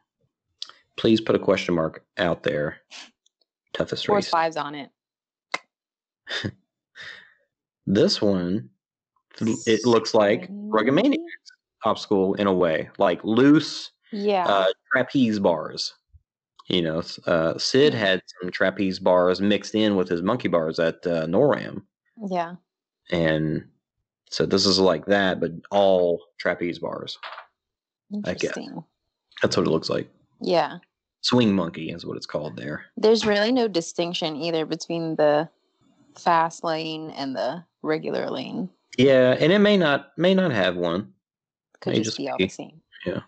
Please 0.97 1.21
put 1.21 1.37
a 1.37 1.39
question 1.39 1.77
mark 1.77 2.05
out 2.19 2.43
there. 2.43 2.79
Toughest 3.73 4.07
Four 4.07 4.17
race. 4.17 4.29
fives 4.29 4.57
on 4.57 4.75
it. 4.75 4.91
This 7.91 8.21
one, 8.21 8.69
it 9.41 9.87
looks 9.87 10.13
like 10.13 10.47
Rugged 10.51 10.93
Maniac 10.93 11.21
obstacle 11.85 12.35
in 12.35 12.47
a 12.47 12.53
way, 12.53 12.91
like 12.99 13.25
loose 13.25 13.93
Yeah. 14.13 14.45
uh, 14.47 14.67
trapeze 14.93 15.39
bars. 15.39 15.95
You 16.69 16.83
know, 16.83 17.03
uh, 17.27 17.57
Sid 17.57 17.95
had 17.95 18.23
some 18.41 18.51
trapeze 18.51 18.99
bars 18.99 19.41
mixed 19.41 19.75
in 19.75 19.97
with 19.97 20.09
his 20.09 20.21
monkey 20.21 20.49
bars 20.49 20.79
at 20.79 21.07
uh, 21.07 21.27
NORAM, 21.27 21.83
yeah. 22.29 22.57
and 23.11 23.65
so 24.31 24.45
this 24.45 24.67
is 24.67 24.79
like 24.79 25.07
that, 25.07 25.41
but 25.41 25.53
all 25.71 26.21
trapeze 26.39 26.79
bars. 26.79 27.19
Interesting. 28.13 28.85
That's 29.41 29.57
what 29.57 29.67
it 29.67 29.71
looks 29.71 29.89
like. 29.89 30.11
Yeah. 30.41 30.79
Swing 31.23 31.55
monkey 31.55 31.91
is 31.91 32.07
what 32.07 32.17
it's 32.17 32.27
called 32.27 32.57
there. 32.57 32.85
There's 32.97 33.27
really 33.27 33.51
no 33.51 33.67
distinction 33.67 34.37
either 34.37 34.67
between 34.67 35.17
the 35.17 35.49
fast 36.17 36.65
lane 36.65 37.11
and 37.11 37.35
the 37.35 37.65
regular 37.83 38.31
lane. 38.31 38.69
Yeah, 38.97 39.37
and 39.39 39.53
it 39.53 39.59
may 39.59 39.77
not 39.77 40.17
may 40.19 40.35
not 40.35 40.51
have 40.53 40.77
one. 40.77 41.13
Could 41.81 41.95
just, 41.95 42.05
just 42.05 42.19
be 42.19 42.29
all 42.29 42.37
the 42.39 42.49
same. 42.49 42.81
Yeah. 43.07 43.21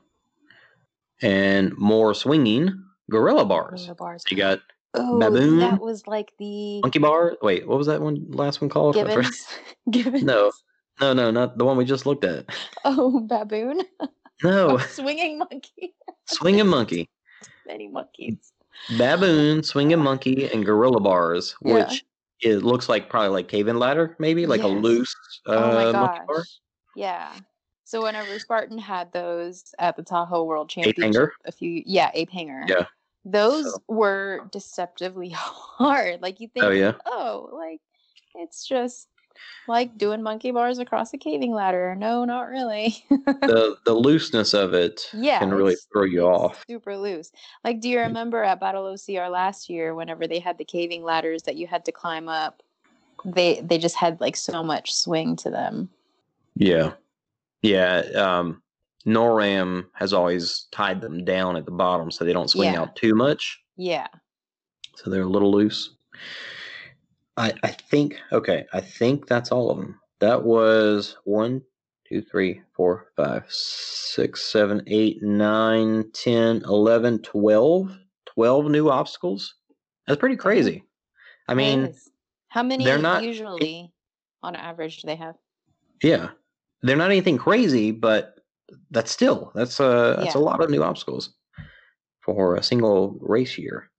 And 1.22 1.76
more 1.76 2.14
swinging 2.14 2.84
gorilla 3.10 3.44
bars. 3.44 3.82
Gorilla 3.82 3.94
bars. 3.96 4.24
You 4.30 4.36
got 4.36 4.60
Oh, 4.94 5.20
baboon, 5.20 5.58
that 5.60 5.80
was 5.80 6.06
like 6.08 6.32
the 6.38 6.80
monkey 6.80 6.98
bar. 6.98 7.36
Wait, 7.42 7.66
what 7.68 7.78
was 7.78 7.86
that 7.86 8.00
one? 8.00 8.24
Last 8.30 8.60
one 8.60 8.68
called? 8.70 8.94
Gibbons. 8.96 9.46
Gibbons. 9.90 10.24
No, 10.24 10.50
no, 11.00 11.12
no, 11.12 11.30
not 11.30 11.58
the 11.58 11.64
one 11.64 11.76
we 11.76 11.84
just 11.84 12.06
looked 12.06 12.24
at. 12.24 12.46
Oh, 12.84 13.20
baboon. 13.20 13.82
No, 14.42 14.70
Oh, 14.70 14.78
swinging 14.78 15.36
monkey. 15.38 15.94
swinging 16.24 16.66
monkey, 16.66 17.10
Many 17.66 17.88
monkeys. 17.88 18.52
baboon, 18.96 19.62
swinging 19.62 19.98
monkey, 19.98 20.48
and 20.50 20.64
gorilla 20.64 20.98
bars, 20.98 21.54
Yeah. 21.62 21.74
which 21.74 22.06
it 22.40 22.62
looks 22.64 22.88
like 22.88 23.10
probably 23.10 23.28
like 23.28 23.48
caving 23.48 23.74
ladder, 23.76 24.16
maybe 24.18 24.46
like 24.46 24.62
a 24.62 24.66
loose 24.66 25.14
uh, 25.46 25.52
oh 25.56 25.74
my 25.74 25.92
monkey 25.92 26.20
bar. 26.26 26.42
Yeah. 26.96 27.34
So 27.84 28.02
whenever 28.02 28.38
Spartan 28.38 28.78
had 28.78 29.12
those 29.12 29.74
at 29.78 29.94
the 29.96 30.02
Tahoe 30.02 30.44
World 30.44 30.70
Championship 30.70 31.02
hanger. 31.02 31.32
a 31.44 31.52
few 31.52 31.82
yeah, 31.84 32.10
ape 32.14 32.30
hanger. 32.30 32.64
Yeah. 32.66 32.86
Those 33.24 33.72
So- 33.72 33.82
were 33.88 34.48
deceptively 34.50 35.28
hard. 35.34 36.22
Like 36.22 36.40
you 36.40 36.48
think 36.48 36.64
Oh 36.64 36.70
yeah, 36.70 36.92
oh, 37.06 37.50
like 37.52 37.80
it's 38.34 38.66
just 38.66 39.08
like 39.68 39.96
doing 39.96 40.22
monkey 40.22 40.50
bars 40.50 40.78
across 40.78 41.12
a 41.14 41.18
caving 41.18 41.52
ladder. 41.52 41.94
No, 41.96 42.24
not 42.24 42.48
really. 42.48 43.04
the 43.10 43.76
the 43.86 43.94
looseness 43.94 44.52
of 44.54 44.74
it 44.74 45.08
yeah, 45.14 45.38
can 45.38 45.52
really 45.52 45.76
throw 45.92 46.04
you 46.04 46.22
off. 46.26 46.64
Super 46.68 46.96
loose. 46.96 47.32
Like, 47.64 47.80
do 47.80 47.88
you 47.88 48.00
remember 48.00 48.42
at 48.42 48.60
Battle 48.60 48.84
OCR 48.84 49.30
last 49.30 49.70
year, 49.70 49.94
whenever 49.94 50.26
they 50.26 50.38
had 50.38 50.58
the 50.58 50.64
caving 50.64 51.02
ladders 51.02 51.42
that 51.44 51.56
you 51.56 51.66
had 51.66 51.84
to 51.86 51.92
climb 51.92 52.28
up? 52.28 52.62
They 53.24 53.60
they 53.60 53.78
just 53.78 53.96
had 53.96 54.20
like 54.20 54.36
so 54.36 54.62
much 54.62 54.94
swing 54.94 55.36
to 55.36 55.50
them. 55.50 55.90
Yeah. 56.56 56.92
Yeah. 57.62 57.98
Um, 58.14 58.62
NORAM 59.06 59.86
has 59.94 60.12
always 60.12 60.66
tied 60.72 61.00
them 61.00 61.24
down 61.24 61.56
at 61.56 61.64
the 61.64 61.70
bottom 61.70 62.10
so 62.10 62.24
they 62.24 62.32
don't 62.32 62.50
swing 62.50 62.72
Yeah. 62.72 62.82
out 62.82 62.96
too 62.96 63.14
much. 63.14 63.60
Yeah. 63.76 64.06
So 64.96 65.10
they're 65.10 65.22
a 65.22 65.26
little 65.26 65.50
loose. 65.50 65.96
I, 67.36 67.54
I 67.62 67.68
think, 67.68 68.20
okay, 68.32 68.66
I 68.72 68.80
think 68.80 69.26
that's 69.26 69.50
all 69.52 69.70
of 69.70 69.78
them. 69.78 69.98
That 70.18 70.42
was 70.42 71.16
one, 71.24 71.62
two, 72.06 72.20
three, 72.20 72.60
four, 72.74 73.06
five, 73.16 73.44
six, 73.48 74.42
seven, 74.42 74.82
eight, 74.86 75.22
nine, 75.22 76.10
10, 76.12 76.62
11, 76.66 77.20
12. 77.22 77.96
12 78.26 78.66
new 78.66 78.90
obstacles. 78.90 79.54
That's 80.06 80.20
pretty 80.20 80.36
crazy. 80.36 80.84
I 81.48 81.54
mean, 81.54 81.94
how 82.48 82.62
many 82.62 82.84
they're 82.84 82.98
not- 82.98 83.22
usually 83.24 83.92
on 84.42 84.54
average 84.54 85.00
do 85.02 85.06
they 85.06 85.16
have? 85.16 85.34
Yeah, 86.02 86.30
they're 86.82 86.96
not 86.96 87.10
anything 87.10 87.38
crazy, 87.38 87.90
but 87.90 88.36
that's 88.90 89.10
still 89.10 89.52
that's 89.54 89.80
a 89.80 90.16
that's 90.18 90.34
a 90.34 90.38
lot 90.38 90.62
of 90.62 90.70
new 90.70 90.82
obstacles 90.82 91.34
for 92.20 92.56
a 92.56 92.62
single 92.62 93.16
race 93.20 93.56
year. 93.58 93.90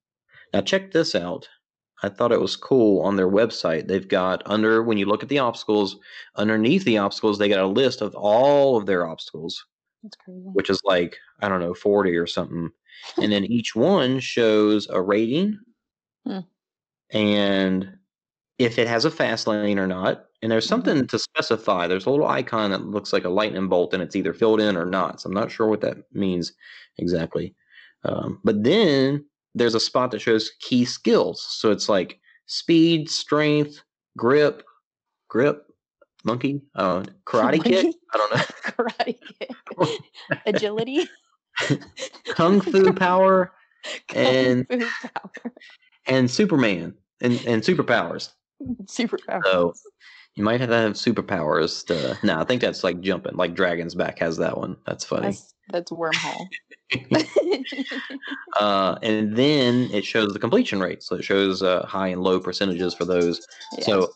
Now 0.53 0.61
check 0.61 0.91
this 0.91 1.15
out. 1.15 1.47
I 2.03 2.09
thought 2.09 2.31
it 2.31 2.41
was 2.41 2.55
cool 2.55 3.01
on 3.03 3.15
their 3.15 3.29
website. 3.29 3.87
They've 3.87 4.07
got 4.07 4.41
under 4.47 4.81
when 4.83 4.97
you 4.97 5.05
look 5.05 5.21
at 5.23 5.29
the 5.29 5.39
obstacles, 5.39 5.97
underneath 6.35 6.83
the 6.83 6.97
obstacles, 6.97 7.37
they 7.37 7.47
got 7.49 7.59
a 7.63 7.67
list 7.67 8.01
of 8.01 8.15
all 8.15 8.75
of 8.75 8.85
their 8.87 9.05
obstacles, 9.07 9.63
That's 10.01 10.15
crazy. 10.17 10.41
which 10.53 10.69
is 10.69 10.81
like 10.83 11.17
I 11.41 11.47
don't 11.49 11.59
know, 11.61 11.73
forty 11.73 12.15
or 12.17 12.25
something, 12.27 12.69
and 13.21 13.31
then 13.31 13.45
each 13.45 13.75
one 13.75 14.19
shows 14.19 14.87
a 14.89 15.01
rating, 15.01 15.59
Hmm. 16.25 16.39
and 17.11 17.97
if 18.63 18.77
it 18.79 18.87
has 18.87 19.05
a 19.05 19.11
fast 19.11 19.47
lane 19.47 19.79
or 19.79 19.87
not. 19.87 20.25
And 20.41 20.51
there's 20.51 20.65
Mhm. 20.65 20.69
something 20.69 21.07
to 21.07 21.19
specify. 21.19 21.87
There's 21.87 22.05
a 22.05 22.09
little 22.09 22.27
icon 22.27 22.71
that 22.71 22.85
looks 22.85 23.13
like 23.13 23.25
a 23.25 23.29
lightning 23.29 23.67
bolt, 23.67 23.93
and 23.93 24.01
it's 24.01 24.15
either 24.15 24.33
filled 24.33 24.59
in 24.59 24.75
or 24.75 24.85
not. 24.85 25.21
So 25.21 25.27
I'm 25.29 25.33
not 25.35 25.51
sure 25.51 25.67
what 25.67 25.81
that 25.81 25.97
means 26.13 26.53
exactly. 26.97 27.55
Um, 28.03 28.39
but 28.43 28.63
then 28.63 29.25
there's 29.53 29.75
a 29.75 29.79
spot 29.79 30.11
that 30.11 30.21
shows 30.21 30.49
key 30.61 30.85
skills. 30.85 31.45
So 31.49 31.71
it's 31.71 31.87
like 31.89 32.19
speed, 32.47 33.09
strength, 33.09 33.81
grip, 34.17 34.63
grip, 35.27 35.65
monkey, 36.23 36.61
uh, 36.75 37.03
karate 37.25 37.63
kick. 37.63 37.95
I 38.13 38.17
don't 38.17 38.35
know. 38.35 38.41
Karate 38.65 39.17
kick. 39.39 39.51
Agility. 40.45 41.07
Kung 42.29 42.61
fu 42.61 42.93
power 42.93 43.51
Kung 44.07 44.17
And- 44.25 44.67
fu 44.67 44.79
power. 44.79 45.53
and 46.07 46.31
Superman 46.31 46.95
and, 47.21 47.33
and 47.45 47.61
superpowers. 47.61 48.31
Superpower. 48.85 49.41
So 49.45 49.73
you 50.35 50.43
might 50.43 50.61
have 50.61 50.69
to 50.69 50.75
have 50.75 50.93
superpowers 50.93 51.85
to. 51.87 52.17
No, 52.25 52.39
I 52.39 52.43
think 52.45 52.61
that's 52.61 52.83
like 52.83 53.01
jumping. 53.01 53.35
Like 53.35 53.53
Dragon's 53.53 53.95
Back 53.95 54.19
has 54.19 54.37
that 54.37 54.57
one. 54.57 54.77
That's 54.85 55.03
funny. 55.05 55.27
That's 55.27 55.53
that's 55.69 55.91
wormhole. 55.91 56.47
uh, 58.59 58.97
and 59.01 59.35
then 59.35 59.89
it 59.91 60.05
shows 60.05 60.33
the 60.33 60.39
completion 60.39 60.79
rate. 60.79 61.03
So 61.03 61.15
it 61.15 61.23
shows 61.23 61.63
uh, 61.63 61.85
high 61.85 62.07
and 62.09 62.21
low 62.23 62.39
percentages 62.39 62.93
for 62.93 63.05
those. 63.05 63.45
Yeah. 63.77 63.85
So 63.85 64.13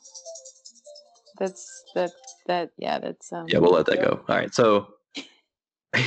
that's 1.38 1.84
that 1.96 2.12
that 2.48 2.72
yeah 2.78 3.00
that's 3.00 3.32
um 3.34 3.48
yeah, 3.50 3.60
we'll 3.60 3.72
let 3.72 3.86
that 3.88 4.02
go. 4.02 4.24
All 4.28 4.36
right. 4.36 4.54
So 4.54 4.88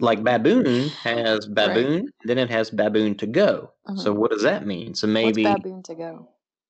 like 0.00 0.22
Baboon 0.22 0.90
has 0.90 1.46
Baboon, 1.46 2.08
then 2.24 2.38
it 2.38 2.50
has 2.50 2.70
Baboon 2.70 3.16
to 3.16 3.26
go. 3.26 3.72
So 3.96 4.12
Mhm. 4.14 4.16
what 4.18 4.30
does 4.30 4.42
that 4.42 4.66
mean? 4.66 4.94
So 4.94 5.06
What's 5.06 5.14
maybe, 5.14 5.44
baboon 5.44 5.82
to 5.84 5.94
go? 5.94 6.28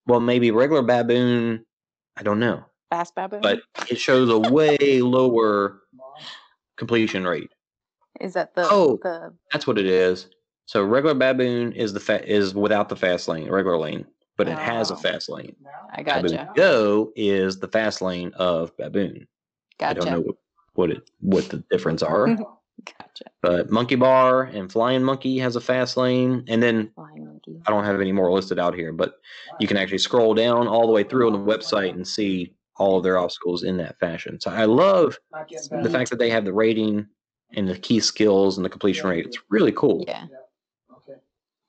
Well, 0.08 0.20
maybe 0.20 0.50
regular 0.50 0.82
Baboon. 0.82 1.64
I 2.16 2.22
don't 2.24 2.40
know, 2.40 2.64
Fast 2.90 3.14
baboon. 3.14 3.40
but 3.42 3.60
it 3.88 3.98
shows 3.98 4.28
a 4.28 4.38
way 4.50 5.00
lower 5.00 5.82
completion 6.76 7.24
rate. 7.24 7.50
is 8.20 8.34
that 8.34 8.54
the 8.56 8.66
Oh. 8.68 8.98
the 9.02 9.32
That's 9.52 9.66
what 9.68 9.78
it 9.78 9.86
is. 9.86 10.26
So 10.66 10.82
regular 10.82 11.14
baboon 11.14 11.72
is 11.72 11.92
the 11.92 12.00
fa- 12.00 12.26
is 12.28 12.54
without 12.54 12.88
the 12.88 12.96
fast 12.96 13.28
lane, 13.28 13.48
regular 13.48 13.78
lane, 13.78 14.04
but 14.36 14.48
it 14.48 14.58
has 14.58 14.90
a 14.90 14.94
Oh. 14.94 14.96
fast 14.96 15.28
lane. 15.28 15.54
I 15.92 16.02
Baboon 16.02 16.32
gotcha 16.32 16.52
Go 16.56 17.12
is 17.14 17.58
the 17.60 17.68
fast 17.68 18.02
lane 18.02 18.32
of 18.34 18.76
baboon. 18.76 19.28
I 19.80 19.94
don't 19.94 20.10
know 20.10 20.20
what, 20.20 20.36
what 20.74 20.90
it 20.90 21.08
what 21.20 21.48
the 21.50 21.58
difference 21.70 22.02
are, 22.02 22.26
gotcha 22.84 23.24
but 23.42 23.70
monkey 23.70 23.94
bar 23.94 24.44
and 24.44 24.70
flying 24.70 25.02
monkey 25.02 25.38
has 25.38 25.56
a 25.56 25.60
fast 25.60 25.96
lane, 25.96 26.44
and 26.48 26.62
then. 26.62 26.90
I 27.66 27.70
don't 27.70 27.84
have 27.84 28.00
any 28.00 28.12
more 28.12 28.30
listed 28.30 28.58
out 28.58 28.74
here, 28.74 28.92
but 28.92 29.14
you 29.58 29.66
can 29.66 29.76
actually 29.78 29.98
scroll 29.98 30.34
down 30.34 30.68
all 30.68 30.86
the 30.86 30.92
way 30.92 31.02
through 31.02 31.26
on 31.28 31.32
the 31.32 31.38
website 31.38 31.90
and 31.90 32.06
see 32.06 32.54
all 32.76 32.98
of 32.98 33.02
their 33.02 33.18
obstacles 33.18 33.62
in 33.62 33.76
that 33.78 33.98
fashion. 33.98 34.38
So 34.40 34.50
I 34.50 34.64
love 34.64 35.18
the 35.32 35.88
fact 35.90 36.10
that 36.10 36.18
they 36.18 36.30
have 36.30 36.44
the 36.44 36.52
rating 36.52 37.06
and 37.54 37.68
the 37.68 37.78
key 37.78 38.00
skills 38.00 38.58
and 38.58 38.64
the 38.64 38.68
completion 38.68 39.08
rate. 39.08 39.26
It's 39.26 39.38
really 39.48 39.72
cool. 39.72 40.04
Yeah. 40.06 40.26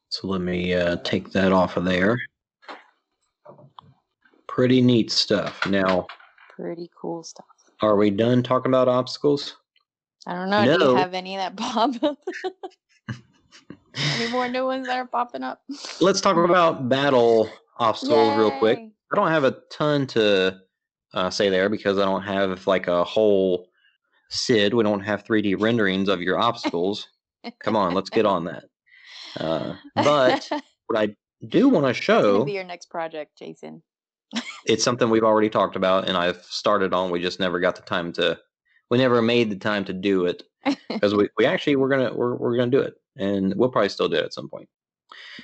So 0.10 0.28
let 0.28 0.42
me 0.42 0.74
uh, 0.74 0.98
take 1.04 1.32
that 1.32 1.52
off 1.52 1.78
of 1.78 1.86
there. 1.86 2.20
Pretty 4.48 4.82
neat 4.82 5.12
stuff. 5.12 5.66
Now, 5.68 6.08
Pretty 6.56 6.90
cool 7.00 7.24
stuff. 7.24 7.46
are 7.82 7.96
we 7.96 8.10
done 8.10 8.44
talking 8.44 8.70
about 8.72 8.88
obstacles? 8.88 9.56
I 10.28 10.34
don't 10.34 10.50
know. 10.50 10.66
Do 10.78 10.86
you 10.86 10.96
have 10.96 11.14
any 11.14 11.38
that 11.38 11.56
pop 11.58 12.02
up? 12.04 12.18
any 13.96 14.32
more 14.32 14.48
new 14.48 14.66
ones 14.66 14.88
that 14.88 14.98
are 14.98 15.08
popping 15.08 15.44
up? 15.44 15.62
Let's 16.00 16.22
talk 16.22 16.38
about 16.38 16.90
battle 16.90 17.50
obstacles 17.78 18.38
real 18.38 18.52
quick. 18.60 18.80
I 19.12 19.16
don't 19.16 19.30
have 19.30 19.44
a 19.44 19.58
ton 19.72 20.08
to 20.08 20.60
uh, 21.14 21.30
say 21.30 21.50
there 21.50 21.70
because 21.70 21.98
I 21.98 22.06
don't 22.06 22.22
have 22.22 22.68
like 22.68 22.88
a 22.88 23.04
whole 23.04 23.70
SID. 24.30 24.74
We 24.74 24.84
don't 24.84 25.00
have 25.02 25.24
3D 25.24 25.60
renderings 25.60 26.10
of 26.10 26.22
your 26.22 26.40
obstacles. 26.40 27.08
Come 27.64 27.76
on, 27.76 27.94
let's 27.94 28.10
get 28.10 28.26
on 28.26 28.46
that. 28.46 28.66
Uh, 29.40 29.76
but 29.96 30.50
what 30.88 31.00
I 31.00 31.16
do 31.48 31.70
want 31.70 31.86
to 31.86 31.94
show 31.94 32.44
be 32.44 32.52
your 32.52 32.64
next 32.64 32.90
project, 32.90 33.38
Jason. 33.38 33.82
it's 34.66 34.84
something 34.84 35.10
we've 35.10 35.24
already 35.24 35.50
talked 35.50 35.76
about 35.76 36.08
and 36.08 36.18
I've 36.18 36.44
started 36.44 36.94
on. 36.94 37.10
We 37.10 37.22
just 37.22 37.40
never 37.40 37.60
got 37.60 37.76
the 37.76 37.82
time 37.82 38.12
to. 38.14 38.38
We 38.90 38.98
never 38.98 39.22
made 39.22 39.50
the 39.50 39.56
time 39.56 39.86
to 39.86 39.94
do 39.94 40.26
it 40.26 40.44
because 40.90 41.14
we, 41.14 41.30
we 41.38 41.46
actually 41.46 41.76
we're 41.76 41.90
gonna 41.90 42.14
we're 42.14 42.36
we're 42.36 42.58
gonna 42.58 42.72
do 42.72 42.80
it 42.80 42.96
and 43.18 43.54
we'll 43.56 43.70
probably 43.70 43.90
still 43.90 44.10
do 44.10 44.18
it 44.18 44.26
at 44.26 44.34
some 44.34 44.50
point. 44.50 44.68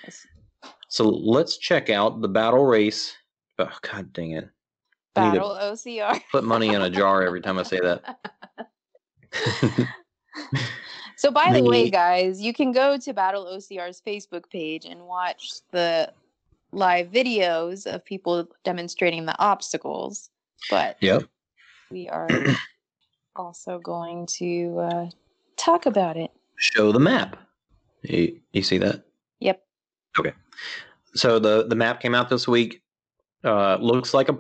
Yes. 0.04 0.26
So 0.88 1.10
let's 1.10 1.58
check 1.58 1.90
out 1.90 2.22
the 2.22 2.30
battle 2.30 2.66
race. 2.66 3.16
Oh 3.60 3.72
god 3.82 4.12
dang 4.14 4.32
it! 4.32 4.50
I 5.16 5.26
need 5.26 5.36
to 5.36 5.40
Battle 5.40 5.58
OCR. 5.62 6.22
Put 6.32 6.44
money 6.44 6.70
in 6.70 6.82
a 6.82 6.90
jar 6.90 7.22
every 7.24 7.42
time 7.42 7.58
I 7.58 7.64
say 7.64 7.80
that. 7.80 8.18
So, 11.18 11.32
by 11.32 11.52
the 11.54 11.64
way, 11.64 11.90
guys, 11.90 12.42
you 12.42 12.54
can 12.54 12.72
go 12.72 12.98
to 12.98 13.14
Battle 13.14 13.46
OCR's 13.46 14.02
Facebook 14.06 14.50
page 14.50 14.86
and 14.86 15.02
watch 15.06 15.54
the 15.72 16.12
live 16.72 17.10
videos 17.10 17.88
of 17.88 18.04
people 18.04 18.48
demonstrating 18.64 19.26
the 19.26 19.36
obstacles. 19.40 20.30
But 20.70 20.98
yep. 21.02 21.24
we 21.90 22.10
are 22.10 22.28
also 23.36 23.80
going 23.80 24.26
to 24.26 24.80
uh, 24.80 25.10
talk 25.58 25.86
about 25.86 26.18
it. 26.18 26.32
Show 26.58 26.92
the 26.92 27.00
map. 27.00 27.38
You, 28.04 28.40
you 28.54 28.62
see 28.64 28.78
that? 28.80 29.04
Yep. 29.40 29.62
Okay. 30.20 30.34
So 31.16 31.40
the 31.40 31.68
the 31.68 31.76
map 31.76 32.02
came 32.02 32.16
out 32.16 32.30
this 32.30 32.48
week. 32.48 32.82
Uh, 33.44 33.78
looks 33.78 34.14
like 34.14 34.30
a 34.30 34.38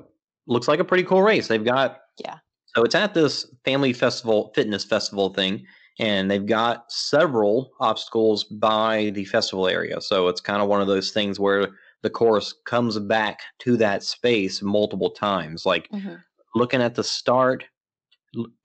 looks 0.47 0.67
like 0.67 0.79
a 0.79 0.83
pretty 0.83 1.03
cool 1.03 1.21
race. 1.23 1.47
They've 1.47 1.63
got 1.63 2.01
Yeah. 2.23 2.37
So 2.75 2.83
it's 2.83 2.95
at 2.95 3.13
this 3.13 3.47
family 3.63 3.93
festival, 3.93 4.51
fitness 4.53 4.83
festival 4.83 5.33
thing, 5.33 5.65
and 5.99 6.29
they've 6.29 6.45
got 6.45 6.91
several 6.91 7.71
obstacles 7.79 8.43
by 8.43 9.11
the 9.15 9.25
festival 9.25 9.67
area. 9.67 10.01
So 10.01 10.27
it's 10.27 10.41
kind 10.41 10.61
of 10.61 10.67
one 10.67 10.81
of 10.81 10.87
those 10.87 11.11
things 11.11 11.39
where 11.39 11.69
the 12.01 12.09
course 12.09 12.53
comes 12.65 12.99
back 12.99 13.39
to 13.59 13.77
that 13.77 14.03
space 14.03 14.61
multiple 14.61 15.09
times. 15.09 15.65
Like 15.65 15.89
Mhm. 15.91 16.21
looking 16.53 16.81
at 16.81 16.95
the 16.95 17.03
start, 17.03 17.63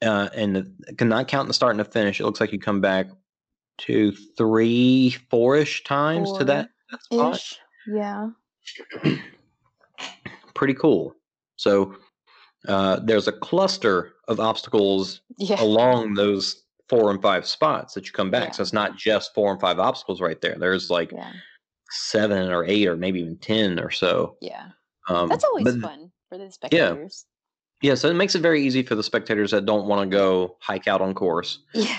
uh, 0.02 0.28
and 0.34 0.56
the, 0.56 1.04
not 1.04 1.28
counting 1.28 1.48
the 1.48 1.54
start 1.54 1.72
and 1.72 1.80
the 1.80 1.84
finish, 1.84 2.20
it 2.20 2.24
looks 2.24 2.40
like 2.40 2.52
you 2.52 2.58
come 2.58 2.80
back 2.80 3.06
to 3.78 4.12
three, 4.36 5.10
four-ish 5.30 5.84
times 5.84 6.30
to 6.38 6.44
that, 6.44 6.68
that 6.90 7.02
spot. 7.02 7.40
Yeah. 7.86 8.28
Pretty 10.54 10.74
cool. 10.74 11.14
So 11.56 11.94
uh, 12.68 13.00
there's 13.02 13.28
a 13.28 13.32
cluster 13.32 14.12
of 14.28 14.40
obstacles 14.40 15.20
Yeah. 15.38 15.62
along 15.62 16.14
those 16.14 16.62
four 16.88 17.10
and 17.10 17.22
five 17.22 17.46
spots 17.46 17.94
that 17.94 18.06
you 18.06 18.12
come 18.12 18.30
back. 18.30 18.48
Yeah. 18.48 18.52
So 18.52 18.62
it's 18.62 18.72
not 18.72 18.96
just 18.96 19.32
four 19.34 19.50
and 19.52 19.60
five 19.60 19.78
obstacles 19.78 20.20
right 20.20 20.40
there. 20.40 20.56
There's 20.58 20.90
like 20.90 21.12
Yeah. 21.12 21.32
seven 21.90 22.50
or 22.50 22.64
eight 22.64 22.86
or 22.88 22.96
maybe 22.96 23.20
even 23.20 23.38
ten 23.38 23.78
or 23.80 23.90
so. 23.90 24.36
Yeah. 24.40 24.68
Um, 25.08 25.28
That's 25.28 25.44
always 25.44 25.64
but- 25.64 25.80
fun 25.80 26.10
for 26.28 26.36
the 26.38 26.50
spectators. 26.50 27.26
Yeah, 27.82 27.94
so 27.94 28.08
it 28.08 28.14
makes 28.14 28.34
it 28.34 28.42
very 28.42 28.62
easy 28.62 28.82
for 28.82 28.94
the 28.94 29.02
spectators 29.02 29.50
that 29.52 29.64
don't 29.64 29.86
want 29.86 30.08
to 30.10 30.16
go 30.16 30.56
hike 30.60 30.86
out 30.86 31.00
on 31.00 31.14
course. 31.14 31.60
Yeah. 31.74 31.96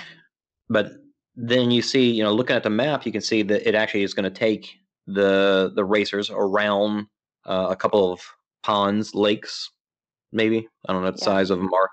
But 0.68 0.92
then 1.34 1.70
you 1.70 1.82
see, 1.82 2.10
you 2.10 2.22
know, 2.22 2.32
looking 2.32 2.54
at 2.56 2.62
the 2.62 2.70
map, 2.70 3.04
you 3.04 3.12
can 3.12 3.20
see 3.20 3.42
that 3.42 3.68
it 3.68 3.74
actually 3.74 4.02
is 4.04 4.14
going 4.14 4.24
to 4.24 4.30
take 4.30 4.76
the 5.06 5.72
the 5.74 5.84
racers 5.84 6.30
around 6.30 7.06
uh, 7.46 7.66
a 7.70 7.76
couple 7.76 8.12
of 8.12 8.20
ponds, 8.62 9.14
lakes, 9.14 9.70
maybe. 10.30 10.68
I 10.88 10.92
don't 10.92 11.02
know 11.02 11.08
what 11.08 11.16
the 11.16 11.22
Yeah. 11.22 11.32
size 11.32 11.50
of 11.50 11.58
them 11.58 11.72
are. 11.74 11.90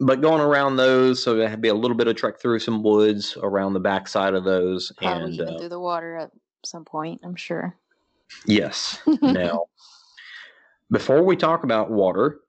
But 0.00 0.20
going 0.20 0.40
around 0.40 0.76
those, 0.76 1.22
so 1.22 1.34
there'd 1.34 1.60
be 1.60 1.68
a 1.68 1.74
little 1.74 1.96
bit 1.96 2.06
of 2.06 2.16
trek 2.16 2.40
through 2.40 2.60
some 2.60 2.82
woods 2.82 3.36
around 3.42 3.74
the 3.74 3.80
backside 3.80 4.32
of 4.32 4.44
those, 4.44 4.92
Probably 4.96 5.24
and 5.24 5.34
even 5.34 5.54
uh, 5.54 5.58
through 5.58 5.68
the 5.68 5.80
water 5.80 6.16
at 6.16 6.30
some 6.64 6.84
point, 6.84 7.20
I'm 7.24 7.34
sure. 7.34 7.76
Yes. 8.46 9.00
now, 9.22 9.64
before 10.90 11.22
we 11.22 11.36
talk 11.36 11.64
about 11.64 11.90
water, 11.90 12.40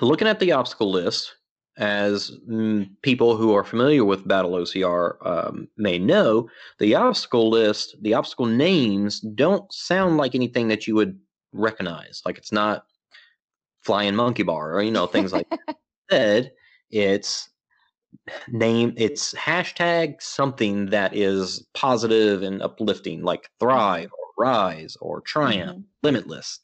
looking 0.00 0.28
at 0.28 0.40
the 0.40 0.52
obstacle 0.52 0.90
list, 0.90 1.34
as 1.76 2.30
mm, 2.48 2.88
people 3.02 3.36
who 3.36 3.54
are 3.54 3.64
familiar 3.64 4.04
with 4.04 4.28
Battle 4.28 4.52
OCR 4.52 5.16
um, 5.26 5.68
may 5.76 5.98
know, 5.98 6.48
the 6.78 6.94
obstacle 6.94 7.50
list, 7.50 7.96
the 8.02 8.14
obstacle 8.14 8.46
names 8.46 9.20
don't 9.20 9.72
sound 9.72 10.16
like 10.16 10.34
anything 10.34 10.68
that 10.68 10.86
you 10.86 10.94
would 10.94 11.18
recognize. 11.52 12.22
Like 12.24 12.38
it's 12.38 12.52
not 12.52 12.84
flying 13.82 14.14
monkey 14.14 14.42
bar 14.42 14.74
or 14.74 14.82
you 14.82 14.90
know 14.90 15.06
things 15.06 15.32
like 15.32 15.48
that. 15.50 15.76
Instead, 16.10 16.52
it's 16.90 17.48
name 18.48 18.92
it's 18.96 19.34
hashtag 19.34 20.20
something 20.20 20.86
that 20.86 21.14
is 21.14 21.66
positive 21.74 22.42
and 22.42 22.62
uplifting 22.62 23.22
like 23.22 23.48
thrive 23.58 24.10
or 24.12 24.44
rise 24.44 24.96
or 25.00 25.20
triumph, 25.22 25.78
mm-hmm. 25.78 25.82
limitless, 26.02 26.60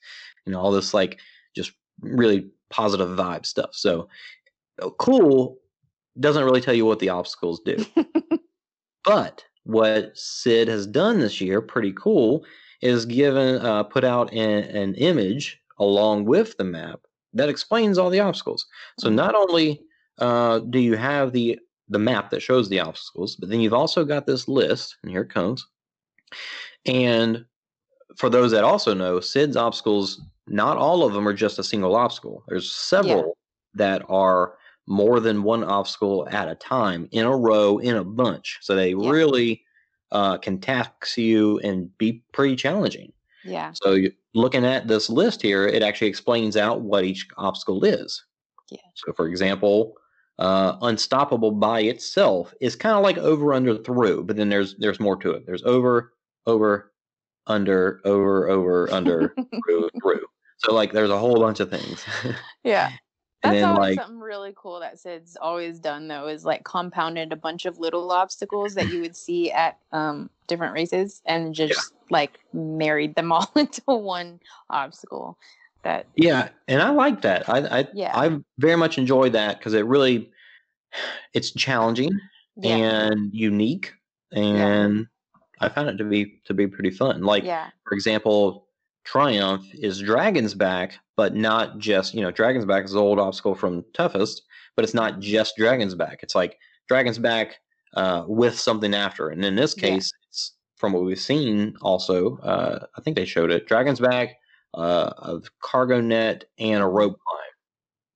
you 0.47 0.53
know, 0.53 0.61
all 0.61 0.73
this 0.73 0.95
like 0.95 1.19
just 1.55 1.73
really 2.01 2.49
positive 2.71 3.09
vibe 3.11 3.47
stuff. 3.47 3.71
So 3.73 4.09
uh, 4.83 4.91
cool 4.99 5.59
doesn't 6.19 6.45
really 6.45 6.61
tell 6.61 6.75
you 6.75 6.87
what 6.87 6.99
the 6.99 7.09
obstacles 7.09 7.61
do. 7.65 7.85
but 9.05 9.45
what 9.65 10.17
Sid 10.17 10.69
has 10.69 10.87
done 10.87 11.21
this 11.21 11.41
year, 11.41 11.61
pretty 11.61 11.93
cool, 11.93 12.45
is 12.81 13.05
given 13.05 13.57
uh, 13.65 13.85
put 13.85 14.05
out 14.05 14.33
an, 14.33 14.65
an 14.65 14.95
image 14.95 15.61
along 15.79 16.25
with 16.25 16.57
the 16.57 16.65
map 16.65 17.01
that 17.33 17.49
explains 17.49 17.99
all 17.99 18.11
the 18.11 18.21
obstacles. 18.21 18.67
So 18.99 19.09
mm-hmm. 19.09 19.17
not 19.17 19.35
only 19.35 19.83
uh, 20.19 20.61
do 20.61 20.79
you 20.79 20.97
have 20.97 21.33
the 21.33 21.59
the 21.89 21.99
map 21.99 22.31
that 22.31 22.41
shows 22.41 22.69
the 22.69 22.79
obstacles, 22.79 23.35
but 23.35 23.49
then 23.49 23.61
you've 23.61 23.75
also 23.75 24.05
got 24.05 24.25
this 24.25 24.47
list, 24.47 24.97
and 25.03 25.11
here 25.11 25.23
it 25.23 25.31
comes. 25.31 25.67
And 26.87 27.45
for 28.17 28.29
those 28.29 28.51
that 28.53 28.65
also 28.65 28.95
know, 28.95 29.21
Sid's 29.21 29.57
obstacles, 29.57 30.21
not 30.47 30.77
all 30.77 31.05
of 31.05 31.13
them 31.13 31.27
are 31.27 31.35
just 31.35 31.59
a 31.59 31.65
single 31.65 31.97
obstacle. 31.97 32.45
There's 32.49 32.73
several 32.73 33.19
yeah. 33.19 33.33
that 33.75 34.03
are 34.09 34.55
more 34.87 35.21
than 35.21 35.43
one 35.43 35.63
obstacle 35.63 36.29
at 36.31 36.49
a 36.49 36.55
time 36.57 37.09
in 37.13 37.25
a 37.25 37.37
row 37.37 37.79
in 37.79 37.97
a 37.97 38.05
bunch. 38.05 38.59
So 38.61 38.75
they 38.75 38.91
yeah. 38.91 39.11
really 39.11 39.63
uh, 40.11 40.39
can 40.39 40.59
tax 40.59 41.17
you 41.17 41.59
and 41.61 41.97
be 41.99 42.23
pretty 42.33 42.57
challenging. 42.57 43.13
Yeah. 43.45 43.73
So 43.75 43.93
you, 43.93 44.13
looking 44.35 44.65
at 44.65 44.89
this 44.89 45.09
list 45.09 45.41
here, 45.41 45.67
it 45.67 45.83
actually 45.83 46.09
explains 46.09 46.57
out 46.57 46.81
what 46.81 47.05
each 47.05 47.27
obstacle 47.37 47.85
is. 47.85 48.25
Yeah. 48.71 48.79
So 48.95 49.13
for 49.13 49.29
example, 49.29 49.95
uh, 50.39 50.77
unstoppable 50.83 51.53
by 51.53 51.81
itself 51.81 52.55
is 52.61 52.75
kind 52.75 52.97
of 52.97 53.03
like 53.03 53.19
over, 53.19 53.53
under, 53.53 53.77
through, 53.77 54.25
but 54.25 54.37
then 54.37 54.49
there's 54.49 54.75
there's 54.77 54.99
more 54.99 55.17
to 55.17 55.33
it. 55.33 55.45
There's 55.47 55.63
over, 55.65 56.15
over, 56.47 56.90
under, 57.51 58.01
over, 58.05 58.49
over, 58.49 58.91
under, 58.93 59.35
through, 59.65 59.91
through. 60.03 60.27
So 60.59 60.75
like 60.75 60.93
there's 60.93 61.11
a 61.11 61.19
whole 61.19 61.39
bunch 61.39 61.61
of 61.61 61.71
things. 61.71 62.05
Yeah. 62.65 62.91
That's 63.43 63.55
then, 63.55 63.65
always 63.65 63.97
like, 63.97 64.01
something 64.01 64.21
really 64.21 64.53
cool 64.55 64.81
that 64.81 64.99
Sid's 64.99 65.35
always 65.41 65.79
done 65.79 66.09
though, 66.09 66.29
is 66.29 66.45
like 66.45 66.63
compounded 66.65 67.33
a 67.33 67.37
bunch 67.37 67.65
of 67.65 67.79
little 67.79 68.13
obstacles 68.13 68.75
that 68.75 68.89
you 68.89 69.01
would 69.01 69.17
see 69.27 69.51
at 69.51 69.79
um, 69.93 70.29
different 70.47 70.75
races 70.75 71.23
and 71.25 71.55
just 71.55 71.73
yeah. 71.73 72.07
like 72.11 72.39
married 72.53 73.15
them 73.15 73.33
all 73.33 73.51
into 73.57 73.81
one 73.87 74.41
obstacle. 74.69 75.39
That 75.85 76.07
yeah, 76.17 76.51
and 76.69 76.83
I 76.83 76.91
like 76.91 77.23
that. 77.23 77.49
I 77.49 77.81
I 77.81 77.89
yeah. 77.95 78.13
I 78.15 78.39
very 78.59 78.77
much 78.77 78.99
enjoy 78.99 79.31
that 79.31 79.57
because 79.59 79.73
it 79.73 79.87
really 79.87 80.31
it's 81.33 81.51
challenging 81.53 82.13
yeah. 82.57 82.77
and 82.77 83.31
unique, 83.33 83.95
and. 84.33 85.07
I 85.61 85.69
found 85.69 85.89
it 85.89 85.99
to 85.99 86.05
be 86.05 86.41
to 86.45 86.55
be 86.55 86.67
pretty 86.67 86.91
fun. 86.91 87.23
Like 87.23 87.45
for 87.85 87.93
example, 87.93 88.67
Triumph 89.05 89.67
is 89.75 90.01
Dragon's 90.01 90.55
Back, 90.55 90.99
but 91.17 91.35
not 91.35 91.79
just, 91.79 92.15
you 92.15 92.23
know, 92.23 92.31
Dragon's 92.31 92.65
Back 92.65 92.85
is 92.85 92.93
the 92.93 93.01
old 93.01 93.19
obstacle 93.19 93.55
from 93.55 93.85
Toughest, 93.93 94.43
but 94.77 94.85
it's 94.85 94.95
not 94.95 95.21
just 95.21 95.57
Dragon's 95.57 95.95
Back. 95.95 96.21
It's 96.23 96.35
like 96.35 96.59
Dragon's 96.89 97.19
Back 97.19 97.61
uh, 97.95 98.25
with 98.27 98.59
something 98.59 98.95
after. 98.95 99.31
And 99.31 99.45
in 99.45 99.57
this 99.57 99.75
case, 99.75 100.13
yeah. 100.13 100.29
it's 100.29 100.53
from 100.77 100.93
what 100.93 101.05
we've 101.05 101.21
seen 101.21 101.77
also, 101.83 102.39
uh, 102.39 102.87
I 102.97 103.01
think 103.01 103.17
they 103.17 103.25
showed 103.25 103.51
it 103.51 103.67
Dragon's 103.67 104.01
Back, 104.01 104.37
uh, 104.75 105.13
a 105.19 105.41
cargo 105.63 106.01
net, 106.01 106.45
and 106.59 106.83
a 106.83 106.87
rope 106.87 107.19
climb. 107.27 107.41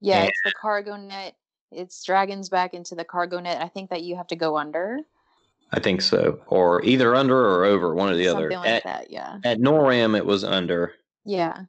Yeah, 0.01 0.21
and, 0.21 0.29
it's 0.29 0.41
the 0.45 0.53
cargo 0.61 0.97
net. 0.97 1.35
It's 1.73 2.05
Dragon's 2.05 2.49
Back 2.49 2.75
into 2.75 2.95
the 2.95 3.05
cargo 3.05 3.41
net. 3.41 3.61
I 3.61 3.69
think 3.69 3.91
that 3.91 4.03
you 4.03 4.17
have 4.17 4.29
to 4.29 4.37
go 4.37 4.57
under. 4.57 4.99
I 5.75 5.81
think 5.81 6.03
so, 6.03 6.41
or 6.47 6.85
either 6.85 7.17
under 7.17 7.37
or 7.37 7.65
over, 7.65 7.95
one 7.95 8.09
or 8.09 8.15
the 8.15 8.27
Something 8.27 8.47
other. 8.47 8.57
Like 8.59 8.69
at, 8.69 8.85
that, 8.85 9.11
yeah. 9.11 9.39
At 9.43 9.59
NORAM, 9.59 10.17
it 10.17 10.25
was 10.25 10.45
under. 10.45 10.95
Yeah. 11.25 11.63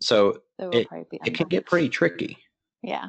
So 0.00 0.40
it, 0.58 0.88
it 1.12 1.34
can 1.34 1.46
get 1.48 1.66
pretty 1.66 1.90
tricky. 1.90 2.38
Yeah. 2.82 3.08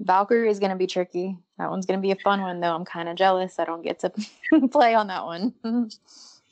Valkyrie 0.00 0.48
is 0.48 0.60
going 0.60 0.70
to 0.70 0.76
be 0.76 0.86
tricky. 0.86 1.36
That 1.58 1.70
one's 1.70 1.86
going 1.86 1.98
to 1.98 2.02
be 2.02 2.12
a 2.12 2.16
fun 2.16 2.40
one, 2.40 2.60
though. 2.60 2.72
I'm 2.72 2.84
kind 2.84 3.08
of 3.08 3.16
jealous 3.16 3.58
I 3.58 3.64
don't 3.64 3.82
get 3.82 3.98
to 4.00 4.12
play 4.70 4.94
on 4.94 5.08
that 5.08 5.24
one. 5.24 5.52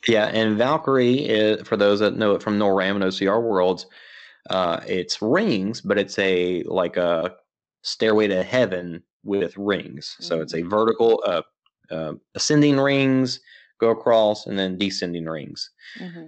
yeah, 0.08 0.26
and 0.26 0.58
Valkyrie, 0.58 1.18
is, 1.18 1.62
for 1.62 1.76
those 1.76 2.00
that 2.00 2.16
know 2.16 2.34
it 2.34 2.42
from 2.42 2.58
NORAM 2.58 2.96
and 2.96 3.04
OCR 3.04 3.40
Worlds, 3.40 3.86
uh, 4.50 4.80
it's 4.86 5.22
rings, 5.22 5.80
but 5.80 5.96
it's 5.96 6.18
a 6.18 6.64
like 6.64 6.96
a 6.96 7.36
stairway 7.82 8.26
to 8.26 8.42
heaven 8.42 9.00
with 9.22 9.56
rings. 9.56 10.16
So 10.18 10.34
mm-hmm. 10.34 10.42
it's 10.42 10.54
a 10.54 10.62
mm. 10.62 10.70
vertical, 10.70 11.22
uh, 11.24 11.42
uh, 11.90 12.14
ascending 12.34 12.78
rings, 12.78 13.40
go 13.78 13.90
across, 13.90 14.46
and 14.46 14.58
then 14.58 14.78
descending 14.78 15.26
rings. 15.26 15.70
Mm-hmm. 16.00 16.26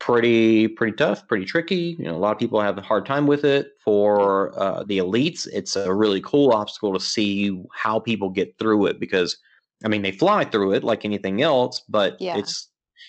Pretty, 0.00 0.68
pretty 0.68 0.96
tough, 0.96 1.26
pretty 1.26 1.44
tricky. 1.44 1.96
You 1.98 2.04
know, 2.04 2.14
a 2.14 2.18
lot 2.18 2.32
of 2.32 2.38
people 2.38 2.60
have 2.60 2.78
a 2.78 2.82
hard 2.82 3.04
time 3.04 3.26
with 3.26 3.44
it. 3.44 3.72
For 3.84 4.56
uh, 4.58 4.84
the 4.84 4.98
elites, 4.98 5.48
it's 5.52 5.74
a 5.74 5.92
really 5.92 6.20
cool 6.20 6.52
obstacle 6.52 6.92
to 6.94 7.00
see 7.00 7.60
how 7.72 7.98
people 7.98 8.30
get 8.30 8.56
through 8.58 8.86
it 8.86 9.00
because, 9.00 9.36
I 9.84 9.88
mean, 9.88 10.02
they 10.02 10.12
fly 10.12 10.44
through 10.44 10.74
it 10.74 10.84
like 10.84 11.04
anything 11.04 11.42
else, 11.42 11.82
but 11.88 12.20
yeah. 12.20 12.36
it's 12.36 12.68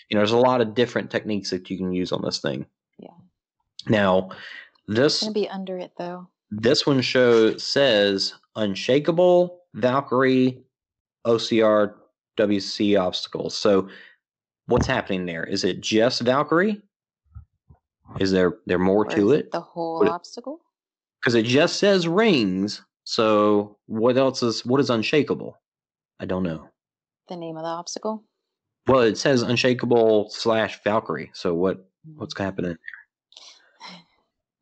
you 0.09 0.15
know, 0.15 0.19
there's 0.19 0.31
a 0.31 0.37
lot 0.37 0.61
of 0.61 0.73
different 0.73 1.11
techniques 1.11 1.49
that 1.51 1.69
you 1.69 1.77
can 1.77 1.91
use 1.93 2.11
on 2.11 2.21
this 2.23 2.39
thing. 2.39 2.65
Yeah. 2.97 3.09
Now, 3.87 4.29
this 4.87 5.21
gonna 5.21 5.33
be 5.33 5.49
under 5.49 5.77
it 5.77 5.91
though. 5.97 6.27
This 6.51 6.85
one 6.85 7.01
shows 7.01 7.63
says 7.63 8.33
unshakable 8.55 9.61
Valkyrie 9.75 10.63
OCR 11.25 11.93
WC 12.37 12.99
obstacles. 12.99 13.57
So 13.57 13.89
what's 14.67 14.87
happening 14.87 15.25
there? 15.25 15.43
Is 15.43 15.63
it 15.63 15.81
just 15.81 16.21
Valkyrie? 16.21 16.81
Is 18.19 18.31
there 18.31 18.57
there 18.65 18.79
more 18.79 19.05
or 19.05 19.09
to 19.11 19.31
it? 19.31 19.51
The 19.51 19.61
whole 19.61 19.99
what, 19.99 20.09
obstacle? 20.09 20.61
Because 21.21 21.35
it 21.35 21.43
just 21.45 21.77
says 21.77 22.07
rings. 22.07 22.81
So 23.03 23.77
what 23.85 24.17
else 24.17 24.41
is 24.41 24.65
what 24.65 24.79
is 24.79 24.89
unshakable? 24.89 25.57
I 26.19 26.25
don't 26.25 26.43
know. 26.43 26.67
The 27.27 27.35
name 27.35 27.57
of 27.57 27.63
the 27.63 27.69
obstacle? 27.69 28.23
Well, 28.87 29.01
it 29.01 29.17
says 29.17 29.43
unshakable 29.43 30.29
slash 30.31 30.79
Valkyrie. 30.83 31.29
So 31.33 31.53
what 31.53 31.87
what's 32.15 32.35
hmm. 32.35 32.43
happening 32.43 32.71
there? 32.71 32.79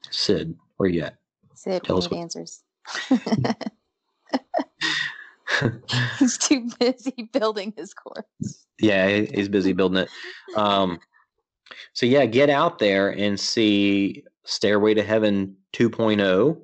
Sid, 0.09 0.55
where 0.77 0.89
you 0.89 1.03
at? 1.03 1.17
Sid, 1.55 1.83
Tell 1.83 1.97
us 1.97 2.09
what 2.09 2.19
answers. 2.19 2.63
he's 6.19 6.37
too 6.37 6.69
busy 6.79 7.29
building 7.33 7.73
his 7.75 7.93
course. 7.93 8.65
Yeah, 8.79 9.07
he's 9.09 9.49
busy 9.49 9.73
building 9.73 10.03
it. 10.03 10.09
Um, 10.57 10.99
so 11.93 12.05
yeah, 12.05 12.25
get 12.25 12.49
out 12.49 12.79
there 12.79 13.09
and 13.09 13.39
see 13.39 14.23
Stairway 14.45 14.93
to 14.93 15.03
Heaven 15.03 15.55
2.0 15.73 16.57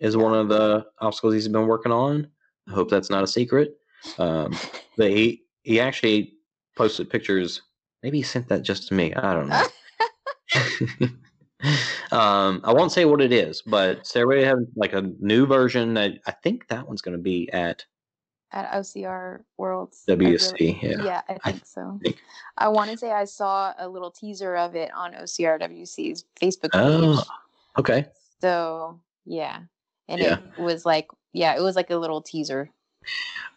is 0.00 0.16
one 0.16 0.34
of 0.34 0.48
the 0.48 0.86
obstacles 1.00 1.34
he's 1.34 1.48
been 1.48 1.66
working 1.66 1.92
on. 1.92 2.28
I 2.68 2.72
hope 2.72 2.90
that's 2.90 3.10
not 3.10 3.24
a 3.24 3.28
secret. 3.28 3.76
Um, 4.18 4.56
but 4.96 5.10
he 5.10 5.42
he 5.62 5.80
actually 5.80 6.34
posted 6.76 7.10
pictures. 7.10 7.62
Maybe 8.02 8.18
he 8.18 8.22
sent 8.22 8.48
that 8.48 8.62
just 8.62 8.88
to 8.88 8.94
me. 8.94 9.12
I 9.14 9.34
don't 9.34 9.48
know. 9.48 9.66
um, 12.16 12.60
I 12.64 12.72
won't 12.72 12.92
say 12.92 13.04
what 13.04 13.20
it 13.20 13.32
is, 13.32 13.62
but 13.62 14.06
Stairway 14.06 14.40
to 14.40 14.46
Heaven, 14.46 14.66
like 14.74 14.94
a 14.94 15.10
new 15.20 15.46
version 15.46 15.98
I 15.98 16.18
think 16.42 16.68
that 16.68 16.88
one's 16.88 17.02
going 17.02 17.16
to 17.16 17.22
be 17.22 17.50
at 17.52 17.84
at 18.52 18.70
OCR 18.72 19.40
Worlds. 19.56 20.02
WSC, 20.08 20.52
really, 20.52 20.78
yeah. 20.82 21.04
Yeah, 21.04 21.22
I 21.28 21.50
think 21.50 21.62
I 21.62 21.64
so. 21.64 21.98
Think. 22.02 22.18
I 22.58 22.68
want 22.68 22.90
to 22.90 22.96
say 22.96 23.10
I 23.10 23.24
saw 23.24 23.72
a 23.78 23.88
little 23.88 24.10
teaser 24.10 24.56
of 24.56 24.74
it 24.74 24.90
on 24.94 25.12
OCR 25.14 25.60
WC's 25.60 26.24
Facebook 26.40 26.72
page. 26.72 26.72
Oh, 26.74 27.22
okay. 27.78 28.06
So, 28.40 29.00
yeah. 29.24 29.60
And 30.08 30.20
yeah. 30.20 30.38
it 30.58 30.62
was 30.62 30.84
like, 30.84 31.08
yeah, 31.32 31.56
it 31.56 31.62
was 31.62 31.76
like 31.76 31.90
a 31.90 31.96
little 31.96 32.20
teaser. 32.20 32.70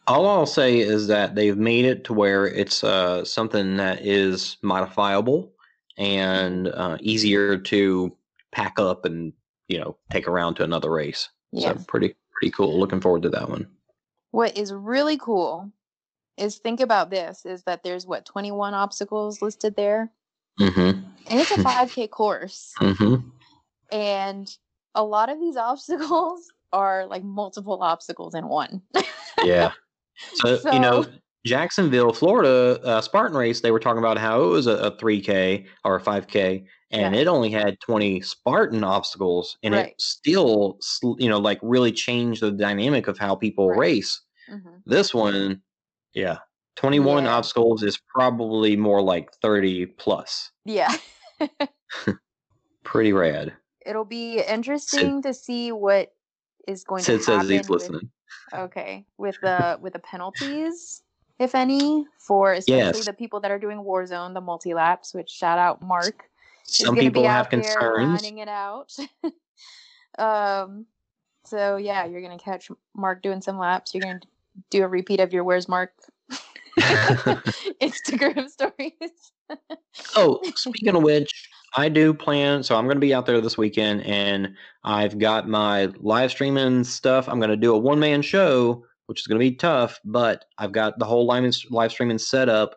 All 0.05 0.27
I'll 0.27 0.45
say 0.45 0.79
is 0.79 1.07
that 1.07 1.35
they've 1.35 1.57
made 1.57 1.85
it 1.85 2.03
to 2.05 2.13
where 2.13 2.45
it's 2.45 2.83
uh, 2.83 3.25
something 3.25 3.77
that 3.77 4.05
is 4.05 4.57
modifiable 4.61 5.51
and 5.97 6.67
uh, 6.67 6.97
easier 6.99 7.57
to 7.57 8.15
pack 8.51 8.77
up 8.77 9.05
and, 9.05 9.33
you 9.67 9.79
know, 9.79 9.97
take 10.11 10.27
around 10.27 10.55
to 10.55 10.63
another 10.63 10.91
race. 10.91 11.29
Yeah. 11.51 11.73
So 11.73 11.83
pretty, 11.87 12.15
pretty 12.33 12.51
cool. 12.51 12.79
Looking 12.79 13.01
forward 13.01 13.23
to 13.23 13.29
that 13.29 13.49
one. 13.49 13.67
What 14.33 14.57
is 14.57 14.73
really 14.73 15.15
cool 15.15 15.71
is 16.37 16.57
think 16.57 16.79
about 16.79 17.11
this 17.11 17.45
is 17.45 17.61
that 17.65 17.83
there's 17.83 18.07
what 18.07 18.25
21 18.25 18.73
obstacles 18.73 19.43
listed 19.43 19.75
there. 19.75 20.11
Mm-hmm. 20.59 21.05
And 21.27 21.39
it's 21.39 21.51
a 21.51 21.55
5K 21.57 22.09
course. 22.09 22.73
Mm-hmm. 22.79 23.29
And 23.91 24.57
a 24.95 25.03
lot 25.03 25.29
of 25.29 25.39
these 25.39 25.55
obstacles 25.71 26.51
are 26.71 27.05
like 27.05 27.23
multiple 27.23 27.83
obstacles 27.83 28.33
in 28.33 28.47
one. 28.47 28.81
yeah. 29.43 29.73
So, 30.33 30.57
so, 30.57 30.73
you 30.73 30.79
know, 30.79 31.05
Jacksonville, 31.45 32.13
Florida, 32.13 32.79
uh, 32.83 33.01
Spartan 33.01 33.35
race, 33.37 33.61
they 33.61 33.71
were 33.71 33.79
talking 33.79 33.99
about 33.99 34.17
how 34.17 34.43
it 34.43 34.47
was 34.47 34.67
a, 34.67 34.77
a 34.77 34.91
3K 34.97 35.65
or 35.83 35.97
a 35.97 36.01
5K, 36.01 36.63
and 36.91 37.15
yeah. 37.15 37.21
it 37.21 37.27
only 37.27 37.49
had 37.49 37.79
20 37.81 38.21
Spartan 38.21 38.83
obstacles, 38.83 39.57
and 39.61 39.73
right. 39.73 39.87
it 39.87 39.93
still, 39.99 40.77
you 41.17 41.27
know, 41.27 41.39
like 41.39 41.59
really 41.61 41.91
changed 41.91 42.41
the 42.41 42.51
dynamic 42.51 43.07
of 43.07 43.17
how 43.17 43.35
people 43.35 43.69
right. 43.69 43.79
race. 43.79 44.21
Mm-hmm. 44.49 44.69
This 44.85 45.13
one, 45.13 45.61
yeah, 46.13 46.37
21 46.75 47.23
yeah. 47.25 47.33
obstacles 47.33 47.83
is 47.83 47.99
probably 48.13 48.75
more 48.75 49.01
like 49.01 49.33
30 49.41 49.87
plus. 49.87 50.51
Yeah. 50.65 50.95
Pretty 52.83 53.13
rad. 53.13 53.53
It'll 53.85 54.05
be 54.05 54.39
interesting 54.39 55.21
to 55.23 55.33
see 55.33 55.71
what 55.71 56.13
is 56.67 56.83
going 56.83 57.03
Sid 57.03 57.19
to 57.19 57.23
says 57.23 57.35
happen. 57.35 57.51
he's 57.51 57.69
with- 57.69 57.81
listening. 57.81 58.11
okay, 58.53 59.05
with 59.17 59.35
the 59.41 59.77
with 59.81 59.93
the 59.93 59.99
penalties, 59.99 61.02
if 61.39 61.55
any, 61.55 62.05
for 62.19 62.53
especially 62.53 62.77
Yes. 62.99 63.05
the 63.05 63.13
people 63.13 63.39
that 63.41 63.51
are 63.51 63.59
doing 63.59 63.79
Warzone, 63.79 64.33
the 64.33 64.41
multi 64.41 64.73
laps. 64.73 65.13
Which 65.13 65.29
shout 65.29 65.59
out 65.59 65.81
Mark. 65.81 66.29
Some 66.65 66.95
people 66.95 67.27
have 67.27 67.49
concerns. 67.49 68.21
grinding 68.21 68.37
it 68.37 68.47
out. 68.47 68.95
um, 70.17 70.85
so 71.45 71.77
yeah, 71.77 72.05
you're 72.05 72.21
gonna 72.21 72.37
catch 72.37 72.69
Mark 72.95 73.21
doing 73.21 73.41
some 73.41 73.57
laps. 73.57 73.93
You're 73.93 74.03
gonna 74.03 74.21
do 74.69 74.83
a 74.83 74.87
repeat 74.87 75.19
of 75.19 75.33
your 75.33 75.43
"Where's 75.43 75.67
Mark" 75.67 75.91
Instagram 77.81 78.49
stories. 78.49 78.91
Oh, 80.15 80.39
speaking 80.55 80.95
of 80.95 81.03
which, 81.03 81.49
I 81.75 81.89
do 81.89 82.13
plan. 82.13 82.63
So 82.63 82.75
I'm 82.75 82.85
going 82.85 82.95
to 82.95 83.01
be 83.01 83.13
out 83.13 83.25
there 83.25 83.41
this 83.41 83.57
weekend, 83.57 84.01
and 84.03 84.55
I've 84.83 85.19
got 85.19 85.47
my 85.47 85.89
live 85.99 86.31
streaming 86.31 86.83
stuff. 86.83 87.27
I'm 87.27 87.39
going 87.39 87.49
to 87.51 87.57
do 87.57 87.73
a 87.73 87.77
one 87.77 87.99
man 87.99 88.21
show, 88.21 88.85
which 89.07 89.21
is 89.21 89.27
going 89.27 89.39
to 89.39 89.49
be 89.49 89.55
tough, 89.55 89.99
but 90.05 90.45
I've 90.57 90.71
got 90.71 90.99
the 90.99 91.05
whole 91.05 91.25
live, 91.25 91.53
live 91.69 91.91
streaming 91.91 92.17
set 92.17 92.49
up 92.49 92.75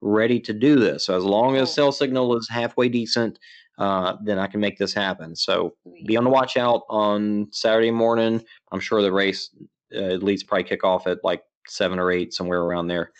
ready 0.00 0.40
to 0.40 0.52
do 0.52 0.76
this. 0.76 1.04
So 1.06 1.16
as 1.16 1.24
long 1.24 1.56
as 1.56 1.72
cell 1.72 1.92
signal 1.92 2.36
is 2.36 2.48
halfway 2.48 2.88
decent, 2.88 3.38
uh, 3.78 4.16
then 4.22 4.38
I 4.38 4.46
can 4.46 4.60
make 4.60 4.78
this 4.78 4.94
happen. 4.94 5.36
So 5.36 5.74
be 6.06 6.16
on 6.16 6.24
the 6.24 6.30
watch 6.30 6.56
out 6.56 6.82
on 6.88 7.48
Saturday 7.50 7.90
morning. 7.90 8.42
I'm 8.72 8.80
sure 8.80 9.02
the 9.02 9.12
race 9.12 9.50
uh, 9.94 9.98
at 9.98 10.22
least 10.22 10.46
probably 10.46 10.64
kick 10.64 10.84
off 10.84 11.06
at 11.06 11.22
like 11.24 11.42
seven 11.66 11.98
or 11.98 12.10
eight, 12.10 12.32
somewhere 12.32 12.62
around 12.62 12.86
there. 12.86 13.12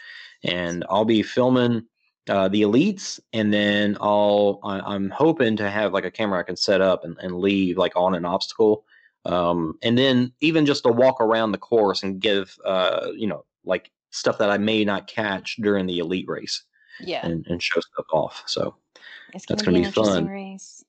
And 0.44 0.84
I'll 0.88 1.04
be 1.04 1.22
filming 1.22 1.84
uh, 2.28 2.48
the 2.48 2.62
elites, 2.62 3.20
and 3.32 3.52
then 3.52 3.96
I'll 4.00 4.61
I, 4.64 4.80
I'm 4.80 5.11
hoping 5.11 5.57
to 5.57 5.70
have 5.70 5.92
like 5.92 6.04
a 6.04 6.11
camera 6.11 6.40
I 6.40 6.42
can 6.42 6.57
set 6.57 6.80
up 6.80 7.04
and, 7.04 7.16
and 7.20 7.38
leave 7.38 7.78
like 7.78 7.92
on 7.94 8.14
an 8.14 8.24
obstacle, 8.24 8.84
um, 9.26 9.78
and 9.82 9.98
then 9.98 10.32
even 10.40 10.64
just 10.66 10.84
to 10.84 10.90
walk 10.90 11.20
around 11.20 11.52
the 11.52 11.58
course 11.58 12.02
and 12.02 12.20
give 12.20 12.56
uh, 12.64 13.08
you 13.14 13.26
know 13.26 13.44
like 13.64 13.90
stuff 14.10 14.38
that 14.38 14.50
I 14.50 14.58
may 14.58 14.84
not 14.84 15.06
catch 15.08 15.56
during 15.56 15.86
the 15.86 15.98
elite 15.98 16.26
race 16.28 16.64
Yeah, 17.00 17.26
and, 17.26 17.46
and 17.48 17.62
show 17.62 17.80
stuff 17.80 18.06
off. 18.12 18.42
So 18.46 18.74
it's 19.34 19.44
that's 19.46 19.62
gonna, 19.62 19.78
gonna 19.80 19.88
be 19.88 19.92
fun. 19.92 20.26
race. 20.26 20.84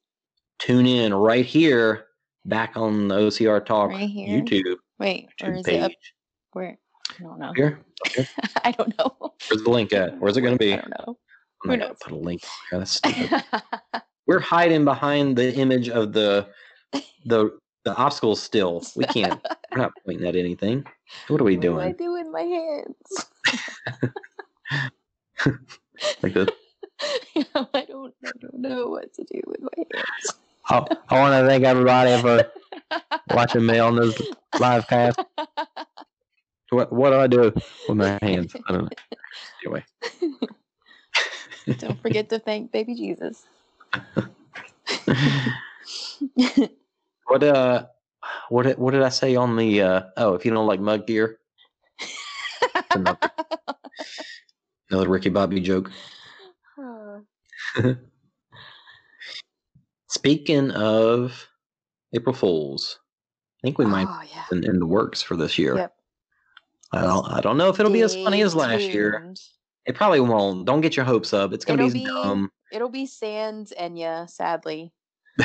tune 0.60 0.86
in 0.86 1.14
right 1.14 1.46
here 1.46 2.06
back 2.46 2.78
on 2.78 3.08
the 3.10 3.16
OCR 3.16 3.66
Talk 3.66 3.90
Right 3.90 4.10
here? 4.10 4.28
YouTube, 4.42 4.76
Wait, 5.00 5.30
or 5.44 5.50
YouTube 5.50 5.60
is 5.60 5.66
page. 5.66 5.76
it 5.76 5.82
up 5.84 5.92
where? 6.54 6.78
I 7.20 7.24
don't 7.24 7.40
know. 7.40 7.54
Here, 7.56 7.80
I 8.64 8.72
don't 8.72 8.98
know. 8.98 9.16
where's 9.50 9.64
the 9.64 9.70
link 9.70 9.92
at? 9.94 10.18
Where's 10.20 10.38
it 10.38 10.42
going 10.42 10.54
to 10.54 10.60
be? 10.60 10.74
I 10.74 10.78
don't 10.78 10.90
know. 10.92 11.06
I'm 11.08 11.16
Who 11.64 11.70
gonna 11.72 11.88
knows? 11.90 11.98
put 12.02 12.12
a 12.14 12.16
link. 12.16 12.42
That's 12.72 12.92
stupid. 12.98 13.44
We're 14.28 14.40
hiding 14.40 14.86
behind 14.86 15.36
the 15.38 15.54
image 15.56 15.90
of 15.90 16.14
the 16.14 16.48
the 17.26 17.58
the 17.88 17.96
obstacles. 17.96 18.42
Still, 18.42 18.84
we 18.96 19.06
can't. 19.06 19.42
We're 19.72 19.82
not 19.82 19.94
pointing 20.06 20.28
at 20.28 20.36
anything. 20.36 20.86
What 21.28 21.42
are 21.42 21.44
we 21.44 21.56
doing? 21.56 21.76
what 21.76 21.84
do 21.84 21.88
I 21.90 21.92
doing? 21.92 21.98
do 21.98 22.14
with 22.14 22.28
my 22.32 22.42
hands? 22.42 23.26
Like 26.22 26.34
this? 26.34 26.50
I 27.74 27.86
don't. 27.88 28.14
I 28.26 28.32
don't 28.40 28.60
know 28.60 28.88
what 28.88 29.14
to 29.14 29.24
do 29.24 29.42
with 29.46 29.62
my 29.62 29.70
hands. 29.78 30.40
I, 30.68 30.88
I 31.10 31.20
want 31.20 31.42
to 31.42 31.48
thank 31.48 31.64
everybody 31.64 32.22
for 32.22 32.52
watching 33.34 33.66
me 33.66 33.80
on 33.80 33.96
this 33.96 34.20
live 34.60 34.88
cast. 34.88 35.20
What 36.70 36.92
what 36.92 37.12
do 37.12 37.18
I 37.18 37.28
do 37.28 37.54
with 37.88 37.98
my 37.98 38.18
hands? 38.22 38.56
I 38.68 38.74
don't 38.74 38.84
know. 38.84 38.90
Anyway, 39.66 39.86
don't 41.78 42.02
forget 42.02 42.30
to 42.30 42.40
thank 42.40 42.72
baby 42.72 42.96
Jesus. 42.96 43.46
What 47.28 47.44
uh, 47.44 47.86
what 48.50 48.64
did- 48.64 48.78
what 48.78 48.92
did 48.92 49.04
I 49.04 49.10
say 49.10 49.36
on 49.36 49.56
the 49.56 49.82
uh? 49.82 50.02
Oh, 50.18 50.34
if 50.34 50.46
you 50.46 50.52
don't 50.52 50.68
like 50.68 50.80
mug 50.80 51.08
gear, 51.08 51.40
another, 52.92 53.18
another 54.90 55.10
Ricky 55.10 55.30
Bobby 55.30 55.60
joke. 55.60 55.92
Uh, 56.78 57.20
Speaking 60.10 60.72
of 60.72 61.48
April 62.16 62.34
Fools, 62.34 63.00
I 63.60 63.68
think 63.68 63.78
we 63.78 63.86
might 63.86 64.08
oh 64.10 64.22
yeah. 64.34 64.46
in, 64.52 64.64
in 64.64 64.80
the 64.80 64.86
works 64.86 65.22
for 65.22 65.36
this 65.36 65.58
year. 65.58 65.76
Yep. 65.76 65.94
I 66.94 67.02
don't, 67.02 67.26
I 67.28 67.42
don't 67.42 67.58
know 67.58 67.68
if 67.68 67.80
it'll 67.82 67.92
be 67.92 68.02
as 68.02 68.16
funny 68.16 68.42
as 68.42 68.56
last 68.56 68.84
year. 68.84 69.34
It 69.86 69.96
probably 69.96 70.22
won't. 70.22 70.66
Don't 70.66 70.80
get 70.80 70.96
your 70.96 71.06
hopes 71.06 71.34
up. 71.34 71.52
It's 71.52 71.66
gonna 71.66 71.84
It'll 71.84 71.94
be, 71.94 72.00
be- 72.00 72.06
dumb. 72.06 72.50
It'll 72.72 72.90
be 72.90 73.06
Sans 73.06 73.74
Enya, 73.80 74.30
sadly. 74.30 74.94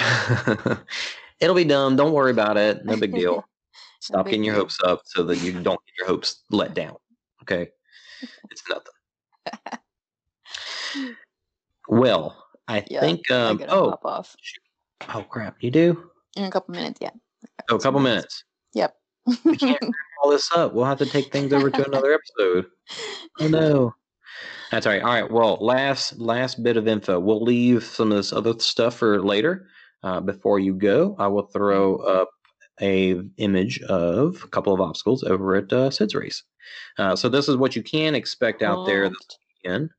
it'll 1.42 1.56
be 1.56 1.64
dumb. 1.64 1.96
Don't 1.96 2.12
worry 2.12 2.30
about 2.30 2.56
it. 2.56 2.84
No 2.84 2.96
big 2.96 3.12
deal. 3.14 3.44
Stop 4.00 4.24
big 4.24 4.32
getting 4.32 4.44
your 4.44 4.54
hopes 4.54 4.78
up 4.84 5.02
so 5.04 5.22
that 5.24 5.36
you 5.42 5.52
don't 5.52 5.80
get 5.86 5.94
your 5.98 6.06
hopes 6.08 6.42
let 6.50 6.74
down. 6.74 6.96
Okay, 7.42 7.68
it's 8.50 8.62
nothing. 8.68 9.78
Well, 11.88 12.36
I 12.68 12.84
Yeah, 12.88 13.00
think. 13.00 13.30
Um, 13.30 13.62
oh, 13.68 13.96
oh 14.04 15.22
crap! 15.28 15.56
You 15.60 15.70
do. 15.70 16.10
in 16.36 16.44
a 16.44 16.50
couple 16.50 16.74
minutes. 16.74 16.98
Yeah. 17.00 17.10
Oh, 17.70 17.76
a 17.76 17.80
couple 17.80 18.00
minutes. 18.00 18.44
Yep. 18.74 18.94
We 19.44 19.56
can't 19.56 19.80
wrap 19.82 19.92
all 20.24 20.30
this 20.30 20.50
up. 20.52 20.72
We'll 20.74 20.84
have 20.84 20.98
to 20.98 21.06
take 21.06 21.32
things 21.32 21.52
over 21.52 21.70
to 21.70 21.86
another 21.86 22.14
episode. 22.14 22.66
Oh 23.40 23.48
no. 23.48 23.94
That's 24.70 24.86
all 24.86 24.92
right. 24.92 25.02
All 25.02 25.12
right. 25.12 25.30
Well, 25.30 25.58
last 25.60 26.18
last 26.18 26.62
bit 26.62 26.76
of 26.76 26.88
info. 26.88 27.20
We'll 27.20 27.42
leave 27.42 27.84
some 27.84 28.10
of 28.10 28.16
this 28.16 28.32
other 28.32 28.58
stuff 28.58 28.96
for 28.96 29.20
later. 29.22 29.68
Uh, 30.02 30.20
before 30.20 30.58
you 30.58 30.74
go, 30.74 31.14
I 31.18 31.28
will 31.28 31.46
throw 31.46 31.96
up 31.96 32.28
a 32.80 33.20
image 33.36 33.80
of 33.82 34.42
a 34.42 34.48
couple 34.48 34.72
of 34.72 34.80
obstacles 34.80 35.22
over 35.22 35.54
at 35.54 35.72
uh, 35.72 35.90
Sid's 35.90 36.14
race. 36.14 36.42
Uh, 36.98 37.14
so 37.14 37.28
this 37.28 37.48
is 37.48 37.56
what 37.56 37.76
you 37.76 37.82
can 37.82 38.14
expect 38.14 38.62
out 38.62 38.84
there 38.86 39.08
this 39.08 39.38
weekend. 39.62 39.90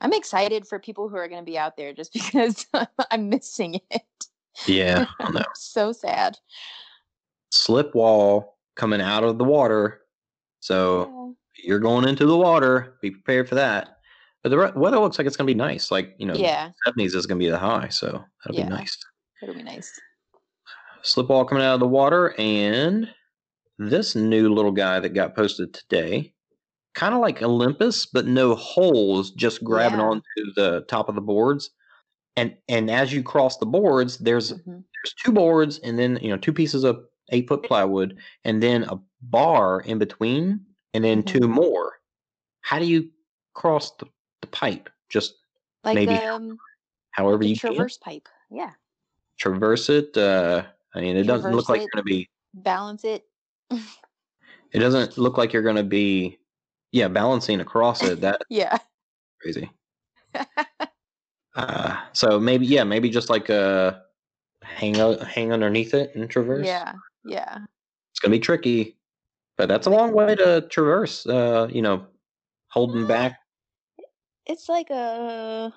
I'm 0.00 0.12
excited 0.12 0.66
for 0.66 0.78
people 0.78 1.08
who 1.08 1.16
are 1.16 1.28
going 1.28 1.40
to 1.40 1.50
be 1.50 1.58
out 1.58 1.76
there 1.76 1.92
just 1.92 2.12
because 2.12 2.66
I'm 3.10 3.28
missing 3.28 3.80
it. 3.90 4.02
Yeah, 4.66 5.06
I 5.20 5.30
know. 5.30 5.42
so 5.54 5.92
sad. 5.92 6.38
Slip 7.50 7.94
wall 7.94 8.58
coming 8.74 9.00
out 9.00 9.22
of 9.24 9.38
the 9.38 9.44
water. 9.44 10.02
So 10.60 11.36
you're 11.62 11.78
going 11.78 12.08
into 12.08 12.26
the 12.26 12.36
water. 12.36 12.96
Be 13.00 13.10
prepared 13.10 13.48
for 13.48 13.54
that. 13.54 13.98
But 14.42 14.50
the 14.50 14.72
weather 14.76 14.98
looks 14.98 15.18
like 15.18 15.26
it's 15.26 15.36
going 15.36 15.46
to 15.46 15.52
be 15.52 15.56
nice. 15.58 15.90
Like 15.90 16.14
you 16.18 16.26
know, 16.26 16.34
Yeah, 16.34 16.70
70s 16.86 17.14
is 17.14 17.26
going 17.26 17.38
to 17.38 17.44
be 17.44 17.50
the 17.50 17.58
high, 17.58 17.88
so 17.88 18.06
that'll 18.44 18.58
Yeah. 18.58 18.64
be 18.64 18.70
nice. 18.70 18.96
It'll 19.42 19.54
be 19.54 19.62
nice. 19.62 19.98
Slip 21.02 21.28
wall 21.28 21.44
coming 21.44 21.64
out 21.64 21.74
of 21.74 21.80
the 21.80 21.86
water, 21.86 22.34
and 22.38 23.08
this 23.78 24.16
new 24.16 24.52
little 24.52 24.72
guy 24.72 24.98
that 25.00 25.10
got 25.10 25.36
posted 25.36 25.72
today, 25.74 26.34
kind 26.94 27.14
of 27.14 27.20
like 27.20 27.42
Olympus, 27.42 28.06
but 28.06 28.26
no 28.26 28.54
holes, 28.54 29.30
just 29.32 29.62
grabbing 29.62 30.00
Yeah. 30.00 30.06
onto 30.06 30.52
the 30.56 30.84
top 30.88 31.08
of 31.08 31.14
the 31.14 31.20
boards. 31.20 31.70
And 32.36 32.56
and 32.68 32.90
as 32.90 33.12
you 33.12 33.22
cross 33.22 33.56
the 33.58 33.66
boards, 33.66 34.18
there's 34.18 34.52
Mhm. 34.52 34.84
there's 34.94 35.14
two 35.22 35.32
boards, 35.32 35.78
and 35.80 35.98
then 35.98 36.18
you 36.22 36.28
know 36.30 36.36
two 36.36 36.52
pieces 36.52 36.84
of 36.84 37.04
eight 37.30 37.48
foot 37.48 37.62
plywood, 37.62 38.18
and 38.44 38.62
then 38.62 38.84
a 38.84 38.98
bar 39.22 39.80
in 39.82 39.98
between, 39.98 40.64
and 40.94 41.04
then 41.04 41.22
Mm-hmm. 41.22 41.38
two 41.38 41.48
more. 41.48 41.94
How 42.62 42.78
do 42.78 42.86
you 42.86 43.10
cross 43.54 43.94
the, 43.96 44.06
the 44.40 44.48
pipe? 44.48 44.90
Just 45.08 45.34
Like 45.84 45.94
Maybe 45.94 46.18
um, 46.18 46.58
however 47.12 47.44
you 47.44 47.54
can 47.56 47.74
traverse 47.74 47.96
pipe. 47.98 48.28
Yeah, 48.50 48.72
traverse 49.38 49.88
it. 49.90 50.16
Uh, 50.16 50.64
I 50.94 51.00
mean, 51.00 51.16
it 51.16 51.24
doesn't 51.24 51.52
look 51.52 51.66
Traverse 51.66 51.68
like 51.68 51.80
it. 51.80 51.82
you're 51.82 52.02
going 52.02 52.04
to 52.04 52.10
be. 52.16 52.28
balance 52.54 53.04
it. 53.04 53.24
It 54.72 54.80
doesn't 54.80 55.16
look 55.16 55.38
like 55.38 55.52
you're 55.52 55.62
going 55.62 55.76
to 55.76 55.82
be. 55.84 56.38
Yeah, 56.92 57.08
balancing 57.08 57.60
across 57.60 58.02
it. 58.02 58.20
That 58.20 58.40
Yeah. 58.50 58.76
crazy. 59.40 59.70
Uh, 61.54 61.96
so 62.12 62.38
maybe 62.38 62.66
yeah, 62.66 62.84
maybe 62.84 63.08
just 63.08 63.30
like 63.30 63.48
uh, 63.48 63.94
hang 64.62 65.00
out, 65.00 65.22
hang 65.22 65.52
underneath 65.54 65.94
it 65.94 66.14
and 66.14 66.28
traverse. 66.28 66.66
yeah. 66.66 66.92
Yeah. 67.24 67.58
it's 68.10 68.20
gonna 68.20 68.32
be 68.32 68.38
tricky, 68.40 68.98
but 69.56 69.66
that's 69.66 69.86
a 69.86 69.90
long 69.90 70.12
way 70.12 70.34
to 70.34 70.60
traverse. 70.68 71.26
Uh, 71.26 71.66
you 71.72 71.80
know, 71.80 72.06
holding 72.68 73.04
Uh, 73.04 73.08
back. 73.08 73.38
It's 74.44 74.68
like 74.68 74.90
a 74.90 75.72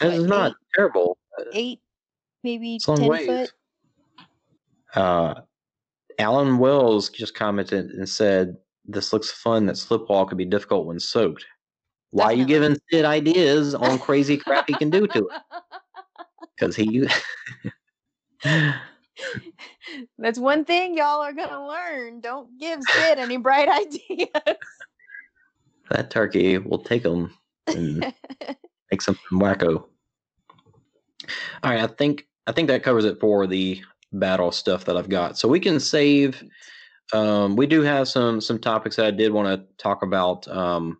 It's 0.00 0.24
not 0.26 0.50
eight? 0.50 0.56
terrible. 0.74 1.16
eight, 1.52 1.80
maybe 2.42 2.76
It's 2.76 2.88
a 2.88 2.96
ten 2.96 3.08
ways. 3.08 3.26
foot. 3.26 3.52
Uh, 4.94 5.34
Alan 6.18 6.58
Wells 6.58 7.08
just 7.08 7.34
commented 7.34 7.90
and 7.90 8.08
said, 8.08 8.56
"This 8.84 9.12
looks 9.12 9.30
fun. 9.30 9.66
That 9.66 9.76
slip 9.76 10.08
wall 10.08 10.26
could 10.26 10.38
be 10.38 10.44
difficult 10.44 10.86
when 10.86 11.00
soaked. 11.00 11.44
Why 12.10 12.26
are 12.26 12.32
you 12.34 12.44
giving 12.44 12.76
Sid 12.90 13.04
ideas 13.06 13.74
on 13.74 13.98
crazy 13.98 14.36
crap 14.36 14.68
he 14.68 14.74
can 14.74 14.90
do 14.90 15.06
to 15.06 15.18
it? 15.18 15.26
Because 16.58 16.76
he." 16.76 17.08
That's 20.18 20.38
one 20.38 20.64
thing 20.64 20.96
y'all 20.96 21.20
are 21.22 21.32
gonna 21.32 21.66
learn. 21.66 22.20
Don't 22.20 22.58
give 22.58 22.82
Sid 22.82 23.18
any 23.18 23.36
bright 23.38 23.68
ideas. 23.68 24.28
that 25.90 26.10
turkey 26.10 26.58
will 26.58 26.78
take 26.78 27.04
him 27.04 27.32
and 27.66 28.12
make 28.90 29.02
something 29.02 29.38
wacko. 29.38 29.84
All 31.62 31.70
right, 31.70 31.80
I 31.80 31.86
think 31.86 32.26
I 32.46 32.52
think 32.52 32.68
that 32.68 32.82
covers 32.82 33.04
it 33.04 33.20
for 33.20 33.46
the 33.46 33.80
battle 34.12 34.52
stuff 34.52 34.84
that 34.84 34.96
I've 34.96 35.08
got. 35.08 35.38
So 35.38 35.48
we 35.48 35.60
can 35.60 35.80
save. 35.80 36.42
Um, 37.12 37.56
we 37.56 37.66
do 37.66 37.82
have 37.82 38.08
some 38.08 38.40
some 38.40 38.58
topics 38.58 38.96
that 38.96 39.06
I 39.06 39.10
did 39.10 39.32
want 39.32 39.48
to 39.48 39.82
talk 39.82 40.02
about. 40.02 40.46
Um, 40.48 40.98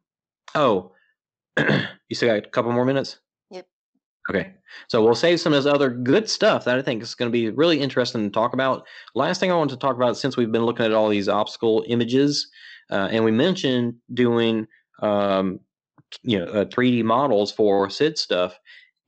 oh, 0.54 0.92
you 1.58 2.14
still 2.14 2.28
got 2.28 2.46
a 2.46 2.50
couple 2.50 2.72
more 2.72 2.84
minutes? 2.84 3.18
Yep. 3.50 3.66
Okay, 4.30 4.52
so 4.88 5.02
we'll 5.02 5.14
save 5.14 5.40
some 5.40 5.52
of 5.52 5.62
this 5.62 5.72
other 5.72 5.90
good 5.90 6.28
stuff 6.28 6.64
that 6.64 6.78
I 6.78 6.82
think 6.82 7.02
is 7.02 7.14
going 7.14 7.30
to 7.30 7.32
be 7.32 7.50
really 7.50 7.80
interesting 7.80 8.22
to 8.24 8.30
talk 8.30 8.52
about. 8.52 8.86
Last 9.14 9.40
thing 9.40 9.50
I 9.50 9.56
want 9.56 9.70
to 9.70 9.76
talk 9.76 9.96
about, 9.96 10.16
since 10.16 10.36
we've 10.36 10.52
been 10.52 10.66
looking 10.66 10.86
at 10.86 10.92
all 10.92 11.08
these 11.08 11.28
obstacle 11.28 11.84
images, 11.88 12.48
uh, 12.90 13.08
and 13.10 13.24
we 13.24 13.30
mentioned 13.30 13.94
doing 14.14 14.66
um, 15.02 15.60
you 16.22 16.38
know 16.38 16.46
uh, 16.46 16.64
3D 16.66 17.04
models 17.04 17.52
for 17.52 17.88
Sid 17.88 18.18
stuff. 18.18 18.58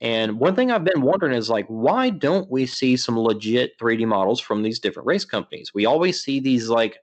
And 0.01 0.39
one 0.39 0.55
thing 0.55 0.71
I've 0.71 0.83
been 0.83 1.01
wondering 1.01 1.33
is 1.33 1.49
like, 1.49 1.65
why 1.67 2.09
don't 2.09 2.49
we 2.51 2.65
see 2.65 2.97
some 2.97 3.17
legit 3.17 3.79
3D 3.79 4.05
models 4.07 4.39
from 4.41 4.61
these 4.61 4.79
different 4.79 5.07
race 5.07 5.25
companies? 5.25 5.71
We 5.73 5.85
always 5.85 6.21
see 6.21 6.39
these 6.39 6.69
like 6.69 6.97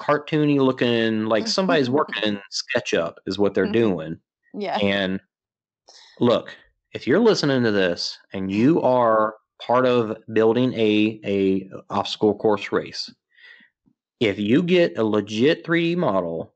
cartoony 0.00 0.58
looking, 0.60 1.26
like 1.26 1.48
somebody's 1.48 1.90
working 1.90 2.22
in 2.24 2.40
SketchUp 2.52 3.14
is 3.26 3.38
what 3.38 3.54
they're 3.54 3.66
Mhm. 3.66 3.72
doing. 3.72 4.20
Yeah. 4.54 4.78
And 4.78 5.20
look, 6.20 6.56
if 6.92 7.06
you're 7.06 7.20
listening 7.20 7.62
to 7.64 7.70
this 7.72 8.18
and 8.32 8.50
you 8.52 8.80
are 8.82 9.36
part 9.60 9.86
of 9.86 10.16
building 10.32 10.72
a 10.74 11.20
a 11.24 11.70
obstacle 11.90 12.36
course 12.38 12.72
race, 12.72 13.12
if 14.20 14.38
you 14.38 14.62
get 14.62 14.98
a 14.98 15.04
legit 15.04 15.64
3D 15.64 15.96
model, 15.96 16.54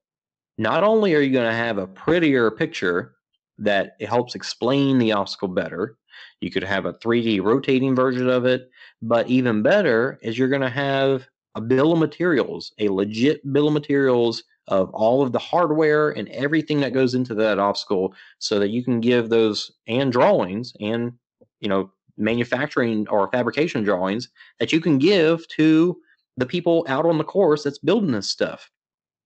not 0.58 0.84
only 0.84 1.14
are 1.14 1.20
you 1.20 1.32
going 1.32 1.50
to 1.50 1.56
have 1.56 1.78
a 1.78 1.86
prettier 1.86 2.50
picture 2.50 3.16
that 3.58 3.96
it 4.00 4.08
helps 4.08 4.34
explain 4.34 4.98
the 4.98 5.12
obstacle 5.12 5.48
better, 5.48 5.96
you 6.40 6.50
could 6.50 6.64
have 6.64 6.86
a 6.86 6.94
3D 6.94 7.42
rotating 7.42 7.94
version 7.94 8.28
of 8.28 8.44
it, 8.44 8.70
but 9.00 9.28
even 9.28 9.62
better 9.62 10.18
is 10.22 10.38
you're 10.38 10.48
going 10.48 10.62
to 10.62 10.70
have 10.70 11.26
a 11.54 11.60
bill 11.60 11.92
of 11.92 11.98
materials, 11.98 12.72
a 12.78 12.88
legit 12.88 13.52
bill 13.52 13.68
of 13.68 13.74
materials 13.74 14.42
of 14.68 14.90
all 14.90 15.22
of 15.22 15.32
the 15.32 15.38
hardware 15.38 16.10
and 16.10 16.28
everything 16.28 16.80
that 16.80 16.92
goes 16.92 17.14
into 17.14 17.34
that 17.34 17.58
obstacle 17.58 18.14
so 18.38 18.58
that 18.58 18.70
you 18.70 18.82
can 18.82 19.00
give 19.00 19.28
those 19.28 19.72
and 19.86 20.12
drawings 20.12 20.72
and 20.80 21.12
you 21.60 21.68
know 21.68 21.90
manufacturing 22.16 23.08
or 23.08 23.30
fabrication 23.30 23.82
drawings 23.82 24.28
that 24.60 24.72
you 24.72 24.80
can 24.80 24.98
give 24.98 25.46
to 25.48 25.96
the 26.36 26.46
people 26.46 26.84
out 26.88 27.06
on 27.06 27.18
the 27.18 27.24
course 27.24 27.64
that's 27.64 27.78
building 27.78 28.12
this 28.12 28.28
stuff. 28.28 28.70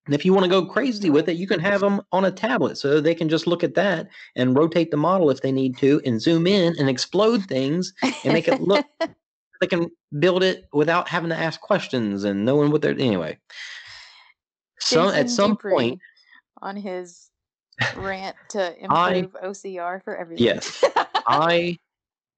And 0.07 0.15
if 0.15 0.25
you 0.25 0.33
want 0.33 0.45
to 0.45 0.51
go 0.51 0.65
crazy 0.65 1.11
with 1.11 1.29
it, 1.29 1.37
you 1.37 1.47
can 1.47 1.61
have 1.61 1.81
them 1.81 2.01
on 2.13 2.25
a 2.25 2.31
tablet 2.31 2.79
so 2.79 3.01
they 3.01 3.15
can 3.15 3.29
just 3.29 3.47
look 3.47 3.65
at 3.65 3.75
that 3.75 4.09
and 4.37 4.57
rotate 4.57 4.91
the 4.93 4.97
model 4.97 5.31
if 5.31 5.41
they 5.41 5.53
need 5.53 5.77
to 5.79 6.01
and 6.05 6.23
zoom 6.23 6.47
in 6.47 6.75
and 6.79 6.89
explode 6.89 7.45
things 7.47 7.93
and 8.03 8.33
make 8.33 8.47
it 8.47 8.61
look 8.61 8.87
they 9.61 9.67
can 9.67 9.91
build 10.19 10.43
it 10.43 10.69
without 10.73 11.09
having 11.09 11.31
to 11.31 11.37
ask 11.37 11.61
questions 11.61 12.25
and 12.25 12.45
knowing 12.45 12.71
what 12.71 12.83
they're 12.83 12.93
anyway. 12.93 13.39
Some 14.81 15.09
at 15.09 15.29
some 15.29 15.53
Dupree 15.53 15.73
point, 15.73 16.01
on 16.63 16.77
his 16.77 17.31
rant 17.97 18.37
to 18.51 18.75
I- 18.89 19.15
improve 19.15 19.37
OCR 19.43 20.05
for 20.05 20.17
everything. 20.17 20.45
Yes. 20.45 20.85
I 21.27 21.79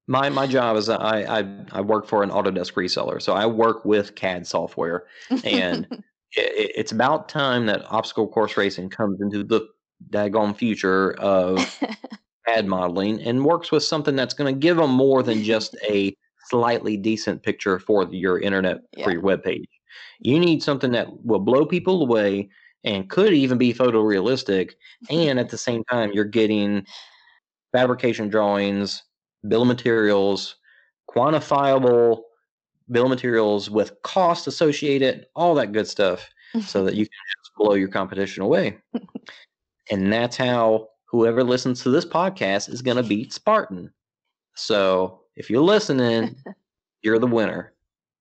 my 0.07 0.29
my 0.29 0.47
job 0.47 0.75
is 0.77 0.89
I, 0.89 1.39
I 1.39 1.65
I 1.71 1.81
work 1.81 2.07
for 2.07 2.23
an 2.23 2.31
Autodesk 2.31 2.73
reseller, 2.73 3.21
so 3.21 3.33
I 3.33 3.45
work 3.45 3.85
with 3.85 4.15
CAD 4.15 4.47
software, 4.47 5.03
and 5.43 5.85
it, 6.35 6.71
it's 6.75 6.91
about 6.91 7.29
time 7.29 7.65
that 7.67 7.85
obstacle 7.89 8.27
course 8.27 8.57
racing 8.57 8.89
comes 8.89 9.21
into 9.21 9.43
the 9.43 9.67
daggone 10.09 10.55
future 10.55 11.13
of 11.19 11.81
ad 12.47 12.65
modeling 12.67 13.21
and 13.21 13.43
works 13.43 13.71
with 13.71 13.83
something 13.83 14.15
that's 14.15 14.33
going 14.33 14.53
to 14.53 14.59
give 14.59 14.77
them 14.77 14.91
more 14.91 15.23
than 15.23 15.43
just 15.43 15.75
a 15.89 16.15
slightly 16.49 16.97
decent 16.97 17.43
picture 17.43 17.79
for 17.79 18.07
your 18.11 18.39
internet 18.39 18.77
for 19.03 19.11
your 19.11 19.21
web 19.21 19.43
page. 19.43 19.67
You 20.19 20.39
need 20.39 20.63
something 20.63 20.91
that 20.91 21.07
will 21.23 21.39
blow 21.39 21.65
people 21.65 22.01
away 22.01 22.49
and 22.83 23.09
could 23.09 23.33
even 23.33 23.57
be 23.57 23.73
photorealistic, 23.73 24.71
and 25.09 25.39
at 25.39 25.49
the 25.49 25.57
same 25.69 25.83
time, 25.85 26.11
you're 26.13 26.25
getting 26.25 26.85
fabrication 27.71 28.29
drawings, 28.29 29.03
bill 29.47 29.63
of 29.63 29.67
materials, 29.67 30.55
quantifiable 31.09 32.21
bill 32.91 33.03
of 33.03 33.09
materials 33.09 33.69
with 33.69 34.01
cost 34.03 34.47
associated, 34.47 35.25
all 35.35 35.55
that 35.55 35.71
good 35.71 35.87
stuff, 35.87 36.29
so 36.65 36.83
that 36.85 36.95
you 36.95 37.05
can 37.05 37.19
just 37.39 37.51
blow 37.57 37.73
your 37.73 37.89
competition 37.89 38.43
away. 38.43 38.77
and 39.91 40.11
that's 40.11 40.37
how 40.37 40.89
whoever 41.05 41.43
listens 41.43 41.81
to 41.83 41.89
this 41.89 42.05
podcast 42.05 42.69
is 42.69 42.81
going 42.81 42.97
to 42.97 43.03
beat 43.03 43.33
Spartan. 43.33 43.91
So 44.55 45.21
if 45.35 45.49
you're 45.49 45.61
listening, 45.61 46.35
you're 47.01 47.19
the 47.19 47.27
winner. 47.27 47.73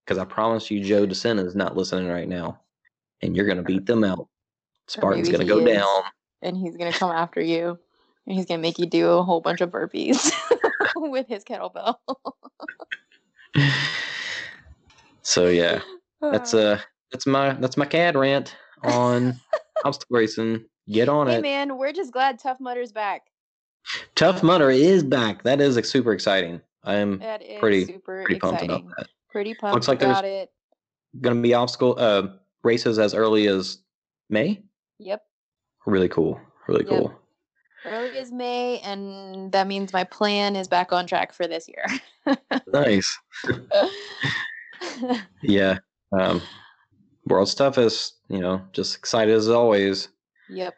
Because 0.04 0.18
I 0.18 0.24
promise 0.24 0.70
you, 0.70 0.82
Joe 0.82 1.06
DeSena 1.06 1.44
is 1.44 1.54
not 1.54 1.76
listening 1.76 2.08
right 2.08 2.28
now, 2.28 2.60
and 3.20 3.36
you're 3.36 3.44
going 3.44 3.58
to 3.58 3.62
beat 3.62 3.84
them 3.84 4.04
out. 4.04 4.26
Spartan's 4.86 5.28
going 5.28 5.46
to 5.46 5.46
go 5.46 5.58
is. 5.58 5.76
down. 5.76 6.02
and 6.40 6.56
he's 6.56 6.76
gonna 6.76 6.92
come 6.92 7.10
after 7.10 7.42
you, 7.42 7.78
and 8.26 8.34
he's 8.34 8.46
gonna 8.46 8.62
make 8.62 8.78
you 8.78 8.86
do 8.86 9.10
a 9.10 9.22
whole 9.22 9.42
bunch 9.42 9.60
of 9.60 9.70
burpees 9.70 10.32
with 10.96 11.26
his 11.28 11.44
kettlebell. 11.44 11.96
So 15.28 15.48
yeah, 15.48 15.82
that's 16.22 16.54
uh 16.54 16.80
that's 17.12 17.26
my 17.26 17.52
that's 17.52 17.76
my 17.76 17.84
CAD 17.84 18.16
rant 18.16 18.56
on 18.82 19.38
obstacle 19.84 20.16
racing. 20.16 20.64
Get 20.90 21.10
on 21.10 21.26
Hey 21.26 21.36
it. 21.36 21.42
man, 21.42 21.76
we're 21.76 21.92
just 21.92 22.14
glad 22.14 22.38
Tough 22.38 22.60
Mudder's 22.60 22.92
back. 22.92 23.26
Tough 24.14 24.42
Mudder 24.42 24.70
is 24.70 25.02
back. 25.02 25.42
That 25.42 25.60
is 25.60 25.76
like, 25.76 25.84
super 25.84 26.12
exciting. 26.14 26.62
I'm 26.82 27.18
That 27.18 27.42
is 27.42 27.60
Pretty- 27.60 27.84
super 27.84 28.24
pretty 28.24 28.40
pumped 28.40 28.62
exciting. 28.62 28.86
about 28.86 28.96
that. 28.96 29.08
Pretty 29.30 29.52
pumped 29.54 29.74
Looks 29.74 29.88
like 29.88 29.98
there's- 29.98 30.14
about 30.18 30.24
it. 30.24 30.50
Going 31.20 31.36
to 31.36 31.42
be 31.42 31.52
obstacle 31.52 31.94
uh 31.98 32.28
races 32.64 32.98
as 32.98 33.12
early 33.12 33.48
as 33.48 33.82
May. 34.30 34.62
Yep. 34.98 35.20
Really 35.84 36.08
cool. 36.08 36.40
Really 36.68 36.86
Yep. 36.86 36.88
cool. 36.88 37.14
Early 37.84 38.16
as 38.18 38.32
May, 38.32 38.78
and 38.80 39.52
that 39.52 39.66
means 39.66 39.92
my 39.92 40.04
plan 40.04 40.56
is 40.56 40.68
back 40.68 40.90
on 40.90 41.06
track 41.06 41.34
for 41.34 41.46
this 41.46 41.68
year. 41.68 41.84
Nice. 42.72 43.16
Yeah. 45.42 45.78
Um, 46.12 46.42
world's 47.26 47.54
toughest. 47.54 48.16
You 48.28 48.40
know, 48.40 48.62
just 48.72 48.96
excited 48.96 49.34
as 49.34 49.48
always. 49.48 50.08
yep. 50.48 50.74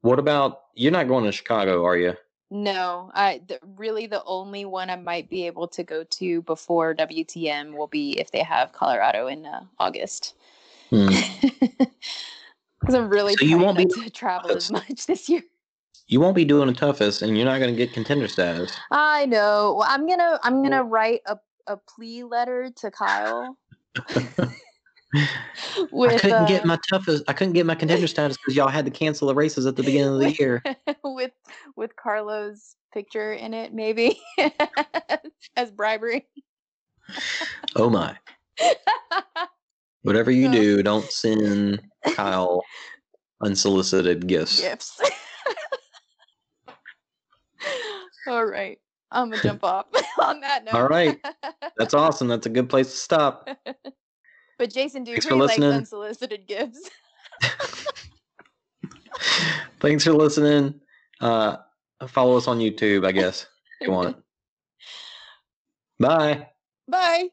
What 0.00 0.18
about 0.18 0.62
you're 0.74 0.92
not 0.92 1.08
going 1.08 1.24
to 1.24 1.32
Chicago, 1.32 1.84
are 1.84 1.96
you? 1.96 2.14
No, 2.50 3.10
I 3.14 3.40
the, 3.46 3.58
really 3.76 4.06
the 4.06 4.22
only 4.24 4.66
one 4.66 4.90
I 4.90 4.96
might 4.96 5.30
be 5.30 5.46
able 5.46 5.68
to 5.68 5.82
go 5.82 6.04
to 6.04 6.42
before 6.42 6.94
WTM 6.94 7.74
will 7.76 7.86
be 7.86 8.18
if 8.20 8.30
they 8.30 8.42
have 8.42 8.72
Colorado 8.72 9.26
in 9.26 9.46
uh, 9.46 9.64
August. 9.78 10.34
Hmm. 10.90 11.08
Because 12.82 12.96
I'm 12.96 13.08
really 13.10 13.34
So 13.36 13.44
you 13.44 13.58
won't 13.58 13.78
be 13.78 13.86
to 13.86 14.10
travel 14.10 14.50
as 14.50 14.70
much 14.72 15.06
this 15.06 15.28
year. 15.28 15.42
You 16.08 16.20
won't 16.20 16.34
be 16.34 16.44
doing 16.44 16.66
the 16.66 16.74
toughest, 16.74 17.22
and 17.22 17.36
you're 17.36 17.46
not 17.46 17.60
going 17.60 17.72
to 17.72 17.76
get 17.76 17.92
contender 17.94 18.26
status. 18.26 18.72
I 18.90 19.26
know. 19.26 19.76
Well, 19.78 19.86
I'm 19.88 20.06
gonna 20.06 20.40
I'm 20.42 20.62
gonna 20.62 20.82
write 20.82 21.20
a 21.26 21.38
a 21.66 21.76
plea 21.76 22.24
letter 22.24 22.70
to 22.76 22.90
Kyle. 22.90 23.56
I 25.14 26.18
couldn't 26.18 26.46
get 26.46 26.64
uh, 26.64 26.66
my 26.66 26.78
toughest. 26.88 27.24
I 27.28 27.32
couldn't 27.32 27.52
get 27.52 27.66
my 27.66 27.74
contender 27.74 28.06
status 28.06 28.36
because 28.38 28.56
y'all 28.56 28.68
had 28.68 28.84
to 28.86 28.90
cancel 28.90 29.28
the 29.28 29.34
races 29.34 29.66
at 29.66 29.76
the 29.76 29.82
beginning 29.82 30.14
of 30.14 30.20
the 30.20 30.32
year. 30.38 30.62
with 31.04 31.32
with 31.76 31.94
Carlo's 31.96 32.76
picture 32.92 33.32
in 33.32 33.52
it, 33.54 33.74
maybe 33.74 34.20
as 35.56 35.70
bribery. 35.70 36.26
Oh 37.76 37.90
my! 37.90 38.16
Whatever 40.02 40.30
you 40.30 40.48
No. 40.48 40.52
do, 40.52 40.82
don't 40.82 41.10
send 41.10 41.82
Kyle 42.14 42.62
unsolicited 43.42 44.26
gifts. 44.26 44.60
Gifts. 44.60 45.00
All 48.26 48.44
right. 48.44 48.78
I'm 49.12 49.30
gonna 49.30 49.42
jump 49.42 49.62
off 49.64 49.86
on 50.18 50.40
that 50.40 50.64
note. 50.64 50.74
All 50.74 50.88
right. 50.88 51.18
That's 51.76 51.94
awesome. 51.94 52.28
That's 52.28 52.46
a 52.46 52.50
good 52.50 52.68
place 52.68 52.90
to 52.90 52.96
stop. 52.96 53.48
but 54.58 54.72
Jason 54.72 55.04
Thanks 55.04 55.24
Dupree 55.24 55.38
likes 55.38 55.58
listening. 55.58 55.72
unsolicited 55.72 56.46
gifts. 56.46 56.90
Thanks 59.80 60.04
for 60.04 60.12
listening. 60.12 60.80
Uh, 61.20 61.56
follow 62.08 62.36
us 62.36 62.48
on 62.48 62.58
YouTube, 62.58 63.06
I 63.06 63.12
guess, 63.12 63.46
if 63.80 63.88
you 63.88 63.92
want 63.92 64.10
it. 64.10 64.16
Bye. 65.98 66.48
Bye. 66.88 67.28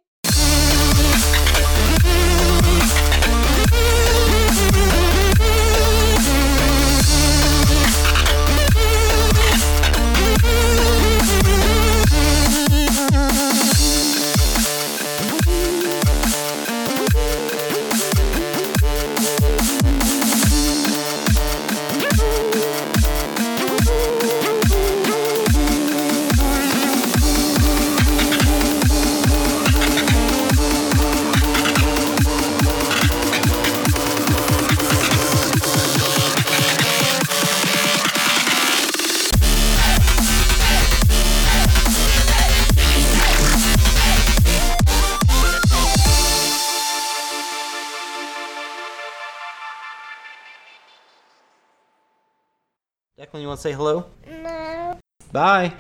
You 53.42 53.48
want 53.48 53.60
to 53.60 53.62
say 53.62 53.72
hello? 53.74 54.06
No. 54.28 55.00
Bye. 55.32 55.74